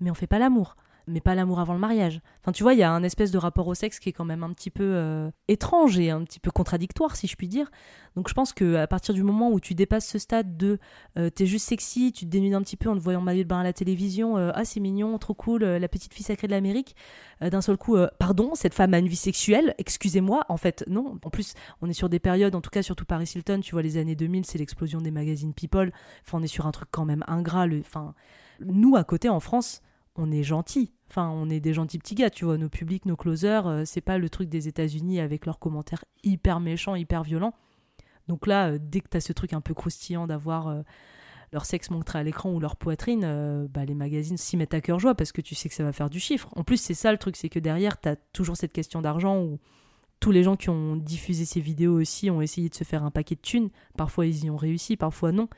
[0.00, 0.74] mais on fait pas l'amour.
[1.06, 2.20] Mais pas l'amour avant le mariage.
[2.40, 4.24] Enfin, tu vois, il y a un espèce de rapport au sexe qui est quand
[4.24, 7.70] même un petit peu euh, étrange et un petit peu contradictoire, si je puis dire.
[8.16, 10.78] Donc, je pense que à partir du moment où tu dépasses ce stade de
[11.18, 13.48] euh, t'es juste sexy, tu te dénudes un petit peu en te voyant maillot de
[13.48, 16.52] bain à la télévision, euh, ah c'est mignon, trop cool, la petite fille sacrée de
[16.52, 16.94] l'Amérique,
[17.40, 21.18] d'un seul coup, pardon, cette femme a une vie sexuelle, excusez-moi, en fait, non.
[21.24, 23.82] En plus, on est sur des périodes, en tout cas surtout Paris Hilton, tu vois,
[23.82, 25.92] les années 2000, c'est l'explosion des magazines People.
[26.26, 27.66] Enfin, on est sur un truc quand même ingrat.
[27.80, 28.14] Enfin,
[28.60, 29.82] nous, à côté, en France,
[30.16, 30.92] on est gentils.
[31.10, 32.58] Enfin, on est des gentils petits gars, tu vois.
[32.58, 36.60] Nos publics, nos closers, euh, c'est pas le truc des États-Unis avec leurs commentaires hyper
[36.60, 37.54] méchants, hyper violents.
[38.28, 40.82] Donc là, euh, dès que t'as ce truc un peu croustillant d'avoir euh,
[41.52, 44.98] leur sexe montré à l'écran ou leur poitrine, bah, les magazines s'y mettent à cœur
[44.98, 46.48] joie parce que tu sais que ça va faire du chiffre.
[46.56, 49.60] En plus, c'est ça le truc, c'est que derrière, t'as toujours cette question d'argent où
[50.18, 53.12] tous les gens qui ont diffusé ces vidéos aussi ont essayé de se faire un
[53.12, 53.70] paquet de thunes.
[53.96, 55.48] Parfois, ils y ont réussi, parfois non.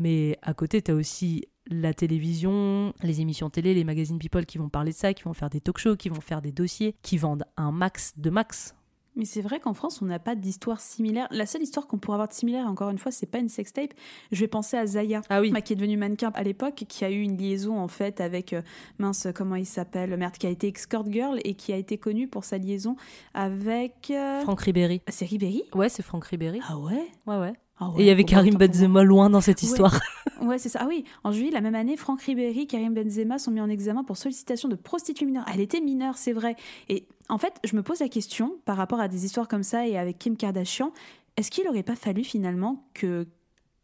[0.00, 4.58] Mais à côté, tu as aussi la télévision, les émissions télé, les magazines People qui
[4.58, 6.94] vont parler de ça, qui vont faire des talk shows, qui vont faire des dossiers,
[7.02, 8.74] qui vendent un max de max.
[9.16, 11.28] Mais c'est vrai qu'en France, on n'a pas d'histoire similaire.
[11.30, 13.94] La seule histoire qu'on pourrait avoir de similaire, encore une fois, c'est pas une sextape.
[14.32, 15.52] Je vais penser à Zaya, ah oui.
[15.64, 18.62] qui est devenue mannequin à l'époque, qui a eu une liaison en fait avec euh,
[18.98, 22.26] mince, comment il s'appelle, merde, qui a été escort girl et qui a été connue
[22.26, 22.96] pour sa liaison
[23.34, 24.40] avec euh...
[24.42, 25.00] Franck Ribéry.
[25.08, 25.62] C'est Ribéry?
[25.74, 26.60] Ouais, c'est Franck Ribéry.
[26.68, 27.06] Ah ouais?
[27.26, 27.52] Ouais ouais.
[27.84, 30.00] Ah ouais, et il y avait Karim Benzema loin dans cette histoire.
[30.40, 30.80] Ouais, ouais c'est ça.
[30.82, 34.04] Ah oui, en juillet, la même année, Franck Ribéry, Karim Benzema sont mis en examen
[34.04, 35.44] pour sollicitation de prostituée mineure.
[35.52, 36.56] Elle était mineure, c'est vrai.
[36.88, 39.86] Et en fait, je me pose la question, par rapport à des histoires comme ça
[39.86, 40.92] et avec Kim Kardashian,
[41.36, 43.26] est-ce qu'il n'aurait pas fallu finalement que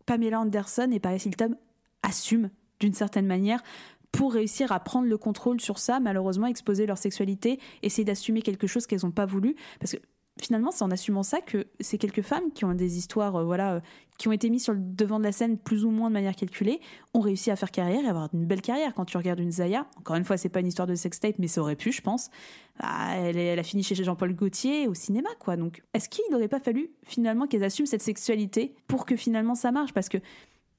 [0.07, 1.57] Pamela Anderson et Paris Hilton
[2.03, 3.62] assument d'une certaine manière
[4.12, 8.66] pour réussir à prendre le contrôle sur ça, malheureusement exposer leur sexualité, essayer d'assumer quelque
[8.66, 9.98] chose qu'elles n'ont pas voulu, parce que
[10.41, 13.74] finalement, c'est en assumant ça que ces quelques femmes qui ont des histoires, euh, voilà,
[13.74, 13.80] euh,
[14.18, 16.36] qui ont été mises sur le devant de la scène plus ou moins de manière
[16.36, 16.80] calculée,
[17.14, 18.95] ont réussi à faire carrière et avoir une belle carrière.
[18.95, 21.49] Quand tu regardes une Zaya, encore une fois, c'est pas une histoire de sextape, mais
[21.49, 22.30] ça aurait pu, je pense.
[22.80, 25.57] Bah, elle, elle a fini chez Jean-Paul Gaultier au cinéma, quoi.
[25.57, 29.72] Donc, est-ce qu'il n'aurait pas fallu finalement qu'elles assument cette sexualité pour que finalement ça
[29.72, 29.93] marche?
[29.93, 30.18] Parce que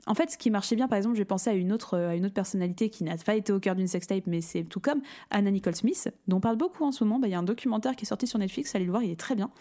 [0.08, 2.26] En fait, ce qui marchait bien, par exemple, j'ai pensé à une autre, à une
[2.26, 5.52] autre personnalité qui n'a pas été au cœur d'une sextape, mais c'est tout comme Anna
[5.52, 7.20] Nicole Smith, dont on parle beaucoup en ce moment.
[7.20, 9.12] Bah, Il y a un documentaire qui est sorti sur Netflix, allez le voir, il
[9.12, 9.52] est très bien.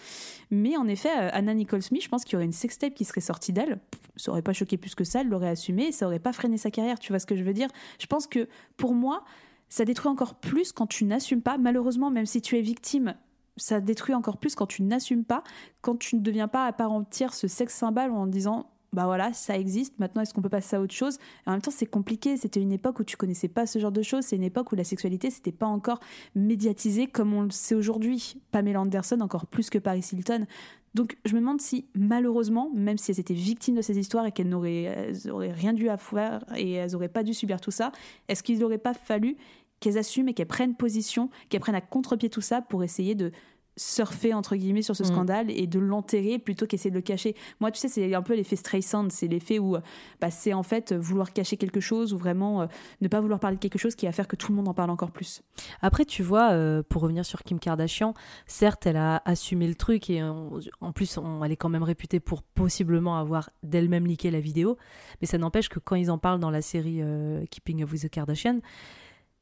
[0.50, 3.04] Mais en effet, euh, Anna Nicole Smith, je pense qu'il y aurait une sextape qui
[3.04, 3.80] serait sortie d'elle.
[4.16, 6.56] Ça aurait pas choqué plus que ça, elle l'aurait assumé et ça aurait pas freiné
[6.56, 6.98] sa carrière.
[6.98, 7.68] Tu vois ce que je veux dire?
[7.98, 9.24] Je pense que pour moi,
[9.68, 11.58] ça détruit encore plus quand tu n'assumes pas.
[11.58, 13.14] Malheureusement, même si tu es victime,
[13.56, 15.42] ça détruit encore plus quand tu n'assumes pas,
[15.82, 19.32] quand tu ne deviens pas à part entière ce sexe symbole en disant bah voilà,
[19.32, 21.18] ça existe, maintenant est-ce qu'on peut passer à autre chose?
[21.46, 24.02] En même temps, c'est compliqué, c'était une époque où tu connaissais pas ce genre de
[24.02, 26.00] choses, c'est une époque où la sexualité, c'était pas encore
[26.34, 28.36] médiatisé comme on le sait aujourd'hui.
[28.50, 30.46] Pamela Anderson, encore plus que Paris Hilton.
[30.94, 34.32] Donc je me demande si, malheureusement, même si elles étaient victimes de ces histoires et
[34.32, 35.12] qu'elles n'auraient
[35.52, 37.92] rien dû à faire et elles n'auraient pas dû subir tout ça,
[38.26, 39.36] est-ce qu'il n'aurait pas fallu
[39.78, 43.30] qu'elles assument et qu'elles prennent position, qu'elles prennent à contre-pied tout ça pour essayer de
[43.76, 45.06] surfer entre guillemets sur ce Mm.
[45.06, 47.34] scandale et de l'enterrer plutôt qu'essayer de le cacher.
[47.60, 49.76] Moi, tu sais, c'est un peu l'effet Streisand, c'est l'effet où
[50.20, 52.66] bah, c'est en fait vouloir cacher quelque chose ou vraiment euh,
[53.00, 54.74] ne pas vouloir parler de quelque chose qui va faire que tout le monde en
[54.74, 55.42] parle encore plus.
[55.80, 58.14] Après, tu vois, euh, pour revenir sur Kim Kardashian,
[58.46, 61.82] certes, elle a assumé le truc et on- en plus, on- elle est quand même
[61.82, 64.76] réputée pour possiblement avoir d'elle-même leaké la vidéo.
[65.20, 68.02] Mais ça n'empêche que quand ils en parlent dans la série euh, Keeping Up with
[68.02, 68.60] the Kardashian,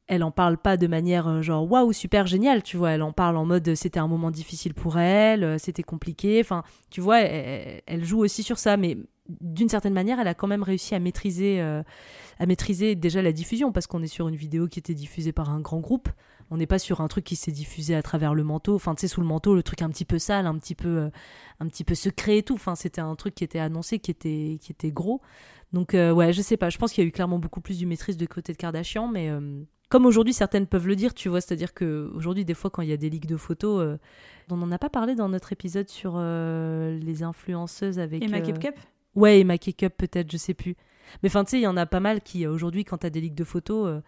[0.08, 2.90] elle en parle pas de manière euh, genre waouh super génial tu vois.
[2.92, 6.40] Elle en parle en mode euh, c'était un moment difficile pour elle euh, c'était compliqué.
[6.40, 8.96] Enfin tu vois elle, joue aussi sur ça mais
[9.40, 13.70] d'une certaine manière elle a quand même réussi à maîtriser à maîtriser déjà la diffusion
[13.70, 16.08] parce qu'on est sur une vidéo qui était diffusée par un grand groupe.
[16.50, 18.74] On n'est pas sur un truc qui s'est diffusé à travers le manteau.
[18.74, 21.10] Enfin tu sais sous le manteau le truc un petit peu sale un petit peu
[21.60, 22.54] un petit peu secret et tout.
[22.54, 25.20] Enfin c'était un truc qui était annoncé qui était qui était gros.
[25.74, 26.70] Donc ouais je sais pas.
[26.70, 29.08] Je pense qu'il y a eu clairement beaucoup plus de maîtrise de côté de Kardashian
[29.08, 29.30] mais
[29.88, 32.88] comme aujourd'hui certaines peuvent le dire, tu vois, c'est-à-dire que aujourd'hui des fois quand il
[32.88, 33.96] y a des leaks de photos, euh,
[34.50, 38.38] on n'en a pas parlé dans notre épisode sur euh, les influenceuses avec Et ma
[38.38, 38.74] euh, Cup
[39.14, 40.76] Ouais, et ma Cup peut-être, je sais plus.
[41.22, 43.20] Mais enfin tu sais, il y en a pas mal qui aujourd'hui quand t'as des
[43.20, 44.00] leaks de photos, euh,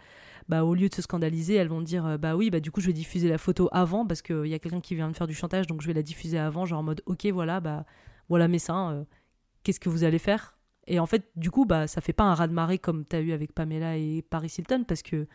[0.48, 2.86] bah au lieu de se scandaliser, elles vont dire bah oui, bah du coup je
[2.86, 5.34] vais diffuser la photo avant parce qu'il y a quelqu'un qui vient me faire du
[5.34, 7.86] chantage, donc je vais la diffuser avant, genre en mode ok voilà bah
[8.28, 9.06] voilà mes seins,
[9.62, 10.58] qu'est-ce que vous allez faire?
[10.86, 13.20] Et en fait du coup bah ça fait pas un raz de marée comme t'as
[13.20, 15.26] eu avec Pamela et Paris Hilton parce que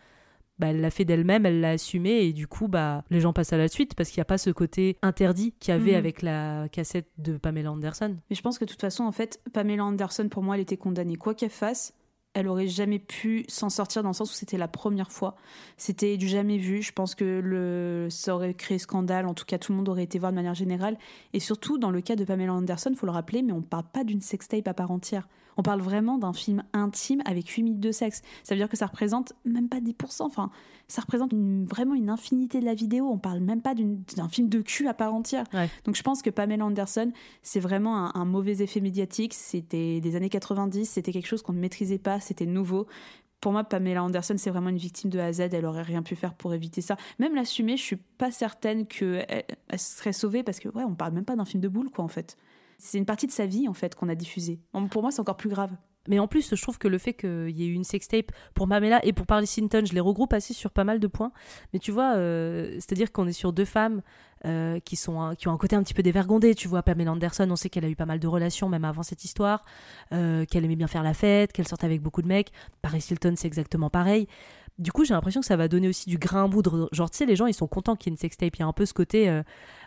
[0.60, 3.54] bah, elle l'a fait d'elle-même, elle l'a assumé et du coup bah les gens passent
[3.54, 5.98] à la suite parce qu'il n'y a pas ce côté interdit qu'il y avait Mhm.
[5.98, 8.16] avec la cassette de Pamela Anderson.
[8.30, 10.78] Mais je pense que de toute façon, en fait, Pamela Anderson, pour moi, elle était
[10.78, 11.16] condamnée.
[11.18, 11.94] Quoi qu'elle fasse,
[12.34, 15.36] elle aurait jamais pu s'en sortir dans le sens où c'était la première fois.
[15.78, 16.82] C'était du jamais vu.
[16.82, 18.08] Je pense que le...
[18.10, 19.26] ça aurait créé scandale.
[19.26, 20.98] En tout cas, tout le monde aurait été voir de manière générale.
[21.34, 24.04] Et surtout, dans le cas de Pamela Anderson, faut le rappeler, mais on parle pas
[24.04, 25.28] d'une sextape à part entière.
[25.58, 28.22] On parle vraiment d'un film intime avec 8 minutes de sexe.
[28.44, 30.24] Ça veut dire que ça représente même pas 10%.
[30.26, 30.50] Enfin,
[30.88, 33.08] ça représente une- vraiment une infinité de la vidéo.
[33.10, 35.46] On parle même pas d'un film de cul à part entière.
[35.54, 35.70] Ouais.
[35.86, 37.12] Donc je pense que Pamela Anderson,
[37.42, 39.34] c'est vraiment un, un mauvais effet médiatique.
[39.34, 42.86] C'était des années 90, c'était quelque chose qu'on ne maîtrisait pas, c'était nouveau.
[43.42, 45.42] Pour moi, Pamela Anderson, c'est vraiment une victime de A à Z.
[45.54, 46.98] Elle aurait rien pu faire pour éviter ça.
[47.20, 49.26] Même l'assumer, je suis pas certaine qu'elle
[49.68, 52.04] elle serait sauvée parce que, ouais, on parle même pas d'un film de boule, quoi,
[52.04, 52.38] en fait.
[52.78, 54.60] C'est une partie de sa vie, en fait, qu'on a diffusée.
[54.92, 55.72] Pour moi, c'est encore plus grave.
[56.08, 58.68] Mais en plus, je trouve que le fait qu'il y ait eu une sextape pour
[58.68, 61.32] Pamela et pour Paris Hilton, je les regroupe assez sur pas mal de points.
[61.74, 64.02] Mais tu vois, euh, c'est-à-dire qu'on est sur deux femmes
[64.46, 66.54] euh, qui, sont qui ont un côté un petit peu dévergondé.
[66.54, 69.04] Tu vois, Pamela Anderson, on sait qu'elle a eu pas mal de relations, même avant
[69.04, 69.64] cette histoire,
[70.12, 72.52] euh, qu'elle aimait bien faire la fête, qu'elle sortait avec beaucoup de mecs.
[72.82, 74.28] Paris Hilton, c'est exactement pareil.
[74.78, 76.90] Du coup, j'ai l'impression que ça va donner aussi du grain à moudre.
[76.92, 78.56] Genre, tu sais, les gens, ils sont contents qu'il y ait une sextape.
[78.58, 79.42] Il y a un peu ce côté, euh,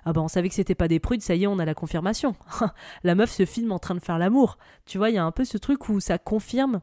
[0.05, 1.75] ah ben, on savait que c'était pas des prudes, ça y est, on a la
[1.75, 2.35] confirmation.
[3.05, 4.57] la meuf se filme en train de faire l'amour.
[4.87, 6.81] Tu vois, il y a un peu ce truc où ça confirme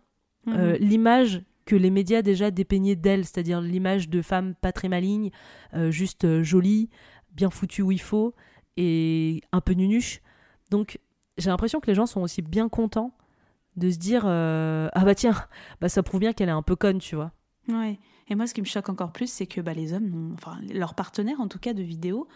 [0.48, 0.88] euh, Mhm.
[0.88, 5.32] l'image que les médias déjà dépeignaient d'elle, c'est-à-dire l'image de femme pas très maligne,
[5.73, 6.91] euh, juste jolie,
[7.34, 8.36] bien foutue où il faut,
[8.77, 10.22] et un peu nunuche.
[10.69, 10.99] Donc
[11.40, 13.11] j'ai l'impression que les gens sont aussi bien contents
[13.77, 15.34] de se dire euh, ah bah tiens,
[15.82, 17.32] bah ça prouve bien qu'elle est un peu conne, tu vois.
[17.68, 18.00] Ouais.
[18.28, 20.96] Et moi, ce qui me choque encore plus, c'est que bah, les hommes, enfin, leurs
[20.96, 22.28] partenaires, en tout cas, de vidéo,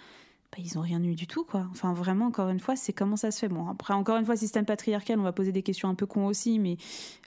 [0.51, 1.67] bah, ils ont rien eu du tout, quoi.
[1.71, 3.49] Enfin, vraiment, encore une fois, c'est comment ça se fait.
[3.49, 6.25] Bon, après, encore une fois, système patriarcal, on va poser des questions un peu cons
[6.25, 6.77] aussi, mais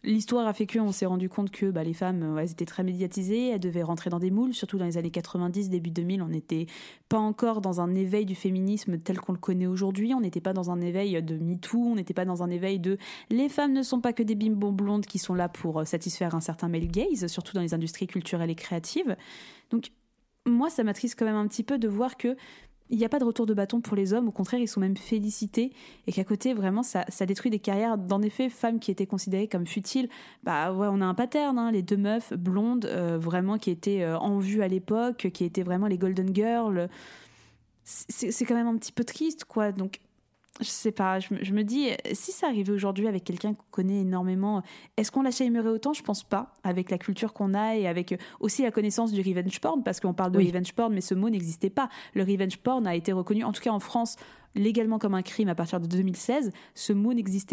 [0.03, 2.83] l'histoire a fait que on s'est rendu compte que bah, les femmes, elles étaient très
[2.83, 6.29] médiatisées, elles devaient rentrer dans des moules, surtout dans les années 90, début 2000, on
[6.29, 6.67] n'était
[7.09, 10.53] pas encore dans un éveil du féminisme tel qu'on le connaît aujourd'hui, on n'était pas
[10.53, 12.99] dans un éveil de MeToo, on n'était pas dans un éveil de
[13.31, 16.35] les femmes ne sont pas que des bimbons blondes qui sont là pour euh, satisfaire
[16.35, 19.17] un certain male gaze, surtout dans les industries culturelles et créatives.
[19.71, 19.93] Donc,
[20.47, 22.37] moi, ça m'attriste quand même un petit peu de voir que
[22.93, 24.79] il n'y a pas de retour de bâton pour les hommes, au contraire, ils sont
[24.79, 25.73] même félicités,
[26.07, 29.67] et qu'à côté, vraiment, ça, détruit des carrières, d'en effet, femmes qui étaient considérées comme
[29.67, 30.11] futiles.
[30.45, 34.03] Bah ouais, on a un pattern, hein, les deux meufs blondes, euh, vraiment, qui étaient
[34.03, 36.89] euh, en vue à l'époque, qui étaient vraiment les Golden Girls.
[37.85, 39.73] C'est c'est quand même un petit peu triste, quoi.
[39.73, 40.01] Donc,
[40.61, 43.65] je sais pas, je, me- je me dis, si ça arrivait aujourd'hui avec quelqu'un qu'on
[43.71, 44.63] connaît énormément,
[44.97, 45.93] est-ce qu'on la shamerait autant?
[45.95, 49.61] Je pense pas, avec la culture qu'on a et avec aussi la connaissance du revenge
[49.61, 50.49] porn, parce qu'on parle de Oui.
[50.49, 51.89] revenge porn, mais ce mot n'existait pas.
[52.15, 54.17] Le revenge porn a été reconnu, en tout cas en France,
[54.55, 56.53] légalement comme un crime à partir de 2016.
[56.75, 57.53] Ce mot n'existe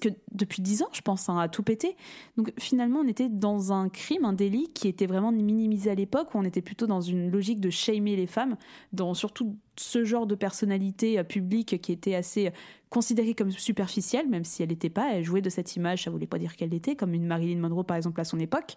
[0.00, 1.96] que depuis 10 ans, je pense, hein, à tout péter.
[2.36, 6.34] Donc finalement, on était dans un crime, un délit qui était vraiment minimisé à l'époque,
[6.34, 8.56] où on était plutôt dans une logique de shamer les femmes,
[8.92, 12.50] dans surtout ce genre de personnalité euh, publique qui était assez euh,
[12.90, 15.12] considérée comme superficielle, même si elle n'était pas.
[15.12, 17.84] Elle jouait de cette image, ça voulait pas dire qu'elle l'était, comme une Marilyn Monroe
[17.84, 18.76] par exemple à son époque.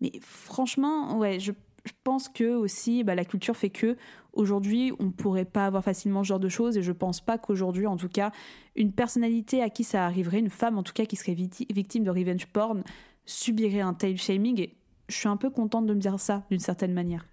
[0.00, 1.52] Mais franchement, ouais, je,
[1.84, 3.96] je pense que aussi bah, la culture fait que
[4.36, 7.86] aujourd'hui on pourrait pas avoir facilement ce genre de choses et je pense pas qu'aujourd'hui
[7.86, 8.30] en tout cas
[8.76, 12.04] une personnalité à qui ça arriverait, une femme en tout cas qui serait victi- victime
[12.04, 12.84] de revenge porn
[13.24, 14.76] subirait un tail shaming et
[15.08, 17.26] je suis un peu contente de me dire ça d'une certaine manière.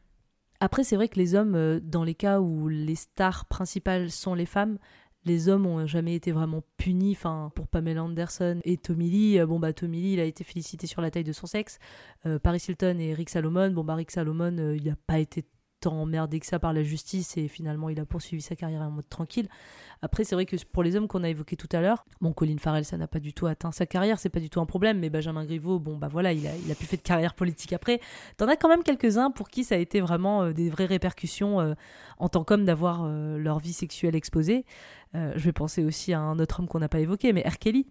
[0.59, 4.33] Après, c'est vrai que les hommes, euh, dans les cas où les stars principales sont
[4.33, 4.77] les femmes,
[5.25, 7.13] les hommes ont jamais été vraiment punis.
[7.17, 10.43] Enfin, pour Pamela Anderson et Tommy Lee, euh, bon bah Tommy Lee, il a été
[10.43, 11.79] félicité sur la taille de son sexe.
[12.25, 15.43] Euh, Paris Hilton et Rick Salomon, bon bah Rick Salomon, il n'a pas été
[15.91, 19.09] emmerdé que ça par la justice et finalement il a poursuivi sa carrière en mode
[19.09, 19.49] tranquille.
[20.03, 22.57] Après, c'est vrai que pour les hommes qu'on a évoqués tout à l'heure, bon, Colin
[22.57, 24.99] Farrell, ça n'a pas du tout atteint sa carrière, c'est pas du tout un problème,
[24.99, 27.71] mais Benjamin Griveaux, bon, bah voilà, il a, il a pu faire de carrière politique
[27.71, 28.01] après.
[28.35, 31.61] T'en as quand même quelques-uns pour qui ça a été vraiment euh, des vraies répercussions
[31.61, 31.73] euh,
[32.23, 34.63] en tant qu'homme d'avoir euh, leur vie sexuelle exposée.
[35.13, 37.59] Euh, je vais penser aussi à un autre homme qu'on n'a pas évoqué, mais R.
[37.59, 37.85] Kelly,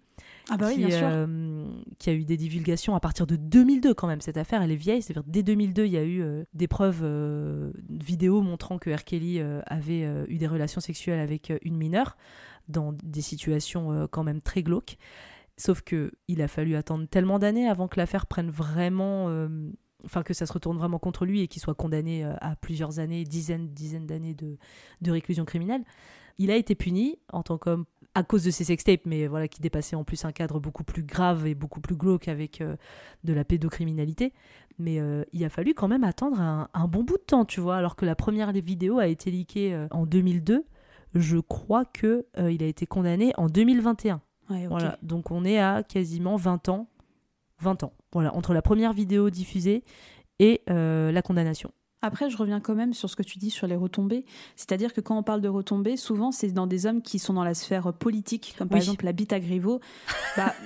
[0.49, 1.07] Ah bah oui, qui, bien sûr.
[1.07, 1.67] euh,
[1.99, 4.21] qui a eu des divulgations à partir de 2002 quand même.
[4.21, 5.03] Cette affaire, elle est vieille.
[5.03, 6.23] C'est-à-dire dès 2002, il y a eu
[6.55, 7.05] des preuves
[7.89, 9.03] vidéo montrant que R.
[9.03, 12.17] Kelly avait eu des relations sexuelles avec une mineure
[12.67, 14.97] dans des situations quand même très glauques.
[15.57, 19.27] Sauf que il a fallu attendre tellement d'années avant que l'affaire prenne vraiment,
[20.05, 22.99] enfin que ça se retourne vraiment contre lui et qu'il soit condamné euh, à plusieurs
[22.99, 24.57] années, dizaines, dizaines d'années de,
[25.01, 25.83] de réclusion criminelle.
[26.39, 27.85] Il a été puni en tant qu'homme
[28.15, 31.03] à cause de ses sextapes, mais voilà, qui dépassait en plus un cadre beaucoup plus
[31.03, 32.75] grave et beaucoup plus glauque avec euh,
[33.23, 34.33] de la pédocriminalité.
[34.77, 37.59] Mais euh, il a fallu quand même attendre un, un bon bout de temps, tu
[37.59, 40.65] vois, alors que la première vidéo a été leakée euh, en 2002.
[41.15, 44.19] Je crois que il a été condamné en 2021.
[44.49, 44.69] Ouais, ok.
[44.69, 46.87] Voilà, donc on est à quasiment 20 ans.
[47.63, 49.81] 20 ans, voilà, entre la première vidéo diffusée
[50.39, 51.71] et euh, la condamnation.
[52.05, 54.25] Après, je reviens quand même sur ce que tu dis sur les retombées.
[54.57, 57.45] C'est-à-dire que quand on parle de retombées, souvent c'est dans des hommes qui sont dans
[57.45, 58.83] la sphère politique, comme par Oui.
[58.83, 59.79] exemple la bite à Griveaux.
[60.35, 60.53] Bah,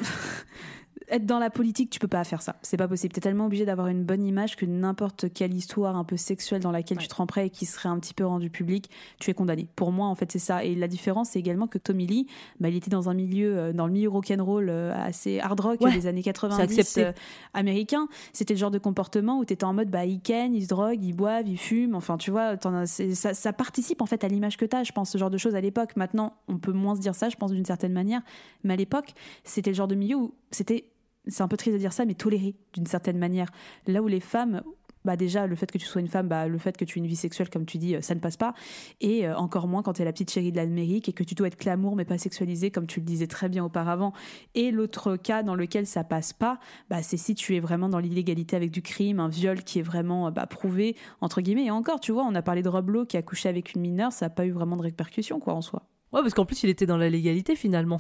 [1.10, 2.56] être dans la politique, tu peux pas faire ça.
[2.62, 3.14] C'est pas possible.
[3.14, 6.72] T'es tellement obligé d'avoir une bonne image que n'importe quelle histoire un peu sexuelle dans
[6.72, 8.90] laquelle tu te prêt et qui serait un petit peu rendue publique,
[9.20, 9.68] tu es condamné.
[9.76, 10.64] Pour moi, en fait, c'est ça.
[10.66, 12.28] Et la différence, c'est également que Tommy Lee,
[12.60, 15.82] bah, il était dans un milieu, euh, dans le milieu rock'n'roll euh, assez hard rock
[15.82, 17.06] Ouais, des années c'est 90 accepté.
[17.06, 17.12] euh,
[17.54, 18.08] américain.
[18.34, 21.04] C'était le genre de comportement où t'étais en mode, bah, ils ken, ils se droguent,
[21.04, 21.96] ils boivent, ils fument.
[21.96, 24.92] Enfin, tu vois, t'en as- ça, ça participe en fait à l'image que t'as, je
[24.92, 25.96] pense, ce genre de choses à l'époque.
[25.96, 28.22] Maintenant, on peut moins se dire ça, je pense, d'une certaine manière.
[28.64, 29.14] Mais à l'époque,
[29.44, 30.86] c'était le genre de milieu où c'était,
[31.28, 33.49] c'est un peu triste de dire ça, mais toléré d'une certaine manière.
[33.88, 34.62] Là où les femmes,
[35.06, 37.02] bah déjà, le fait que tu sois une femme, bah, le fait que tu aies
[37.02, 38.54] une vie sexuelle, comme tu dis, euh, ça ne passe pas.
[38.99, 41.34] Et euh, encore moins quand tu es la petite chérie de l'Amérique et que tu
[41.34, 44.12] dois être glamour mais pas sexualisé, comme tu le disais très bien auparavant.
[44.54, 46.60] Et l'autre cas dans lequel ça passe pas,
[46.90, 49.84] bah, c'est si tu es vraiment dans l'illégalité avec du crime, un viol qui est
[49.84, 51.66] vraiment euh, bah, prouvé, entre guillemets.
[51.66, 53.82] Et encore, tu vois, on a parlé de Rob Lowe qui a couché avec une
[53.82, 55.84] mineure, ça n'a pas eu vraiment de répercussions, quoi, en soi.
[56.12, 57.98] Ouais, parce qu'en plus, il était dans la légalité finalement,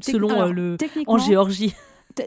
[0.00, 1.74] selon alors, euh, le techniquement- en Géorgie.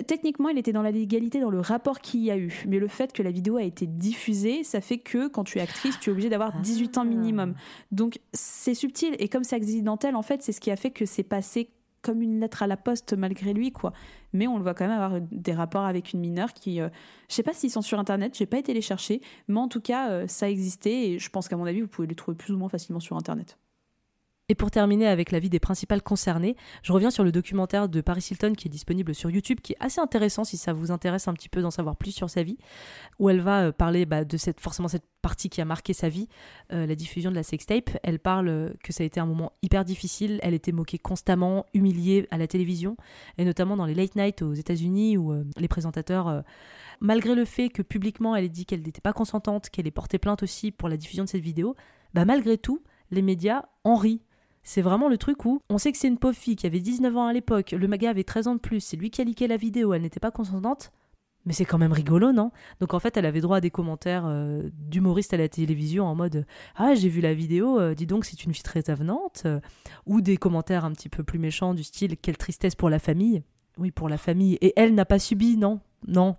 [0.07, 2.63] Techniquement, il était dans la légalité dans le rapport qu'il y a eu.
[2.67, 5.61] Mais le fait que la vidéo a été diffusée, ça fait que quand tu es
[5.61, 7.53] actrice, tu es obligée d'avoir 18 ans minimum.
[7.91, 9.15] Donc c'est subtil.
[9.19, 11.69] Et comme c'est accidentel, en fait, c'est ce qui a fait que c'est passé
[12.01, 13.93] comme une lettre à la poste malgré lui, quoi.
[14.33, 16.89] Mais on le voit quand même avoir des rapports avec une mineure qui, euh,
[17.29, 19.81] je sais pas s'ils sont sur internet, j'ai pas été les chercher, mais en tout
[19.81, 22.53] cas, euh, ça existait et je pense qu'à mon avis, vous pouvez les trouver plus
[22.53, 23.57] ou moins facilement sur internet.
[24.51, 28.27] Et pour terminer avec l'avis des principales concernées, je reviens sur le documentaire de Paris
[28.29, 31.33] Hilton qui est disponible sur YouTube, qui est assez intéressant si ça vous intéresse un
[31.33, 32.57] petit peu d'en savoir plus sur sa vie,
[33.17, 36.09] où elle va euh, parler bah, de cette, forcément cette partie qui a marqué sa
[36.09, 36.27] vie,
[36.73, 37.91] euh, la diffusion de la sextape.
[38.03, 41.65] Elle parle euh, que ça a été un moment hyper difficile, elle était moquée constamment,
[41.73, 42.97] humiliée à la télévision,
[43.37, 46.43] et notamment dans les late night aux États-Unis où les présentateurs,
[46.99, 50.19] malgré le fait que publiquement elle ait dit qu'elle n'était pas consentante, qu'elle ait porté
[50.19, 51.73] plainte aussi pour la diffusion de cette vidéo,
[52.13, 54.19] bah malgré tout, les médias en rient.
[54.63, 57.15] C'est vraiment le truc où on sait que c'est une pauvre fille qui avait 19
[57.17, 59.47] ans à l'époque, le maga avait 13 ans de plus, c'est lui qui a liqué
[59.47, 60.91] la vidéo, elle n'était pas consentante.
[61.47, 62.51] Mais c'est quand même rigolo, non?
[62.79, 66.13] Donc en fait, elle avait droit à des commentaires euh, d'humoristes à la télévision en
[66.13, 69.41] mode Ah, j'ai vu la vidéo, euh, dis donc, c'est une fille très avenante.
[69.47, 69.59] euh,
[70.05, 73.41] ou des commentaires un petit peu plus méchants du style Quelle tristesse pour la famille.
[73.79, 74.59] Oui, pour la famille.
[74.61, 75.79] Et elle n'a pas subi, non?
[76.07, 76.35] Non.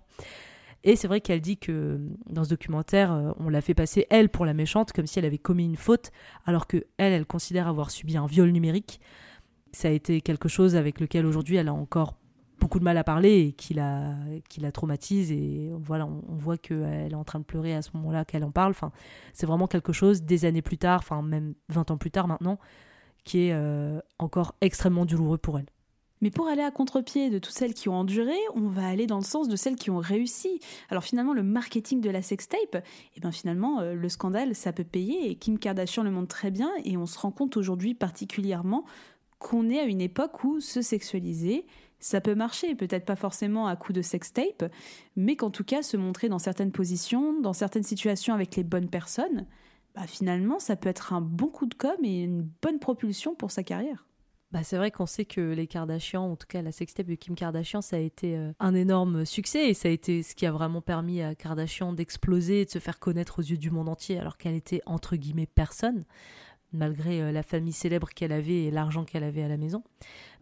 [0.83, 1.99] Et c'est vrai qu'elle dit que
[2.29, 5.25] dans ce documentaire, euh, on l'a fait passer elle pour la méchante, comme si elle
[5.25, 6.11] avait commis une faute,
[6.45, 8.99] alors que elle, elle considère avoir subi un viol numérique.
[9.71, 12.15] Ça a été quelque chose avec lequel aujourd'hui elle a encore
[12.59, 14.13] beaucoup de mal à parler et qui la,
[14.49, 15.31] qui la traumatise.
[15.31, 18.51] Et voilà, on, voit qu'elle est en train de pleurer à ce moment-là qu'elle en
[18.51, 18.71] parle.
[18.71, 18.91] Enfin,
[19.33, 22.59] c'est vraiment quelque chose, des années plus tard, enfin même 20 ans plus tard maintenant,
[23.23, 25.65] qui est euh, encore extrêmement douloureux pour elle.
[26.23, 29.17] Mais pour aller à contre-pied de toutes celles qui ont enduré, on va aller dans
[29.17, 30.61] le sens de celles qui ont réussi.
[30.89, 32.81] Alors finalement, le marketing de la sextape,
[33.17, 35.29] eh ben finalement, euh, le scandale, ça peut payer.
[35.29, 36.71] Et Kim Kardashian le montre très bien.
[36.85, 38.85] Et on se rend compte aujourd'hui particulièrement
[39.37, 41.65] qu'on est à une époque où se sexualiser,
[41.99, 44.71] ça peut marcher, peut-être pas forcément à coup de sextape,
[45.17, 48.89] mais qu'en tout cas se montrer dans certaines positions, dans certaines situations avec les bonnes
[48.89, 49.45] personnes,
[49.93, 53.51] bah finalement ça peut être un bon coup de com et une bonne propulsion pour
[53.51, 54.05] sa carrière.
[54.53, 57.33] Bah, c'est vrai qu'on sait que les Kardashians, en tout cas la sextape de Kim
[57.33, 60.51] Kardashian, ça a été euh, un énorme succès et ça a été ce qui a
[60.51, 64.19] vraiment permis à Kardashian d'exploser et de se faire connaître aux yeux du monde entier
[64.19, 66.05] alors qu'elle était entre guillemets personne
[66.71, 69.83] malgré euh, la famille célèbre qu'elle avait et l'argent qu'elle avait à la maison.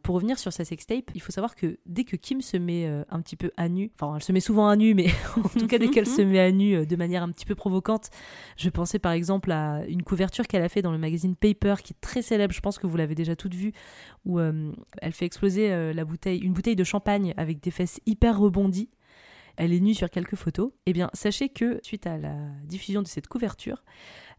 [0.04, 3.04] Pour revenir sur sa sextape, il faut savoir que dès que Kim se met euh,
[3.10, 5.08] un petit peu à nu, enfin elle se met souvent à nu, mais
[5.38, 7.56] en tout cas dès qu'elle se met à nu euh, de manière un petit peu
[7.56, 8.10] provocante,
[8.58, 11.94] je pensais par exemple à une couverture qu'elle a fait dans le magazine Paper qui
[11.94, 13.74] est très célèbre, je pense que vous l'avez déjà toute vue,
[14.26, 18.90] où elle fait exploser la bouteille, une bouteille de champagne avec des fesses hyper rebondies.
[19.58, 23.08] Elle est nue sur quelques photos, eh bien sachez que suite à la diffusion de
[23.08, 23.84] cette couverture,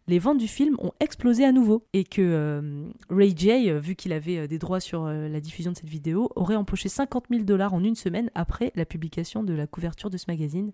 [0.08, 3.94] les ventes du film ont explosé à nouveau et que euh, Ray J, euh, vu
[3.94, 7.44] qu'il avait euh, des droits sur la diffusion de cette vidéo, aurait empoché 50 000
[7.44, 10.72] dollars en une semaine après la publication de la couverture de ce magazine.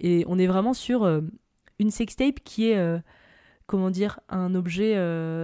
[0.00, 1.06] Et on est vraiment sur
[1.78, 3.02] une sextape qui est,
[3.66, 4.94] comment dire, un objet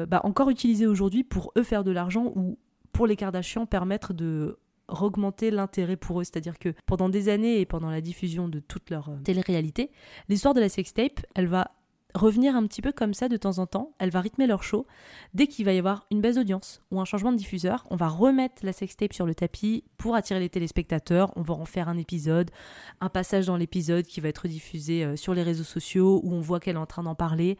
[0.06, 2.58] bah, encore utilisé aujourd'hui pour eux faire de l'argent ou
[2.92, 4.58] pour les Kardashians permettre de
[4.88, 6.24] augmenter l'intérêt pour eux.
[6.24, 9.90] C'est-à-dire que pendant des années et pendant la diffusion de toute leur télé-réalité,
[10.28, 11.70] l'histoire de la sextape, elle va
[12.14, 13.94] revenir un petit peu comme ça de temps en temps.
[13.98, 14.86] Elle va rythmer leur show.
[15.34, 18.08] Dès qu'il va y avoir une baisse d'audience ou un changement de diffuseur, on va
[18.08, 21.32] remettre la sextape sur le tapis pour attirer les téléspectateurs.
[21.36, 22.50] On va en faire un épisode,
[23.00, 26.40] un passage dans l'épisode qui va être diffusé euh, sur les réseaux sociaux où on
[26.40, 27.58] voit qu'elle est en train d'en parler.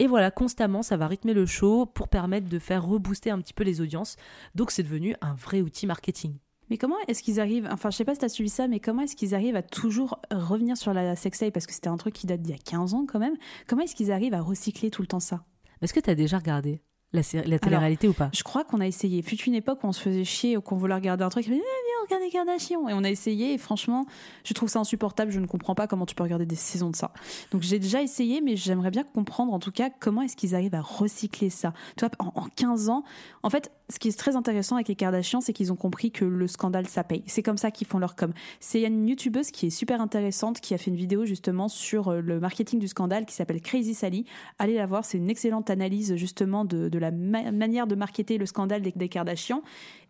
[0.00, 3.54] Et voilà, constamment, ça va rythmer le show pour permettre de faire rebooster un petit
[3.54, 4.16] peu les audiences.
[4.54, 6.36] Donc c'est devenu un vrai outil marketing.
[6.74, 8.80] Mais comment est-ce qu'ils arrivent, enfin je sais pas si tu as suivi ça, mais
[8.80, 11.52] comment est-ce qu'ils arrivent à toujours revenir sur la sextape?
[11.52, 13.36] Parce que c'était un truc qui date d'il y a 15 ans quand même.
[13.68, 15.44] Comment est-ce qu'ils arrivent à recycler tout le temps ça?
[15.82, 16.82] Est-ce que tu as déjà regardé?
[17.14, 18.30] La, la télé-réalité ou pas?
[18.32, 19.22] Je crois qu'on a essayé.
[19.22, 21.52] Fut une époque où on se faisait chier, ou qu'on voulait regarder un truc, et
[21.52, 22.88] on regarde les Kardashians.
[22.88, 24.06] Et on a essayé, et franchement,
[24.44, 25.30] je trouve ça insupportable.
[25.30, 27.12] Je ne comprends pas comment tu peux regarder des saisons de ça.
[27.50, 30.74] Donc j'ai déjà essayé, mais j'aimerais bien comprendre en tout cas comment est-ce qu'ils arrivent
[30.74, 31.72] à recycler ça.
[31.96, 33.04] Tu vois, en, en 15 ans,
[33.42, 36.24] en fait, ce qui est très intéressant avec les Kardashians, c'est qu'ils ont compris que
[36.24, 37.22] le scandale, ça paye.
[37.26, 38.32] C'est comme ça qu'ils font leur com.
[38.60, 42.20] C'est une youtubeuse qui est super intéressante, qui a fait une vidéo justement sur euh,
[42.20, 44.24] le marketing du scandale, qui s'appelle Crazy Sally.
[44.58, 48.82] Allez la voir, c'est une excellente analyse justement de, la manière de marketer le scandale
[48.82, 49.62] des, des Kardashians.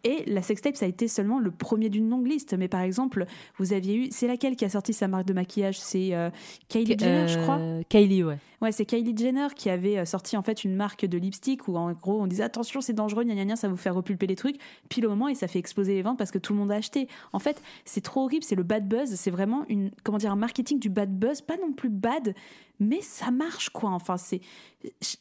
[0.04, 2.54] Et la sextape, ça a été seulement le premier d'une longue liste.
[2.54, 3.24] Mais par exemple,
[3.58, 5.80] vous aviez eu, c'est laquelle qui a sorti sa marque de maquillage?
[5.80, 6.28] C'est euh,
[6.68, 7.56] Kylie Jenner, je crois.
[7.56, 8.38] Euh, Kylie, ouais.
[8.60, 11.76] Ouais, c'est Kylie Jenner qui avait euh, sorti en fait une marque de lipstick où
[11.76, 14.36] en gros on disait attention c'est dangereux, gna, gna, gna ça vous faire repulper les
[14.36, 14.56] trucs.
[14.88, 16.76] Puis au moment et ça fait exploser les ventes parce que tout le monde a
[16.76, 17.08] acheté.
[17.32, 20.36] En fait, c'est trop horrible, c'est le bad buzz, c'est vraiment une comment dire un
[20.36, 22.34] marketing du bad buzz, pas non plus bad,
[22.78, 23.90] mais ça marche quoi.
[23.90, 24.40] Enfin c'est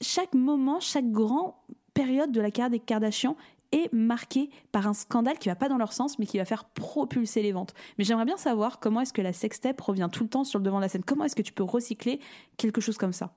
[0.01, 3.35] chaque moment, chaque grand période de la carrière des Kardashians
[3.73, 6.63] est marqué par un scandale qui va pas dans leur sens, mais qui va faire
[6.65, 7.73] propulser les ventes.
[7.97, 10.63] Mais j'aimerais bien savoir comment est-ce que la sextape revient tout le temps sur le
[10.63, 11.03] devant de la scène.
[11.03, 12.19] Comment est-ce que tu peux recycler
[12.57, 13.35] quelque chose comme ça?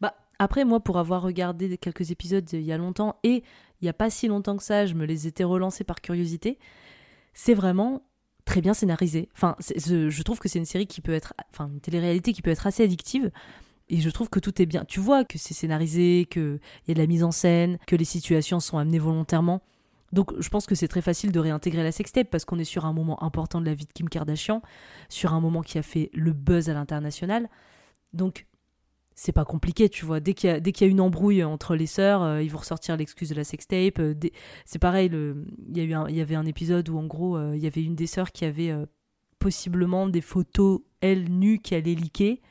[0.00, 3.42] Bah après moi, pour avoir regardé quelques épisodes il y a longtemps et
[3.80, 6.58] il y a pas si longtemps que ça, je me les étais relancés par curiosité.
[7.32, 8.02] C'est vraiment
[8.44, 9.28] très bien scénarisé.
[9.34, 12.50] Enfin, je trouve que c'est une série qui peut être, enfin, une télé-réalité qui peut
[12.50, 13.30] être assez addictive.
[13.88, 14.84] Et je trouve que tout est bien.
[14.84, 16.58] Tu vois que c'est scénarisé, qu'il
[16.88, 19.62] y a de la mise en scène, que les situations sont amenées volontairement.
[20.12, 22.84] Donc je pense que c'est très facile de réintégrer la sextape parce qu'on est sur
[22.86, 24.62] un moment important de la vie de Kim Kardashian,
[25.08, 27.48] sur un moment qui a fait le buzz à l'international.
[28.12, 28.46] Donc
[29.18, 30.20] c'est pas compliqué, tu vois.
[30.20, 33.34] Dès qu'il y, a, une embrouille entre les sœurs, euh, ils vont ressortir l'excuse de
[33.34, 33.98] la sextape.
[33.98, 34.14] Euh,
[34.66, 37.82] c'est pareil, il, y y avait un épisode où en gros, euh, il y avait
[37.82, 38.74] une des sœurs qui avait
[39.38, 42.42] possiblement des photos, elle, nue, qui allait liquer.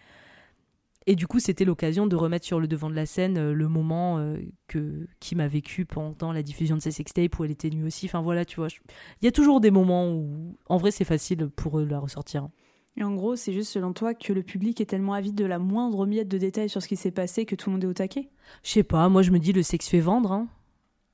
[1.07, 3.68] Et du coup, c'était l'occasion de remettre sur le devant de la scène euh, le
[3.68, 4.38] moment euh,
[4.68, 8.07] que Kim a vécu pendant la diffusion de ses sextapes où elle était nue aussi.
[8.07, 8.69] Enfin voilà, tu vois.
[9.22, 11.99] Il y a toujours des moments où, en vrai, c'est facile pour eux de la
[11.99, 12.49] ressortir.
[12.98, 15.60] Et en gros, c'est juste selon toi que le public est tellement avide de la
[15.60, 17.94] moindre miette de détails sur ce qui s'est passé que tout le monde est au
[17.94, 18.30] taquet?
[18.64, 20.32] Je sais pas, moi je me dis le sexe fait vendre.
[20.32, 20.48] Hein.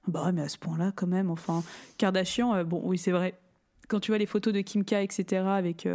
[0.07, 1.31] Bah ouais, mais à ce point-là, quand même.
[1.31, 1.63] Enfin,
[1.97, 3.39] Kardashian, euh, bon, oui, c'est vrai.
[3.87, 5.85] Quand tu vois les photos de Kim K, etc., avec,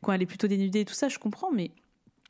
[0.00, 1.72] quand elle est plutôt dénudée et tout ça, je comprends, mais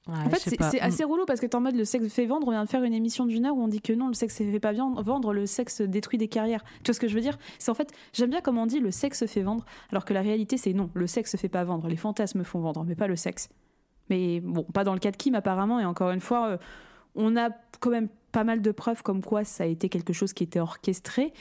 [0.09, 0.79] en fait, c'est mm.
[0.81, 2.49] assez relou parce que t'es en mode le sexe fait vendre.
[2.49, 4.37] On vient de faire une émission d'une heure où on dit que non, le sexe
[4.37, 6.65] fait pas vendre, le sexe détruit des carrières.
[6.83, 7.39] Tu vois ce que je veux dire?
[7.59, 10.23] C'est en fait, j'aime bien comment on dit le sexe fait vendre, alors que la
[10.23, 11.89] réalité c'est non, le sexe fait pas vendre.
[11.89, 13.49] Les fantasmes font vendre, mais pas le sexe.
[14.11, 15.79] Mais bon, pas dans le cas de Kim apparemment.
[15.79, 16.57] Et encore une fois, euh,
[17.15, 20.33] on a quand même pas mal de preuves comme quoi ça a été quelque chose
[20.33, 21.33] qui était orchestré.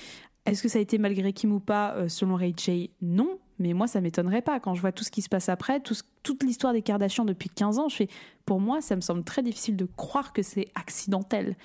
[0.45, 1.95] Est-ce que ça a été malgré Kim ou pas?
[1.95, 3.39] Euh, Selon Ray J, non.
[3.61, 4.59] Mais moi, ça m'étonnerait pas.
[4.59, 7.79] Quand je vois tout ce qui se passe après, toute l'histoire des Kardashians depuis 15
[7.79, 8.07] ans, je fais,
[8.45, 11.55] pour moi, ça me semble très difficile de croire que c'est accidentel.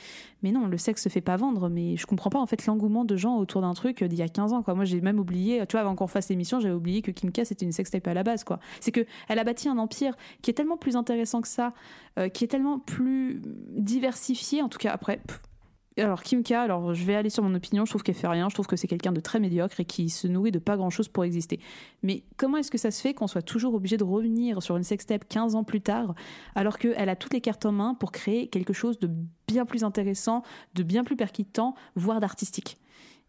[0.42, 1.68] Mais non, le sexe se fait pas vendre.
[1.68, 4.28] Mais je comprends pas, en fait, l'engouement de gens autour d'un truc d'il y a
[4.28, 4.62] 15 ans.
[4.66, 7.44] Moi, j'ai même oublié, tu vois, avant qu'on fasse l'émission, j'avais oublié que Kim K,
[7.44, 8.60] c'était une sextape à la base, quoi.
[8.80, 11.72] C'est que elle a bâti un empire qui est tellement plus intéressant que ça,
[12.18, 13.40] euh, qui est tellement plus
[13.70, 15.20] diversifié, en tout cas, après,
[16.02, 18.48] alors Kim K, alors je vais aller sur mon opinion, je trouve qu'elle fait rien,
[18.48, 20.90] je trouve que c'est quelqu'un de très médiocre et qui se nourrit de pas grand
[20.90, 21.58] chose pour exister.
[22.02, 24.82] Mais comment est-ce que ça se fait qu'on soit toujours obligé de revenir sur une
[24.82, 26.14] sextape 15 ans plus tard,
[26.54, 29.10] alors qu'elle a toutes les cartes en main pour créer quelque chose de
[29.48, 30.42] bien plus intéressant,
[30.74, 32.78] de bien plus percutant, voire d'artistique?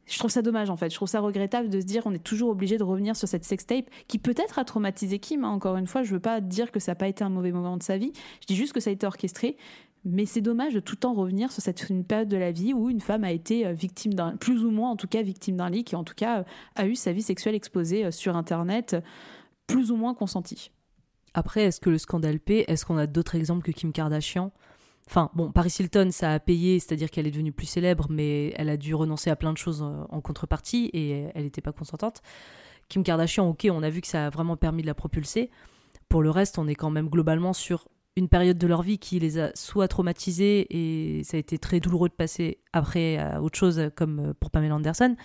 [0.08, 0.90] Je trouve ça dommage en fait.
[0.90, 3.44] Je trouve ça regrettable de se dire on est toujours obligé de revenir sur cette
[3.44, 5.44] sextape qui peut-être a traumatisé Kim.
[5.44, 5.50] Hein.
[5.50, 7.78] Encore une fois, je veux pas dire que ça n'a pas été un mauvais moment
[7.78, 8.14] de sa vie.
[8.42, 9.58] Je dis juste que ça a été orchestré.
[10.06, 12.90] Mais c'est dommage de tout le temps revenir sur cette période de la vie où
[12.90, 15.70] une femme a été euh, victime d'un, plus ou moins en tout cas victime d'un
[15.70, 16.44] lit, qui en tout cas euh,
[16.76, 18.96] a eu sa vie sexuelle exposée euh, sur Internet,
[19.66, 20.72] plus ou moins consentie.
[21.34, 22.66] Après, est-ce que le scandale paie?
[22.68, 24.52] Est-ce qu'on a d'autres exemples que Kim Kardashian?
[25.08, 28.70] Enfin, bon, Paris Hilton, ça a payé, c'est-à-dire qu'elle est devenue plus célèbre, mais elle
[28.70, 32.22] a dû renoncer à plein de choses en contrepartie et elle n'était pas consentante.
[32.90, 35.50] Kim Kardashian, ok, on a vu que ça a vraiment permis de la propulser.
[36.10, 37.88] Pour le reste, on est quand même globalement sur
[38.18, 41.80] une période de leur vie qui les a soit traumatisés et ça a été très
[41.80, 45.16] douloureux de passer après à autre chose comme euh, pour Pamela Anderson.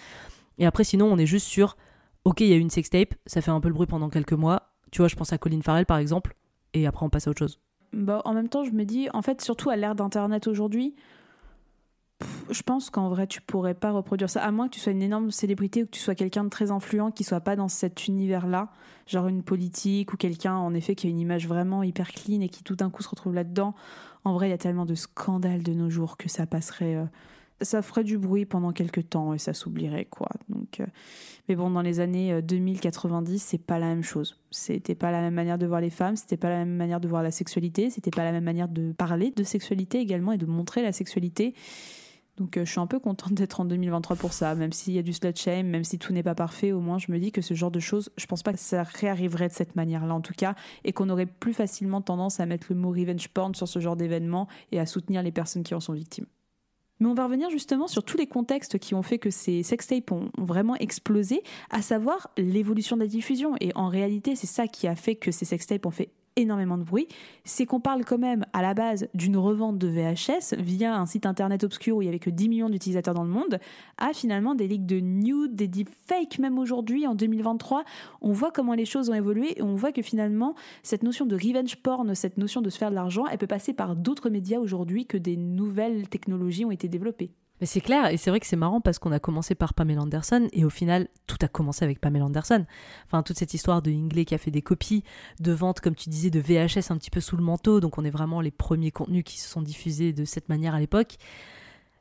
[0.59, 1.77] Et après, sinon, on est juste sur
[2.25, 4.35] ok, il y a eu une sextape, ça fait un peu le bruit pendant quelques
[4.35, 4.75] mois.
[4.91, 6.37] Tu vois, je pense à Colin Farrell par exemple,
[6.75, 7.59] et après on passe à autre chose.
[7.95, 10.95] Bah, en même temps, je me dis, en fait, surtout à l'ère d'Internet aujourd'hui,
[12.51, 15.03] je pense qu'en vrai, tu pourrais pas reproduire ça, à moins que tu sois une
[15.03, 18.07] énorme célébrité ou que tu sois quelqu'un de très influent qui soit pas dans cet
[18.07, 18.71] univers-là,
[19.07, 22.49] genre une politique ou quelqu'un, en effet, qui a une image vraiment hyper clean et
[22.49, 23.75] qui tout d'un coup se retrouve là-dedans.
[24.25, 26.97] En vrai, il y a tellement de scandales de nos jours que ça passerait.
[26.97, 27.05] Euh,
[27.61, 30.29] ça ferait du bruit pendant quelques temps et ça s'oublierait, quoi.
[30.49, 30.87] Donc, euh,
[31.49, 34.41] mais bon, dans les années 2090, euh, c'est pas la même chose.
[34.51, 37.09] C'était pas la même manière de voir les femmes, c'était pas la même manière de
[37.09, 40.47] voir la sexualité, c'était pas la même manière de parler de sexualité également et de
[40.47, 41.55] montrer la sexualité.
[42.43, 44.99] Donc euh, je suis un peu contente d'être en 2023 pour ça, même s'il y
[44.99, 47.31] a du slut shame, même si tout n'est pas parfait, au moins je me dis
[47.31, 50.21] que ce genre de choses, je pense pas que ça réarriverait de cette manière-là en
[50.21, 53.69] tout cas, et qu'on aurait plus facilement tendance à mettre le mot revenge porn sur
[53.69, 56.27] ce genre d'événement et à soutenir les personnes qui en sont victimes.
[56.99, 60.11] Mais on va revenir justement sur tous les contextes qui ont fait que ces sextapes
[60.11, 63.55] ont vraiment explosé, à savoir l'évolution de la diffusion.
[63.61, 66.85] Et en réalité, c'est ça qui a fait que ces sextapes ont fait énormément de
[66.85, 67.09] bruit,
[67.45, 71.27] c'est qu'on parle quand même à la base d'une revente de VHS via un site
[71.27, 73.59] internet obscur où il y avait que 10 millions d'utilisateurs dans le monde,
[73.99, 77.85] à finalement des leaks de nude, des deepfakes même aujourd'hui en 2023.
[78.21, 81.35] On voit comment les choses ont évolué et on voit que finalement cette notion de
[81.35, 84.59] revenge porn, cette notion de se faire de l'argent, elle peut passer par d'autres médias
[84.59, 87.33] aujourd'hui que des nouvelles technologies ont été développées.
[87.63, 90.03] Mais c'est clair, et c'est vrai que c'est marrant parce qu'on a commencé par Pamela
[90.03, 92.67] Anderson, et au final, tout a commencé avec Pamela Anderson.
[93.07, 95.05] Enfin, toute cette histoire de Ingley qui a fait des copies
[95.39, 98.05] de vente, comme tu disais, de VHS un petit peu sous le manteau, donc on
[98.05, 101.19] est vraiment les premiers contenus qui se sont diffusés de cette manière à l'époque.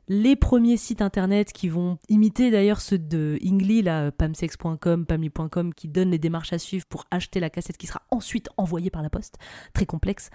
[0.08, 5.86] Les premiers sites internet qui vont imiter d'ailleurs ceux de Ingley, là, pamsex.com, pamli.com, qui
[5.86, 9.10] donnent les démarches à suivre pour acheter la cassette qui sera ensuite envoyée par la
[9.10, 9.38] poste.
[9.74, 10.28] Très complexe.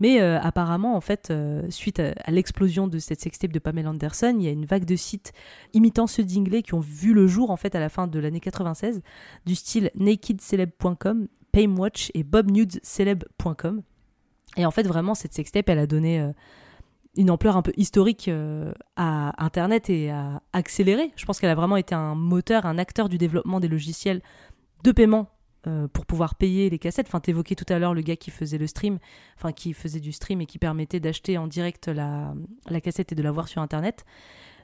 [0.00, 4.34] Mais euh, apparemment, en fait, euh, suite à, l'explosion de cette sextape de Pamela Anderson,
[4.38, 5.32] il y a une vague de sites
[5.74, 8.40] imitant ceux d'Ingley qui ont vu le jour en fait à la fin de l'année
[8.40, 9.02] 96,
[9.46, 13.82] du style nakedceleb.com, Pamewatch et bobnudesceleb.com.
[14.56, 16.32] Et en fait, vraiment, cette sextape, elle a donné euh,
[17.16, 18.30] une ampleur un peu historique
[18.96, 21.12] à Internet et a accéléré.
[21.16, 24.22] Je pense qu'elle a vraiment été un moteur, un acteur du développement des logiciels
[24.84, 25.28] de paiement
[25.66, 27.08] euh, pour pouvoir payer les cassettes.
[27.08, 28.98] Enfin, t'évoquais tout à l'heure le gars qui faisait le stream,
[29.36, 32.34] enfin qui faisait du stream et qui permettait d'acheter en direct la,
[32.68, 34.04] la cassette et de la voir sur Internet.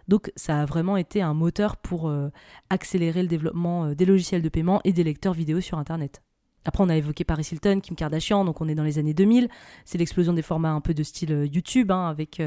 [0.07, 2.29] Donc ça a vraiment été un moteur pour euh,
[2.71, 6.23] accélérer le développement euh, des logiciels de paiement et des lecteurs vidéo sur Internet.
[6.66, 9.49] Après, on a évoqué Paris Hilton, Kim Kardashian, donc on est dans les années 2000.
[9.85, 12.41] C'est l'explosion des formats un peu de style YouTube, hein, avec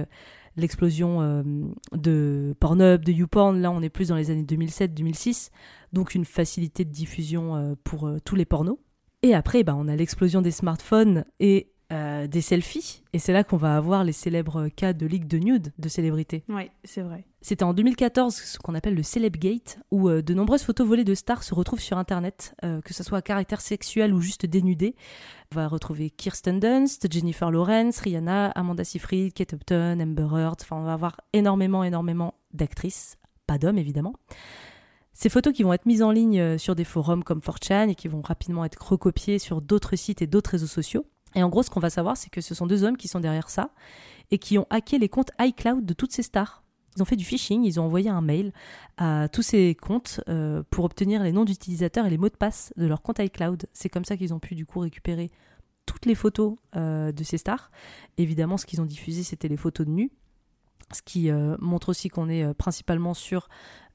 [0.57, 1.43] l'explosion euh,
[1.93, 3.61] de Pornhub, de YouPorn.
[3.61, 5.51] Là, on est plus dans les années 2007-2006,
[5.93, 8.79] donc une facilité de diffusion euh, pour euh, tous les pornos.
[9.23, 13.01] Et après, bah, on a l'explosion des smartphones et euh, des selfies.
[13.13, 16.43] Et c'est là qu'on va avoir les célèbres cas de leak de nude de célébrités.
[16.49, 17.23] Oui, c'est vrai.
[17.39, 21.15] C'était en 2014 ce qu'on appelle le Celebgate, où euh, de nombreuses photos volées de
[21.15, 24.95] stars se retrouvent sur Internet, euh, que ce soit à caractère sexuel ou juste dénudées.
[25.53, 30.57] On va retrouver Kirsten Dunst, Jennifer Lawrence, Rihanna, Amanda Seyfried, Kate Upton, Amber Heard.
[30.59, 33.15] Enfin, on va avoir énormément, énormément d'actrices,
[33.45, 34.13] pas d'hommes évidemment.
[35.13, 38.09] Ces photos qui vont être mises en ligne sur des forums comme 4chan et qui
[38.09, 41.05] vont rapidement être recopiées sur d'autres sites et d'autres réseaux sociaux.
[41.37, 43.19] Et en gros, ce qu'on va savoir, c'est que ce sont deux hommes qui sont
[43.19, 43.69] derrière ça
[44.31, 46.63] et qui ont hacké les comptes iCloud de toutes ces stars.
[46.95, 48.51] Ils ont fait du phishing, ils ont envoyé un mail
[48.97, 52.73] à tous ces comptes euh, pour obtenir les noms d'utilisateurs et les mots de passe
[52.75, 53.67] de leur compte iCloud.
[53.71, 55.29] C'est comme ça qu'ils ont pu du coup récupérer
[55.85, 57.69] toutes les photos euh, de ces stars.
[58.17, 60.11] Évidemment, ce qu'ils ont diffusé, c'était les photos de nus,
[60.93, 63.49] ce qui euh, montre aussi qu'on est principalement sur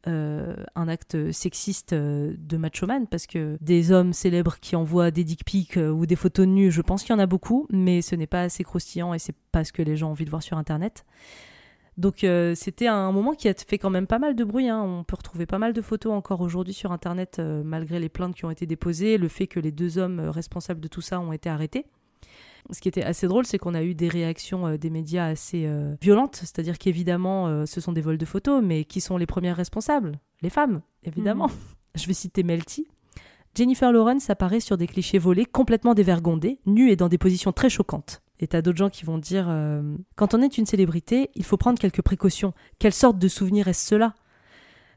[0.09, 5.23] euh, un acte sexiste euh, de machoman parce que des hommes célèbres qui envoient des
[5.23, 7.69] dick pics euh, ou des photos de nus, je pense qu'il y en a beaucoup,
[7.71, 10.25] mais ce n'est pas assez croustillant et c'est pas ce que les gens ont envie
[10.25, 11.05] de voir sur internet.
[11.99, 14.67] Donc c'était un moment qui a fait quand même pas mal de bruit.
[14.67, 14.81] Hein.
[14.81, 18.47] On peut retrouver pas mal de photos encore aujourd'hui sur Internet malgré les plaintes qui
[18.47, 21.51] ont été déposées, le fait que les deux hommes responsables de tout ça ont été
[21.51, 21.85] arrêtés.
[22.71, 25.67] Ce qui était assez drôle, c'est qu'on a eu des réactions euh, des médias assez
[25.67, 29.27] euh, violentes, c'est-à-dire qu'évidemment, euh, ce sont des vols de photos, mais qui sont les
[29.27, 30.21] premières responsables?
[30.43, 31.49] Les femmes, évidemment.
[31.49, 31.55] Mhm.
[31.95, 32.89] Je vais citer Melty.
[33.55, 37.69] Jennifer Lawrence apparaît sur des clichés volés complètement dévergondés, nus et dans des positions très
[37.69, 38.23] choquantes.
[38.41, 39.55] Et t'as d'autres gens qui vont dire
[40.17, 42.55] quand on est une célébrité, il faut prendre quelques précautions.
[42.79, 44.15] Quelle sorte de souvenir est-ce cela?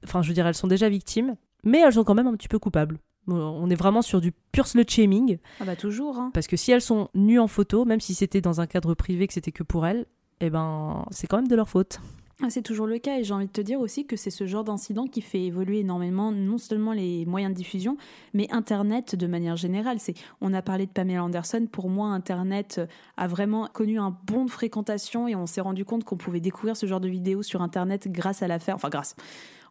[0.05, 1.35] Enfin, je veux dire, elles sont déjà victimes,
[1.65, 2.97] mais elles sont quand même un petit peu coupables.
[3.27, 5.38] On est vraiment sur du pur slut shaming.
[5.60, 6.18] Ah bah toujours.
[6.18, 6.31] Hein.
[6.34, 9.27] Parce que si elles sont nues en photo, même si c'était dans un cadre privé,
[9.27, 10.06] que c'était que pour elles,
[10.41, 11.99] eh ben c'est quand même de leur faute.
[12.43, 14.45] Ah, c'est toujours le cas et j'ai envie de te dire aussi que c'est ce
[14.45, 17.95] genre d'incident qui fait évoluer énormément non seulement les moyens de diffusion,
[18.34, 19.99] mais Internet de manière générale.
[20.02, 22.81] C'est, on a parlé de Pamela Anderson, pour moi Internet
[23.15, 26.76] a vraiment connu un bond de fréquentation et on s'est rendu compte qu'on pouvait découvrir
[26.76, 29.15] ce genre de vidéos sur Internet grâce à l'affaire, enfin grâce,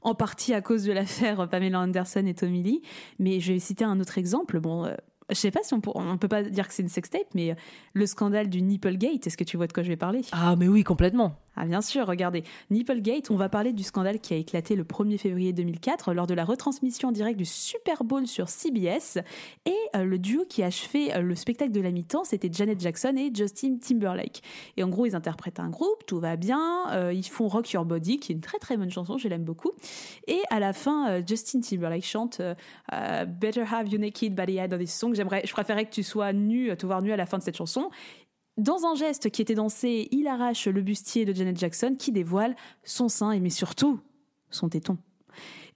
[0.04, 2.82] en partie à cause de l'affaire Pamela Anderson et Tommy Lee.
[3.18, 4.60] Mais je vais citer un autre exemple.
[4.60, 4.94] Bon, euh,
[5.30, 7.50] je sais pas si on peut, on peut pas dire que c'est une sextape, mais
[7.50, 7.54] euh,
[7.94, 10.22] le scandale du Nipplegate, est-ce que tu vois de quoi je vais parler?
[10.32, 11.36] Ah, mais oui, complètement.
[11.56, 12.42] Ah bien sûr, regardez.
[12.70, 16.34] Nipplegate, on va parler du scandale qui a éclaté le 1er février 2004 lors de
[16.34, 19.18] la retransmission en direct du Super Bowl sur CBS.
[19.64, 22.80] Et euh, le duo qui a achevé euh, le spectacle de la mi-temps, c'était Janet
[22.80, 24.42] Jackson et Justin Timberlake.
[24.76, 26.90] Et en gros, ils interprètent un groupe, tout va bien.
[26.90, 29.44] Euh, ils font Rock Your Body, qui est une très très bonne chanson, je l'aime
[29.44, 29.70] beaucoup.
[30.26, 32.40] Et à la fin, Justin Timberlake chante
[33.26, 35.14] Better Have You Naked Body Eye dans this song.
[35.14, 37.56] J'aimerais, je préférais que tu sois nu, te voir nu à la fin de cette
[37.56, 37.90] chanson.
[38.56, 42.54] Dans un geste qui était dansé, il arrache le bustier de Janet Jackson qui dévoile
[42.84, 44.00] son sein et mais surtout
[44.50, 44.96] son téton.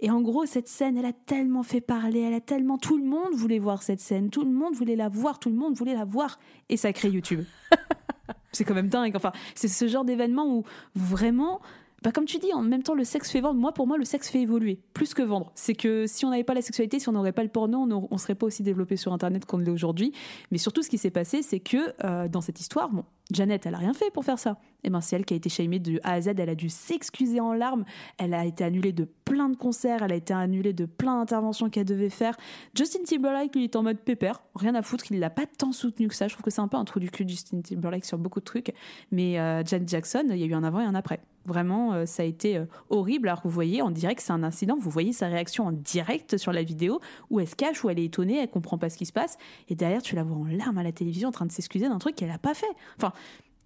[0.01, 2.79] Et en gros, cette scène, elle a tellement fait parler, elle a tellement...
[2.79, 5.57] Tout le monde voulait voir cette scène, tout le monde voulait la voir, tout le
[5.57, 6.39] monde voulait la voir.
[6.69, 7.45] Et ça crée YouTube.
[8.53, 9.17] c'est quand même dingue.
[9.17, 10.65] Enfin, c'est ce genre d'événement où
[10.95, 11.61] vraiment
[12.03, 13.59] bah comme tu dis, en même temps, le sexe fait vendre.
[13.59, 15.51] Moi, pour moi, le sexe fait évoluer, plus que vendre.
[15.55, 18.09] C'est que si on n'avait pas la sexualité, si on n'aurait pas le porno, on
[18.11, 20.13] ne serait pas aussi développé sur Internet qu'on l'est aujourd'hui.
[20.53, 23.75] Mais surtout, ce qui s'est passé, c'est que euh, dans cette histoire, bon, Janet, elle
[23.75, 24.53] a rien fait pour faire ça.
[24.85, 26.29] Et eh ben, c'est elle qui a été shamée de A à Z.
[26.39, 27.85] Elle a dû s'excuser en larmes.
[28.17, 30.03] Elle a été annulée de plein de concerts.
[30.03, 32.37] Elle a été annulée de plein d'interventions qu'elle devait faire.
[32.75, 34.41] Justin Timberlake, lui, est en mode pépère.
[34.55, 35.11] Rien à foutre.
[35.11, 36.29] Il l'a pas tant soutenu que ça.
[36.29, 38.45] Je trouve que c'est un peu un trou du cul, Justin Timberlake, sur beaucoup de
[38.45, 38.73] trucs.
[39.11, 41.21] Mais euh, Janet Jackson, il y a eu un avant et un après.
[41.49, 43.29] Vraiment, euh, ça a été euh, horrible.
[43.29, 44.77] Alors, vous voyez, dirait que c'est un incident.
[44.79, 47.01] Vous voyez sa réaction en direct sur la vidéo
[47.31, 49.39] où elle se cache, où elle est étonnée, elle comprend pas ce qui se passe.
[49.69, 51.99] Et derrière, tu la vois en larmes à la télévision en train de s'excuser d'un
[51.99, 52.67] truc qu'elle a pas fait.
[52.99, 53.13] Enfin,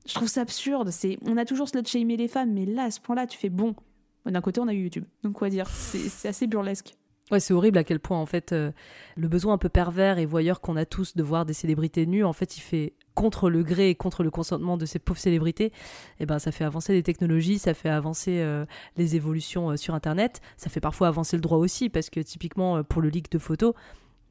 [0.07, 0.91] je trouve ça absurde.
[0.91, 3.51] C'est, on a toujours slut shamé les femmes, mais là, à ce point-là, tu fais
[3.51, 3.75] bon.
[4.27, 5.05] D'un côté, on a eu YouTube.
[5.23, 5.67] Donc, quoi dire?
[5.69, 6.95] C'est assez burlesque.
[7.31, 8.73] Ouais, c'est horrible à quel point, en fait, euh,
[9.17, 12.25] le besoin un peu pervers et voyeur qu'on a tous de voir des célébrités nues,
[12.25, 15.73] en fait, il fait contre le gré et contre le consentement de ces pauvres célébrités,
[16.21, 18.67] eh ben, ça fait avancer les technologies, ça fait avancer euh,
[18.97, 22.83] les évolutions euh, sur Internet, ça fait parfois avancer le droit aussi, parce que typiquement,
[22.85, 23.73] pour le leak de photos,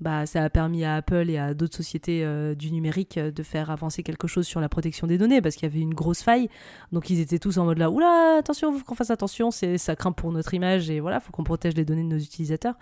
[0.01, 3.43] bah, ça a permis à Apple et à d'autres sociétés euh, du numérique euh, de
[3.43, 6.23] faire avancer quelque chose sur la protection des données parce qu'il y avait une grosse
[6.23, 6.49] faille.
[6.91, 9.95] Donc ils étaient tous en mode là, oula, attention, faut qu'on fasse attention, c'est ça
[9.95, 12.75] craint pour notre image et voilà, faut qu'on protège les données de nos utilisateurs.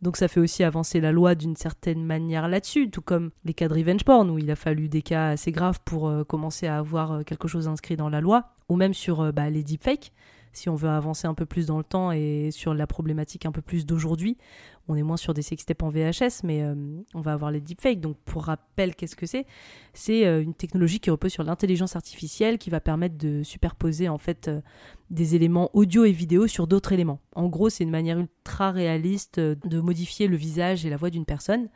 [0.00, 3.66] Donc ça fait aussi avancer la loi d'une certaine manière là-dessus, tout comme les cas
[3.66, 6.78] de revenge porn où il a fallu des cas assez graves pour euh, commencer à
[6.78, 10.12] avoir quelque chose inscrit dans la loi, ou même sur bah, les deepfakes
[10.52, 13.52] si on veut avancer un peu plus dans le temps et sur la problématique un
[13.52, 14.36] peu plus d'aujourd'hui,
[14.88, 16.74] on est moins sur des sextapes en VHS, mais euh,
[17.14, 18.00] on va avoir les deepfakes.
[18.00, 19.46] Donc, pour rappel, qu'est-ce que c'est?
[19.92, 24.18] C'est euh, une technologie qui repose sur l'intelligence artificielle qui va permettre de superposer en
[24.18, 24.60] fait euh,
[25.10, 27.20] des éléments audio et vidéo sur d'autres éléments.
[27.36, 31.24] En gros, c'est une manière ultra réaliste de modifier le visage et la voix d'une
[31.24, 31.68] personne.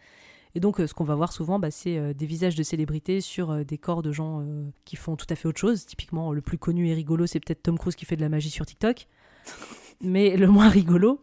[0.54, 3.78] Et donc, ce qu'on va voir souvent, bah, c'est des visages de célébrités sur des
[3.78, 4.46] corps de gens
[4.84, 5.84] qui font tout à fait autre chose.
[5.84, 8.50] Typiquement, le plus connu et rigolo, c'est peut-être Tom Cruise qui fait de la magie
[8.50, 9.08] sur TikTok.
[10.00, 11.20] Mais le moins rigolo,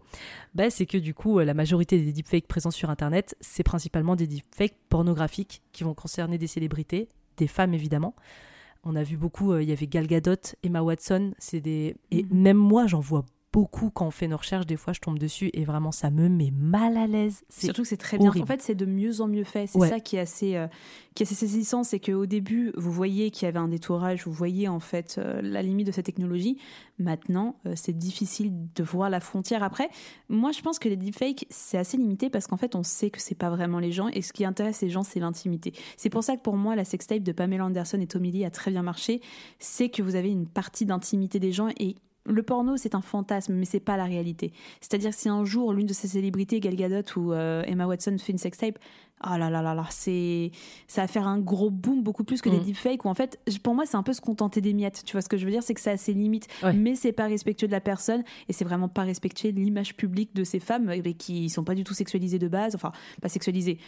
[0.56, 4.28] bah, c'est que du coup, la majorité des deepfakes présents sur Internet, c'est principalement des
[4.28, 8.16] deepfakes pornographiques qui vont concerner des célébrités, des femmes évidemment.
[8.84, 11.96] On a vu beaucoup, il y avait Gal Gadot, Emma Watson, c'est des...
[12.10, 12.42] Et mhm.
[12.42, 14.66] même moi, j'en vois beaucoup quand on fait nos recherches.
[14.66, 17.44] Des fois, je tombe dessus et vraiment, ça me met mal à l'aise.
[17.50, 18.32] Surtout que c'est très bien.
[18.32, 19.68] En fait, c'est de mieux en mieux fait.
[19.68, 20.68] C'est ça qui est assez, euh,
[21.16, 21.84] qui est assez saisissant.
[21.84, 25.42] C'est qu'au début, vous voyez qu'il y avait un détourage, vous voyez en fait euh,
[25.42, 26.58] la limite de cette technologie.
[26.98, 29.64] Maintenant, euh, c'est difficile de voir la frontière.
[29.64, 29.90] Après,
[30.30, 33.20] moi, je pense que les deepfakes, c'est assez limité parce qu'en fait, on sait que
[33.20, 35.74] c'est pas vraiment les gens et ce qui intéresse les gens, c'est l'intimité.
[35.98, 38.52] C'est pour ça que pour moi, la sextape de Pamela Anderson et Tommy Lee a
[38.52, 39.22] très bien marché.
[39.60, 41.96] C'est que vous avez une partie d'intimité des gens et
[42.26, 44.54] le porno, c'est un fantasme, mais c'est pas la réalité.
[44.80, 48.32] C'est-à-dire si un jour l'une de ces célébrités, Gal Gadot ou euh, Emma Watson, fait
[48.32, 48.78] une sextape,
[49.26, 50.52] oh là là là là, c'est
[50.88, 52.64] ça va faire un gros boom beaucoup plus que des mm.
[52.64, 53.06] deepfakes.
[53.06, 55.04] Où en fait, pour moi, c'est un peu se contenter des miettes.
[55.06, 57.12] Tu vois ce que je veux dire, c'est que ça a ses limites, mais c'est
[57.12, 60.60] pas respectueux de la personne et c'est vraiment pas respectueux de l'image publique de ces
[60.60, 62.92] femmes euh, qui sont pas du tout sexualisées de base, enfin
[63.22, 63.80] pas sexualisées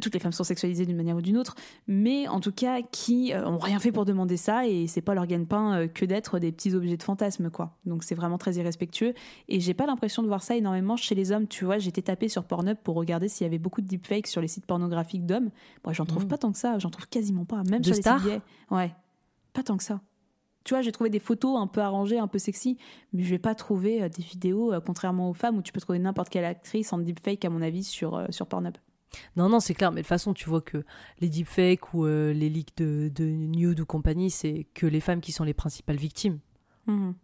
[0.00, 1.54] toutes les femmes sont sexualisées d'une manière ou d'une autre,
[1.86, 5.14] mais en tout cas qui euh, ont rien fait pour demander ça et c'est pas
[5.14, 7.76] leur gagne-pain euh, que d'être des petits objets de fantasme quoi.
[7.84, 9.14] Donc c'est vraiment très irrespectueux
[9.48, 11.46] et j'ai pas l'impression de voir ça énormément chez les hommes.
[11.46, 14.40] Tu vois, j'étais tapé sur Pornhub pour regarder s'il y avait beaucoup de deepfakes sur
[14.40, 15.50] les sites pornographiques d'hommes.
[15.84, 16.28] Moi, j'en trouve mmh.
[16.28, 18.92] pas tant que ça, j'en trouve quasiment pas, même sur les sites Ouais,
[19.52, 20.00] pas tant que ça.
[20.64, 22.76] Tu vois, j'ai trouvé des photos un peu arrangées, un peu sexy,
[23.12, 26.00] mais je vais pas trouver euh, des vidéos, contrairement aux femmes, où tu peux trouver
[26.00, 28.74] n'importe quelle actrice en deepfake, à mon avis, sur, sur Pornhub.
[29.36, 30.84] Non, non, c'est clair, mais de toute façon, tu vois que
[31.20, 35.20] les deepfakes ou euh, les leaks de, de nude ou compagnie, c'est que les femmes
[35.20, 36.38] qui sont les principales victimes.
[36.86, 37.14] Mhm.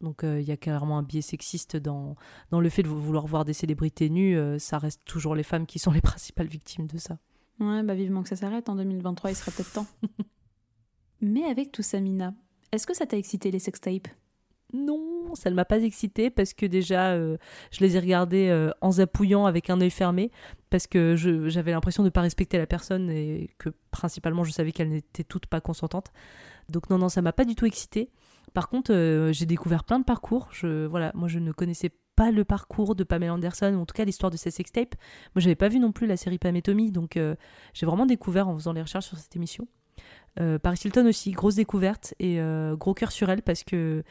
[0.00, 2.16] Donc euh, il y a clairement un biais sexiste dans,
[2.50, 5.66] dans le fait de vouloir voir des célébrités nues, euh, ça reste toujours les femmes
[5.66, 7.18] qui sont les principales victimes de ça.
[7.60, 9.86] Ouais, bah vivement que ça s'arrête, en 2023 il serait peut-être temps.
[11.20, 12.34] mais avec tout ça, Mina,
[12.72, 14.08] est-ce que ça t'a excité les sextapes?
[14.74, 17.36] Non, ça ne m'a pas excité parce que déjà, euh,
[17.70, 20.30] je les ai regardés euh, en zapouillant avec un œil fermé
[20.70, 24.72] parce que j'avais l'impression de ne pas respecter la personne et que principalement je savais
[24.72, 26.12] qu'elles n'étaient toutes pas consentantes.
[26.68, 28.10] Donc non, non, ça m'a pas du tout excité.
[28.52, 30.48] Par contre, euh, j'ai découvert plein de parcours.
[30.52, 33.94] Je, voilà, moi, je ne connaissais pas le parcours de Pamela Anderson, ou en tout
[33.94, 34.94] cas l'histoire de ses sextapes.
[35.34, 37.18] Moi, j'avais pas vu non plus la série Pam et Tommy, donc
[37.72, 39.66] j'ai vraiment découvert en faisant les recherches sur cette émission.
[40.36, 42.38] Paris Hilton aussi, grosse découverte et
[42.78, 44.04] gros cœur sur elle parce que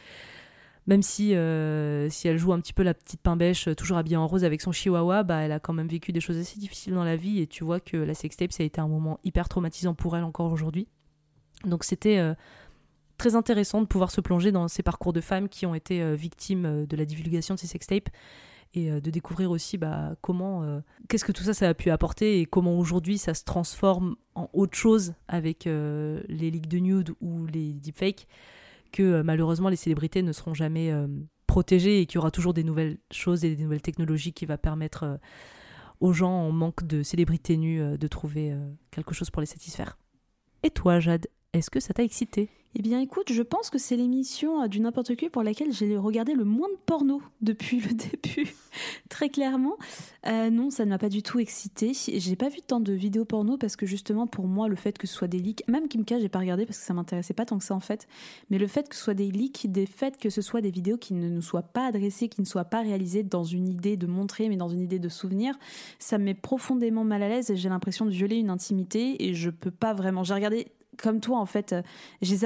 [0.86, 3.98] même si, euh, si elle joue un petit peu la petite pain bêche, euh, toujours
[3.98, 6.60] habillée en rose avec son chihuahua, bah, elle a quand même vécu des choses assez
[6.60, 9.20] difficiles dans la vie et tu vois que la sextape, ça a été un moment
[9.24, 10.88] hyper traumatisant pour elle encore aujourd'hui.
[11.64, 12.34] Donc c'était euh,
[13.18, 16.86] très intéressant de pouvoir se plonger dans ces parcours de femmes qui ont été victimes
[16.86, 18.10] de la divulgation de ces sextapes
[18.74, 22.46] et de découvrir aussi bah, comment, qu'est-ce que tout ça, ça a pu apporter et
[22.46, 27.72] comment aujourd'hui ça se transforme en autre chose avec les leaks de nude ou les
[27.74, 28.28] deepfakes
[28.94, 31.08] que euh, malheureusement les célébrités ne seront jamais euh,
[31.48, 34.58] protégées et qu'il y aura toujours des nouvelles choses et des nouvelles technologies qui va
[34.58, 35.18] permettre euh,
[36.00, 38.54] aux gens en manque de célébrités nues de trouver
[38.92, 39.98] quelque chose pour les satisfaire.
[40.62, 42.50] Et toi, Jade, est-ce que ça t'a excité?
[42.76, 45.98] Eh bien, écoute, je pense que c'est l'émission euh, du n'importe qui pour laquelle j'ai
[45.98, 48.54] regardé le moins de porno depuis le début,
[49.10, 49.78] très clairement.
[50.28, 51.94] Euh, non, ça ne m'a pas du tout excité.
[51.94, 55.08] J'ai pas vu tant de vidéos porno parce que justement, pour moi, le fait que
[55.08, 57.58] ce soit des leaks, même Kimka, j'ai pas regardé parce que ça m'intéressait pas tant
[57.58, 58.08] que ça en fait,
[58.50, 60.98] mais le fait que ce soit des leaks, des faits que ce soit des vidéos
[60.98, 64.08] qui ne nous soient pas adressées, qui ne soient pas réalisées dans une idée de
[64.08, 65.58] montrer, mais dans une idée de souvenir,
[66.00, 69.50] ça me met profondément mal à l'aise j'ai l'impression de violer une intimité et je
[69.50, 70.24] peux pas vraiment.
[70.24, 70.68] J'ai regardé
[70.98, 71.82] comme toi, en fait, euh,
[72.22, 72.46] j'ai les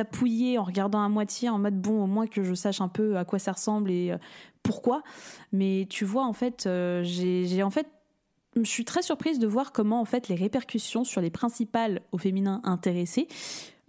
[0.57, 3.26] en regardant à moitié, en mode bon, au moins que je sache un peu à
[3.26, 4.18] quoi ça ressemble et euh,
[4.64, 5.03] pourquoi.
[5.52, 7.88] Mais tu vois, en fait, euh, j'ai en fait
[8.56, 12.18] je suis très surprise de voir comment en fait les répercussions sur les principales au
[12.18, 13.28] féminin intéressées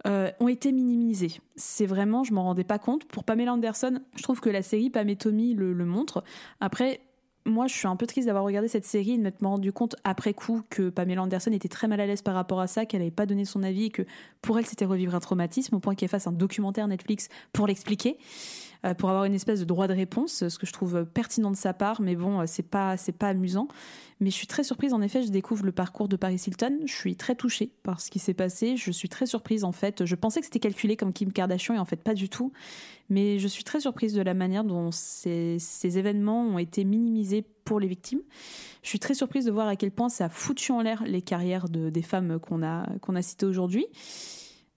[0.05, 1.41] ont été minimisées.
[1.55, 3.03] C'est vraiment, je m'en rendais pas compte.
[3.05, 6.23] Pour Pamela Anderson, je trouve que la série Pam et Tommy le montre.
[6.61, 7.01] Après,
[7.49, 9.95] moi, je suis un peu triste d'avoir regardé cette série et de m'être rendu compte
[10.03, 13.01] après coup que Pamela Anderson était très mal à l'aise par rapport à ça, qu'elle
[13.01, 14.03] n'avait pas donné son avis et que
[14.41, 18.17] pour elle, c'était revivre un traumatisme au point qu'elle fasse un documentaire Netflix pour l'expliquer.
[18.85, 21.55] Euh, pour avoir une espèce de droit de réponse, ce que je trouve pertinent de
[21.57, 23.67] sa part, mais bon, euh, c'est pas c'est pas amusant.
[24.21, 26.79] Mais je suis très surprise, en effet, je découvre le parcours de Paris Hilton.
[26.85, 28.75] Je suis très touchée par ce qui s'est passé.
[28.75, 30.05] Je suis très surprise, en fait.
[30.05, 32.51] Je pensais que c'était calculé comme Kim Kardashian, et en fait, pas du tout.
[33.09, 37.45] Mais je suis très surprise de la manière dont ces, ces événements ont été minimisés
[37.63, 38.21] pour les victimes.
[38.83, 41.21] Je suis très surprise de voir à quel point ça a foutu en l'air les
[41.21, 43.87] carrières de, des femmes qu'on a, qu'on a citées aujourd'hui.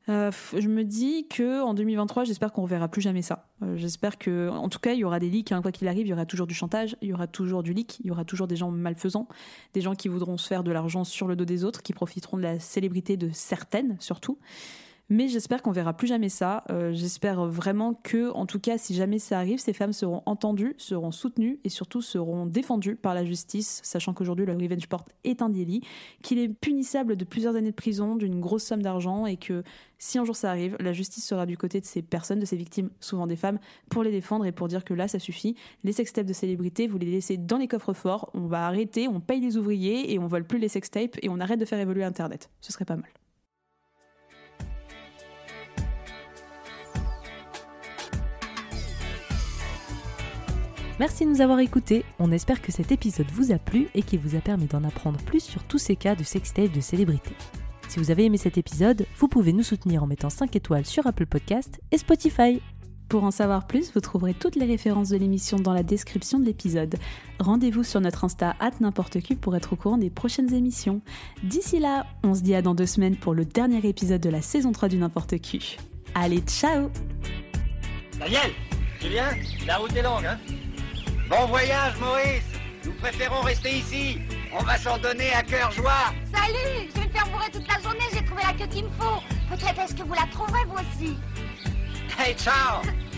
[0.09, 3.49] Euh, je me dis que en 2023, j'espère qu'on reverra plus jamais ça.
[3.63, 5.53] Euh, j'espère que, en tout cas, il y aura des leaks.
[5.53, 7.73] Hein, quoi qu'il arrive, il y aura toujours du chantage, il y aura toujours du
[7.73, 9.29] leak, il y aura toujours des gens malfaisants,
[9.75, 12.37] des gens qui voudront se faire de l'argent sur le dos des autres, qui profiteront
[12.37, 14.39] de la célébrité de certaines, surtout.
[15.09, 16.65] Mais j'espère qu'on verra plus jamais ça.
[16.71, 20.75] Euh, j'espère vraiment que, en tout cas, si jamais ça arrive, ces femmes seront entendues,
[20.79, 25.43] seront soutenues et surtout seront défendues par la justice, sachant qu'aujourd'hui le revenge port est
[25.43, 25.83] un délit,
[26.23, 29.63] qu'il est punissable de plusieurs années de prison, d'une grosse somme d'argent et que
[29.99, 32.57] si un jour ça arrive, la justice sera du côté de ces personnes, de ces
[32.57, 33.59] victimes, souvent des femmes,
[33.91, 35.57] pour les défendre et pour dire que là, ça suffit.
[35.85, 39.21] Les sextapes de célébrités, vous les laissez dans les coffres forts, on va arrêter, on
[39.21, 42.03] paye les ouvriers et on vole plus les sextapes et on arrête de faire évoluer
[42.03, 42.51] Internet.
[42.61, 43.22] Ce serait pas mal.
[51.03, 52.05] Merci de nous avoir écoutés.
[52.21, 55.19] On espère que cet épisode vous a plu et qu'il vous a permis d'en apprendre
[55.25, 57.35] plus sur tous ces cas de sextape de célébrités.
[57.89, 61.09] Si vous avez aimé cet épisode, vous pouvez nous soutenir en mettant 5 étoiles sur
[61.09, 62.63] Apple Podcast et Spotify.
[63.09, 66.45] Pour en savoir plus, vous trouverez toutes les références de l'émission dans la description de
[66.45, 66.95] l'épisode.
[67.41, 71.01] Rendez-vous sur notre Insta n'importe pour être au courant des prochaines émissions.
[71.43, 74.41] D'ici là, on se dit à dans deux semaines pour le dernier épisode de la
[74.41, 75.79] saison 3 du N'importe Q.
[76.15, 76.91] Allez, ciao
[78.21, 78.53] Daniel
[79.01, 79.31] Julien
[79.67, 80.39] La route est longue, hein?
[81.33, 82.45] Bon voyage, Maurice
[82.85, 84.21] Nous préférons rester ici.
[84.53, 86.13] On va s'en donner à cœur joie.
[86.31, 88.91] Salut Je vais me faire bourrer toute la journée, j'ai trouvé la queue qu'il me
[88.91, 89.23] faut.
[89.49, 91.17] Peut-être est-ce que vous la trouverez, vous aussi
[92.19, 92.83] Hey, ciao